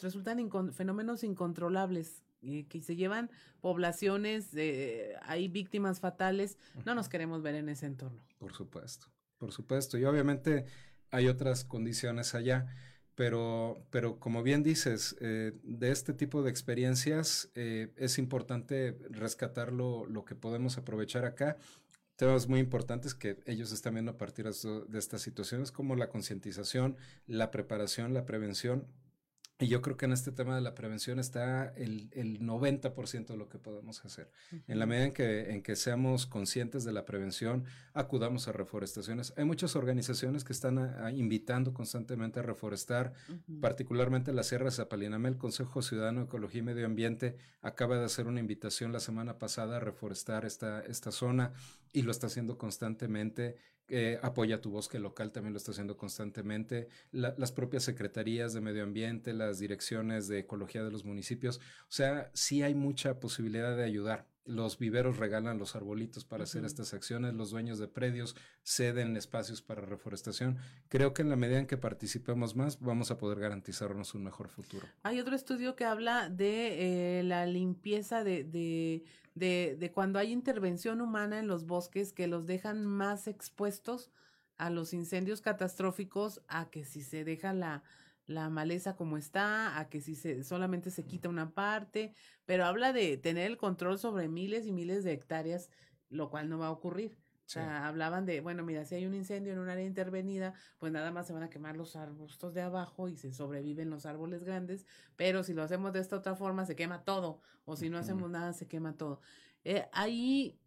resultan 0.00 0.38
fenómenos 0.72 1.24
incontrolables 1.24 2.22
eh, 2.46 2.66
que 2.68 2.82
se 2.82 2.94
llevan 2.94 3.30
poblaciones, 3.60 4.48
eh, 4.54 5.14
hay 5.22 5.48
víctimas 5.48 6.00
fatales, 6.00 6.58
no 6.84 6.94
nos 6.94 7.08
queremos 7.08 7.42
ver 7.42 7.54
en 7.54 7.70
ese 7.70 7.86
entorno. 7.86 8.22
Por 8.38 8.52
supuesto, 8.52 9.06
por 9.38 9.52
supuesto. 9.52 9.96
Y 9.96 10.04
obviamente 10.04 10.66
hay 11.10 11.28
otras 11.28 11.64
condiciones 11.64 12.34
allá, 12.34 12.66
pero, 13.14 13.86
pero 13.90 14.18
como 14.18 14.42
bien 14.42 14.62
dices, 14.62 15.16
eh, 15.20 15.52
de 15.62 15.90
este 15.90 16.12
tipo 16.12 16.42
de 16.42 16.50
experiencias 16.50 17.50
es 17.54 18.18
importante 18.18 18.98
rescatar 19.08 19.72
lo, 19.72 20.04
lo 20.04 20.26
que 20.26 20.34
podemos 20.34 20.76
aprovechar 20.76 21.24
acá 21.24 21.56
temas 22.16 22.48
muy 22.48 22.60
importantes 22.60 23.14
que 23.14 23.38
ellos 23.46 23.72
están 23.72 23.94
viendo 23.94 24.12
a 24.12 24.18
partir 24.18 24.46
de 24.46 24.98
estas 24.98 25.22
situaciones, 25.22 25.72
como 25.72 25.96
la 25.96 26.08
concientización, 26.08 26.96
la 27.26 27.50
preparación, 27.50 28.14
la 28.14 28.26
prevención 28.26 28.86
y 29.60 29.68
yo 29.68 29.80
creo 29.82 29.96
que 29.96 30.06
en 30.06 30.12
este 30.12 30.32
tema 30.32 30.56
de 30.56 30.60
la 30.60 30.74
prevención 30.74 31.20
está 31.20 31.68
el, 31.76 32.10
el 32.12 32.40
90% 32.40 33.26
de 33.26 33.36
lo 33.36 33.48
que 33.48 33.58
podemos 33.58 34.04
hacer. 34.04 34.28
En 34.66 34.80
la 34.80 34.86
medida 34.86 35.04
en 35.04 35.12
que, 35.12 35.52
en 35.52 35.62
que 35.62 35.76
seamos 35.76 36.26
conscientes 36.26 36.82
de 36.82 36.92
la 36.92 37.04
prevención, 37.04 37.64
acudamos 37.92 38.48
a 38.48 38.52
reforestaciones. 38.52 39.32
Hay 39.36 39.44
muchas 39.44 39.76
organizaciones 39.76 40.42
que 40.42 40.52
están 40.52 40.96
invitando 41.16 41.72
constantemente 41.72 42.40
a 42.40 42.42
reforestar, 42.42 43.12
particularmente 43.60 44.32
la 44.32 44.42
Sierra 44.42 44.72
Zapalinamé. 44.72 45.28
El 45.28 45.38
Consejo 45.38 45.82
Ciudadano 45.82 46.20
de 46.20 46.26
Ecología 46.26 46.58
y 46.58 46.64
Medio 46.64 46.86
Ambiente 46.86 47.36
acaba 47.62 47.96
de 47.96 48.04
hacer 48.04 48.26
una 48.26 48.40
invitación 48.40 48.92
la 48.92 49.00
semana 49.00 49.38
pasada 49.38 49.76
a 49.76 49.80
reforestar 49.80 50.44
esta, 50.44 50.80
esta 50.80 51.12
zona 51.12 51.52
y 51.92 52.02
lo 52.02 52.10
está 52.10 52.26
haciendo 52.26 52.58
constantemente. 52.58 53.56
Eh, 53.88 54.18
apoya 54.22 54.62
tu 54.62 54.70
bosque 54.70 54.98
local, 54.98 55.30
también 55.30 55.52
lo 55.52 55.58
está 55.58 55.72
haciendo 55.72 55.98
constantemente, 55.98 56.88
las 57.12 57.52
propias 57.52 57.82
secretarías 57.84 58.54
de 58.54 58.62
medio 58.62 58.82
ambiente, 58.82 59.34
las 59.34 59.58
direcciones 59.58 60.26
de 60.26 60.38
ecología 60.38 60.82
de 60.82 60.90
los 60.90 61.04
municipios, 61.04 61.58
o 61.58 61.92
sea, 61.92 62.30
sí 62.32 62.62
hay 62.62 62.74
mucha 62.74 63.20
posibilidad 63.20 63.76
de 63.76 63.84
ayudar. 63.84 64.26
Los 64.44 64.78
viveros 64.78 65.16
regalan 65.16 65.58
los 65.58 65.74
arbolitos 65.74 66.24
para 66.24 66.44
hacer 66.44 66.64
estas 66.64 66.92
acciones, 66.92 67.32
los 67.34 67.50
dueños 67.50 67.78
de 67.78 67.88
predios 67.88 68.36
ceden 68.62 69.16
espacios 69.16 69.62
para 69.62 69.80
reforestación. 69.80 70.58
Creo 70.88 71.14
que 71.14 71.22
en 71.22 71.30
la 71.30 71.36
medida 71.36 71.58
en 71.58 71.66
que 71.66 71.78
participemos 71.78 72.54
más, 72.54 72.80
vamos 72.80 73.10
a 73.10 73.16
poder 73.16 73.38
garantizarnos 73.38 74.14
un 74.14 74.24
mejor 74.24 74.48
futuro. 74.48 74.86
Hay 75.02 75.18
otro 75.18 75.34
estudio 75.34 75.76
que 75.76 75.84
habla 75.84 76.28
de 76.28 77.20
eh, 77.20 77.22
la 77.22 77.46
limpieza 77.46 78.22
de, 78.22 78.44
de, 78.44 79.04
de, 79.34 79.76
de 79.78 79.92
cuando 79.92 80.18
hay 80.18 80.30
intervención 80.30 81.00
humana 81.00 81.38
en 81.38 81.46
los 81.46 81.66
bosques 81.66 82.12
que 82.12 82.26
los 82.26 82.46
dejan 82.46 82.84
más 82.84 83.26
expuestos 83.28 84.10
a 84.58 84.70
los 84.70 84.92
incendios 84.92 85.40
catastróficos 85.40 86.42
a 86.48 86.70
que 86.70 86.84
si 86.84 87.02
se 87.02 87.24
deja 87.24 87.52
la, 87.52 87.82
la 88.26 88.48
maleza 88.48 88.96
como 88.96 89.16
está, 89.16 89.78
a 89.78 89.88
que 89.88 90.00
si 90.00 90.14
se, 90.14 90.44
solamente 90.44 90.90
se 90.90 91.04
quita 91.04 91.28
una 91.28 91.50
parte, 91.52 92.14
pero 92.44 92.64
habla 92.64 92.92
de 92.92 93.16
tener 93.16 93.46
el 93.46 93.56
control 93.56 93.98
sobre 93.98 94.28
miles 94.28 94.66
y 94.66 94.72
miles 94.72 95.04
de 95.04 95.12
hectáreas, 95.12 95.70
lo 96.08 96.30
cual 96.30 96.48
no 96.48 96.58
va 96.58 96.68
a 96.68 96.70
ocurrir. 96.70 97.18
O 97.46 97.48
sea, 97.48 97.86
hablaban 97.86 98.24
de, 98.24 98.40
bueno, 98.40 98.64
mira, 98.64 98.86
si 98.86 98.94
hay 98.94 99.04
un 99.04 99.12
incendio 99.12 99.52
en 99.52 99.58
un 99.58 99.68
área 99.68 99.84
intervenida, 99.84 100.54
pues 100.78 100.90
nada 100.90 101.10
más 101.10 101.26
se 101.26 101.34
van 101.34 101.42
a 101.42 101.50
quemar 101.50 101.76
los 101.76 101.94
arbustos 101.94 102.54
de 102.54 102.62
abajo 102.62 103.10
y 103.10 103.18
se 103.18 103.34
sobreviven 103.34 103.90
los 103.90 104.06
árboles 104.06 104.44
grandes, 104.44 104.86
pero 105.16 105.42
si 105.42 105.52
lo 105.52 105.62
hacemos 105.62 105.92
de 105.92 106.00
esta 106.00 106.16
otra 106.16 106.36
forma, 106.36 106.64
se 106.64 106.74
quema 106.74 107.04
todo, 107.04 107.42
o 107.66 107.76
si 107.76 107.90
no 107.90 107.98
hacemos 107.98 108.30
nada, 108.30 108.54
se 108.54 108.66
quema 108.66 108.96
todo. 108.96 109.20
Eh, 109.62 109.86
ahí 109.92 110.58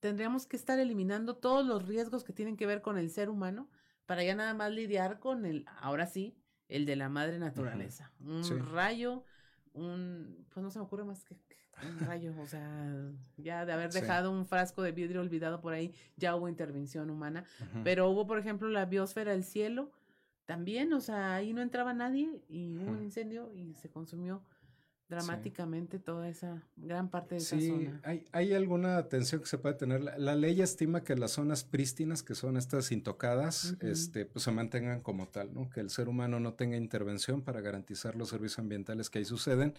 tendríamos 0.00 0.46
que 0.46 0.56
estar 0.56 0.78
eliminando 0.78 1.36
todos 1.36 1.66
los 1.66 1.86
riesgos 1.86 2.24
que 2.24 2.32
tienen 2.32 2.56
que 2.56 2.66
ver 2.66 2.80
con 2.80 2.96
el 2.96 3.10
ser 3.10 3.28
humano 3.28 3.68
para 4.10 4.24
ya 4.24 4.34
nada 4.34 4.54
más 4.54 4.72
lidiar 4.72 5.20
con 5.20 5.46
el, 5.46 5.64
ahora 5.80 6.04
sí, 6.04 6.34
el 6.66 6.84
de 6.84 6.96
la 6.96 7.08
madre 7.08 7.38
naturaleza. 7.38 8.10
Un 8.18 8.42
rayo, 8.72 9.22
un, 9.72 10.44
pues 10.52 10.64
no 10.64 10.68
se 10.72 10.80
me 10.80 10.84
ocurre 10.84 11.04
más 11.04 11.22
que, 11.22 11.36
un 11.88 12.00
rayo, 12.00 12.34
o 12.40 12.46
sea, 12.48 12.92
ya 13.36 13.64
de 13.64 13.72
haber 13.72 13.92
dejado 13.92 14.32
un 14.32 14.46
frasco 14.46 14.82
de 14.82 14.90
vidrio 14.90 15.20
olvidado 15.20 15.60
por 15.60 15.74
ahí, 15.74 15.94
ya 16.16 16.34
hubo 16.34 16.48
intervención 16.48 17.08
humana, 17.08 17.44
pero 17.84 18.10
hubo, 18.10 18.26
por 18.26 18.40
ejemplo, 18.40 18.68
la 18.68 18.84
biosfera 18.84 19.30
del 19.30 19.44
cielo, 19.44 19.92
también, 20.44 20.92
o 20.92 21.00
sea, 21.00 21.36
ahí 21.36 21.52
no 21.52 21.62
entraba 21.62 21.94
nadie 21.94 22.42
y 22.48 22.78
hubo 22.78 22.90
un 22.90 23.04
incendio 23.04 23.52
y 23.52 23.74
se 23.74 23.90
consumió 23.90 24.42
dramáticamente 25.10 25.98
toda 25.98 26.28
esa 26.28 26.62
gran 26.76 27.10
parte 27.10 27.34
de 27.34 27.40
esa 27.40 27.60
zona. 27.60 28.00
Hay, 28.04 28.24
hay 28.30 28.54
alguna 28.54 28.96
atención 28.96 29.40
que 29.40 29.48
se 29.48 29.58
puede 29.58 29.74
tener. 29.74 30.02
La, 30.02 30.36
ley 30.36 30.62
estima 30.62 31.02
que 31.02 31.16
las 31.16 31.32
zonas 31.32 31.64
prístinas, 31.64 32.22
que 32.22 32.36
son 32.36 32.56
estas 32.56 32.92
intocadas, 32.92 33.76
este, 33.80 34.24
pues 34.24 34.44
se 34.44 34.52
mantengan 34.52 35.02
como 35.02 35.28
tal, 35.28 35.52
¿no? 35.52 35.68
Que 35.68 35.80
el 35.80 35.90
ser 35.90 36.08
humano 36.08 36.38
no 36.38 36.54
tenga 36.54 36.76
intervención 36.76 37.42
para 37.42 37.60
garantizar 37.60 38.14
los 38.14 38.28
servicios 38.28 38.60
ambientales 38.60 39.10
que 39.10 39.18
ahí 39.18 39.24
suceden. 39.24 39.74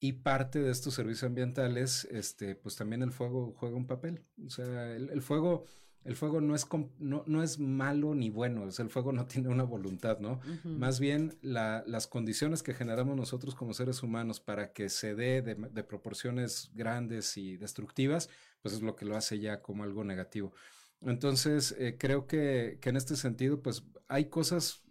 Y 0.00 0.14
parte 0.14 0.60
de 0.60 0.70
estos 0.70 0.94
servicios 0.94 1.24
ambientales, 1.24 2.06
este, 2.10 2.56
pues 2.56 2.74
también 2.74 3.02
el 3.02 3.12
fuego 3.12 3.54
juega 3.56 3.76
un 3.76 3.86
papel. 3.86 4.24
O 4.44 4.50
sea, 4.50 4.96
el 4.96 5.22
fuego 5.22 5.66
el 6.04 6.16
fuego 6.16 6.40
no 6.40 6.54
es, 6.54 6.66
no, 6.98 7.24
no 7.26 7.42
es 7.42 7.58
malo 7.58 8.14
ni 8.14 8.30
bueno, 8.30 8.64
el 8.64 8.90
fuego 8.90 9.12
no 9.12 9.26
tiene 9.26 9.48
una 9.48 9.64
voluntad, 9.64 10.18
¿no? 10.18 10.40
Más 10.64 11.00
bien 11.00 11.38
las 11.42 12.06
condiciones 12.06 12.62
que 12.62 12.74
generamos 12.74 13.16
nosotros 13.16 13.54
como 13.54 13.74
seres 13.74 14.02
humanos 14.02 14.40
para 14.40 14.72
que 14.72 14.88
se 14.88 15.14
dé 15.14 15.42
de, 15.42 15.84
proporciones 15.84 16.70
grandes 16.74 17.36
y 17.36 17.56
destructivas, 17.56 18.28
pues 18.62 18.74
es 18.74 18.82
lo 18.82 18.96
que 18.96 19.04
lo 19.04 19.16
hace 19.16 19.38
ya 19.38 19.60
como 19.60 19.84
algo 19.84 20.04
negativo. 20.04 20.52
Entonces, 21.00 21.74
eh, 21.78 21.96
creo 21.98 22.26
que, 22.26 22.78
que, 22.80 22.88
en 22.88 22.96
este 22.96 23.16
sentido, 23.16 23.60
pues 23.60 23.84
hay 24.08 24.30
cosas 24.30 24.83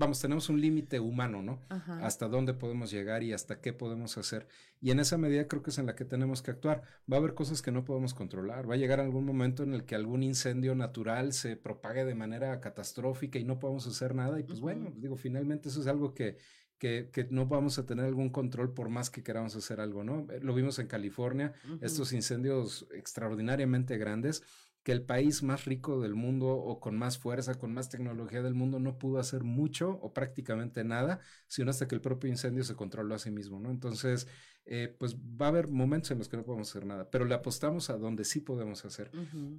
vamos, 0.00 0.20
tenemos 0.20 0.48
un 0.48 0.60
límite 0.60 0.98
humano, 0.98 1.42
¿no? 1.42 1.60
Hasta 2.00 2.26
dónde 2.26 2.54
podemos 2.54 2.90
llegar 2.90 3.22
y 3.22 3.32
hasta 3.34 3.60
qué 3.60 3.72
podemos 3.72 4.16
hacer. 4.16 4.48
Y 4.80 4.90
en 4.90 4.98
esa 4.98 5.18
medida 5.18 5.46
creo 5.46 5.62
que 5.62 5.70
es 5.70 5.78
en 5.78 5.86
la 5.86 5.94
que 5.94 6.06
tenemos 6.06 6.40
que 6.40 6.50
actuar. 6.50 6.82
Va 7.10 7.16
a 7.16 7.20
haber 7.20 7.34
cosas 7.34 7.60
que 7.60 7.70
no 7.70 7.84
podemos 7.84 8.14
controlar. 8.14 8.68
Va 8.68 8.74
a 8.74 8.78
llegar 8.78 8.98
algún 8.98 9.26
momento 9.26 9.62
en 9.62 9.74
el 9.74 9.84
que 9.84 9.94
algún 9.94 10.22
incendio 10.22 10.74
natural 10.74 11.34
se 11.34 11.56
propague 11.56 12.06
de 12.06 12.14
manera 12.14 12.58
catastrófica 12.60 13.38
y 13.38 13.44
no 13.44 13.58
podemos 13.60 13.86
hacer 13.86 14.14
nada. 14.14 14.40
Y 14.40 14.42
pues 14.42 14.60
bueno, 14.60 14.90
digo, 14.96 15.16
finalmente 15.16 15.68
eso 15.68 15.82
es 15.82 15.86
algo 15.86 16.14
que, 16.14 16.38
que, 16.78 17.10
que, 17.12 17.28
no 17.30 17.44
vamos 17.44 17.78
a 17.78 17.84
tener 17.84 18.06
algún 18.06 18.30
control 18.30 18.72
por 18.72 18.88
más 18.88 19.10
que 19.10 19.22
queramos 19.22 19.54
hacer 19.54 19.80
algo, 19.80 20.02
¿no? 20.02 20.26
Lo 20.40 20.54
vimos 20.54 20.78
en 20.78 20.86
California, 20.86 21.52
estos 21.82 22.14
incendios 22.14 22.88
extraordinariamente 22.94 23.98
grandes 23.98 24.42
que 24.82 24.92
el 24.92 25.02
país 25.02 25.42
más 25.42 25.66
rico 25.66 26.00
del 26.00 26.14
mundo 26.14 26.48
o 26.48 26.80
con 26.80 26.96
más 26.96 27.18
fuerza, 27.18 27.56
con 27.56 27.72
más 27.74 27.90
tecnología 27.90 28.42
del 28.42 28.54
mundo 28.54 28.80
no 28.80 28.98
pudo 28.98 29.18
hacer 29.18 29.44
mucho 29.44 29.98
o 30.00 30.14
prácticamente 30.14 30.84
nada, 30.84 31.20
sino 31.48 31.70
hasta 31.70 31.86
que 31.86 31.94
el 31.94 32.00
propio 32.00 32.30
incendio 32.30 32.64
se 32.64 32.76
controló 32.76 33.14
a 33.14 33.18
sí 33.18 33.30
mismo, 33.30 33.60
¿no? 33.60 33.70
Entonces, 33.70 34.26
eh, 34.64 34.94
pues 34.98 35.16
va 35.16 35.46
a 35.46 35.48
haber 35.50 35.68
momentos 35.68 36.10
en 36.12 36.18
los 36.18 36.28
que 36.28 36.36
no 36.36 36.44
podemos 36.44 36.70
hacer 36.70 36.86
nada, 36.86 37.10
pero 37.10 37.24
le 37.24 37.34
apostamos 37.34 37.90
a 37.90 37.98
donde 37.98 38.24
sí 38.24 38.40
podemos 38.40 38.84
hacer. 38.84 39.10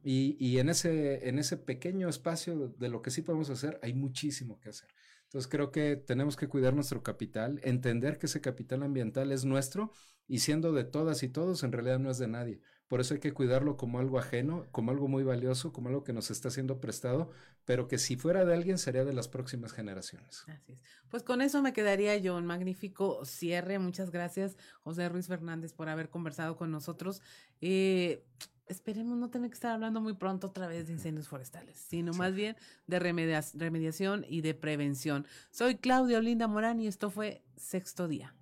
y, 0.03 0.37
y, 0.39 0.57
en, 0.59 0.69
ese, 0.69 1.27
en 1.27 1.37
ese 1.37 1.57
pequeño 1.57 2.09
espacio 2.09 2.69
de 2.69 2.89
lo 2.89 3.01
que 3.01 3.11
sí 3.11 3.21
podemos 3.21 3.49
hacer, 3.49 3.79
hay 3.83 3.93
muchísimo 3.93 4.59
que 4.59 4.69
hacer. 4.69 4.89
Entonces 5.25 5.49
creo 5.49 5.71
que 5.71 5.95
tenemos 5.95 6.35
que 6.35 6.47
cuidar 6.47 6.73
nuestro 6.73 7.03
capital, 7.03 7.61
entender 7.63 8.17
que 8.17 8.25
ese 8.25 8.41
capital 8.41 8.83
ambiental 8.83 9.31
es 9.31 9.45
nuestro 9.45 9.91
y 10.27 10.39
siendo 10.39 10.73
de 10.73 10.83
todas 10.83 11.23
y 11.23 11.29
todos, 11.29 11.63
en 11.63 11.71
realidad 11.71 11.99
no 11.99 12.11
es 12.11 12.17
de 12.17 12.27
nadie. 12.27 12.61
Por 12.91 12.99
eso 12.99 13.13
hay 13.13 13.21
que 13.21 13.31
cuidarlo 13.31 13.77
como 13.77 13.99
algo 13.99 14.19
ajeno, 14.19 14.65
como 14.73 14.91
algo 14.91 15.07
muy 15.07 15.23
valioso, 15.23 15.71
como 15.71 15.87
algo 15.87 16.03
que 16.03 16.11
nos 16.11 16.29
está 16.29 16.49
siendo 16.49 16.81
prestado, 16.81 17.31
pero 17.63 17.87
que 17.87 17.97
si 17.97 18.17
fuera 18.17 18.43
de 18.43 18.53
alguien 18.53 18.77
sería 18.77 19.05
de 19.05 19.13
las 19.13 19.29
próximas 19.29 19.71
generaciones. 19.71 20.43
Así 20.49 20.73
es. 20.73 20.83
Pues 21.07 21.23
con 21.23 21.41
eso 21.41 21.61
me 21.61 21.71
quedaría 21.71 22.17
yo. 22.17 22.35
Un 22.35 22.45
magnífico 22.45 23.23
cierre. 23.23 23.79
Muchas 23.79 24.11
gracias, 24.11 24.57
José 24.81 25.07
Ruiz 25.07 25.27
Fernández, 25.27 25.71
por 25.71 25.87
haber 25.87 26.09
conversado 26.09 26.57
con 26.57 26.69
nosotros. 26.69 27.21
Eh, 27.61 28.25
esperemos 28.67 29.17
no 29.17 29.29
tener 29.29 29.49
que 29.49 29.55
estar 29.55 29.71
hablando 29.71 30.01
muy 30.01 30.15
pronto 30.15 30.47
otra 30.47 30.67
vez 30.67 30.87
de 30.87 30.91
incendios 30.91 31.29
forestales, 31.29 31.79
sino 31.79 32.11
más 32.11 32.33
bien 32.33 32.57
de 32.87 32.99
remediación 32.99 34.25
y 34.27 34.41
de 34.41 34.53
prevención. 34.53 35.25
Soy 35.49 35.77
Claudia 35.77 36.17
Olinda 36.17 36.49
Morán 36.49 36.81
y 36.81 36.87
esto 36.87 37.09
fue 37.09 37.41
Sexto 37.55 38.09
Día. 38.09 38.35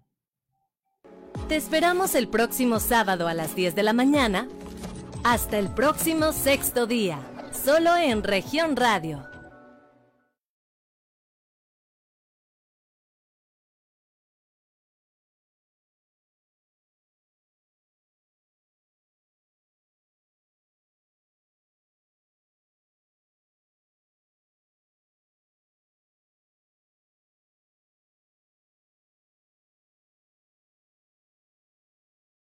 Te 1.47 1.55
esperamos 1.55 2.15
el 2.15 2.27
próximo 2.27 2.79
sábado 2.79 3.27
a 3.27 3.33
las 3.33 3.55
10 3.55 3.75
de 3.75 3.83
la 3.83 3.93
mañana. 3.93 4.47
Hasta 5.23 5.57
el 5.57 5.69
próximo 5.69 6.31
sexto 6.31 6.87
día, 6.87 7.19
solo 7.51 7.95
en 7.97 8.23
región 8.23 8.75
radio 8.75 9.29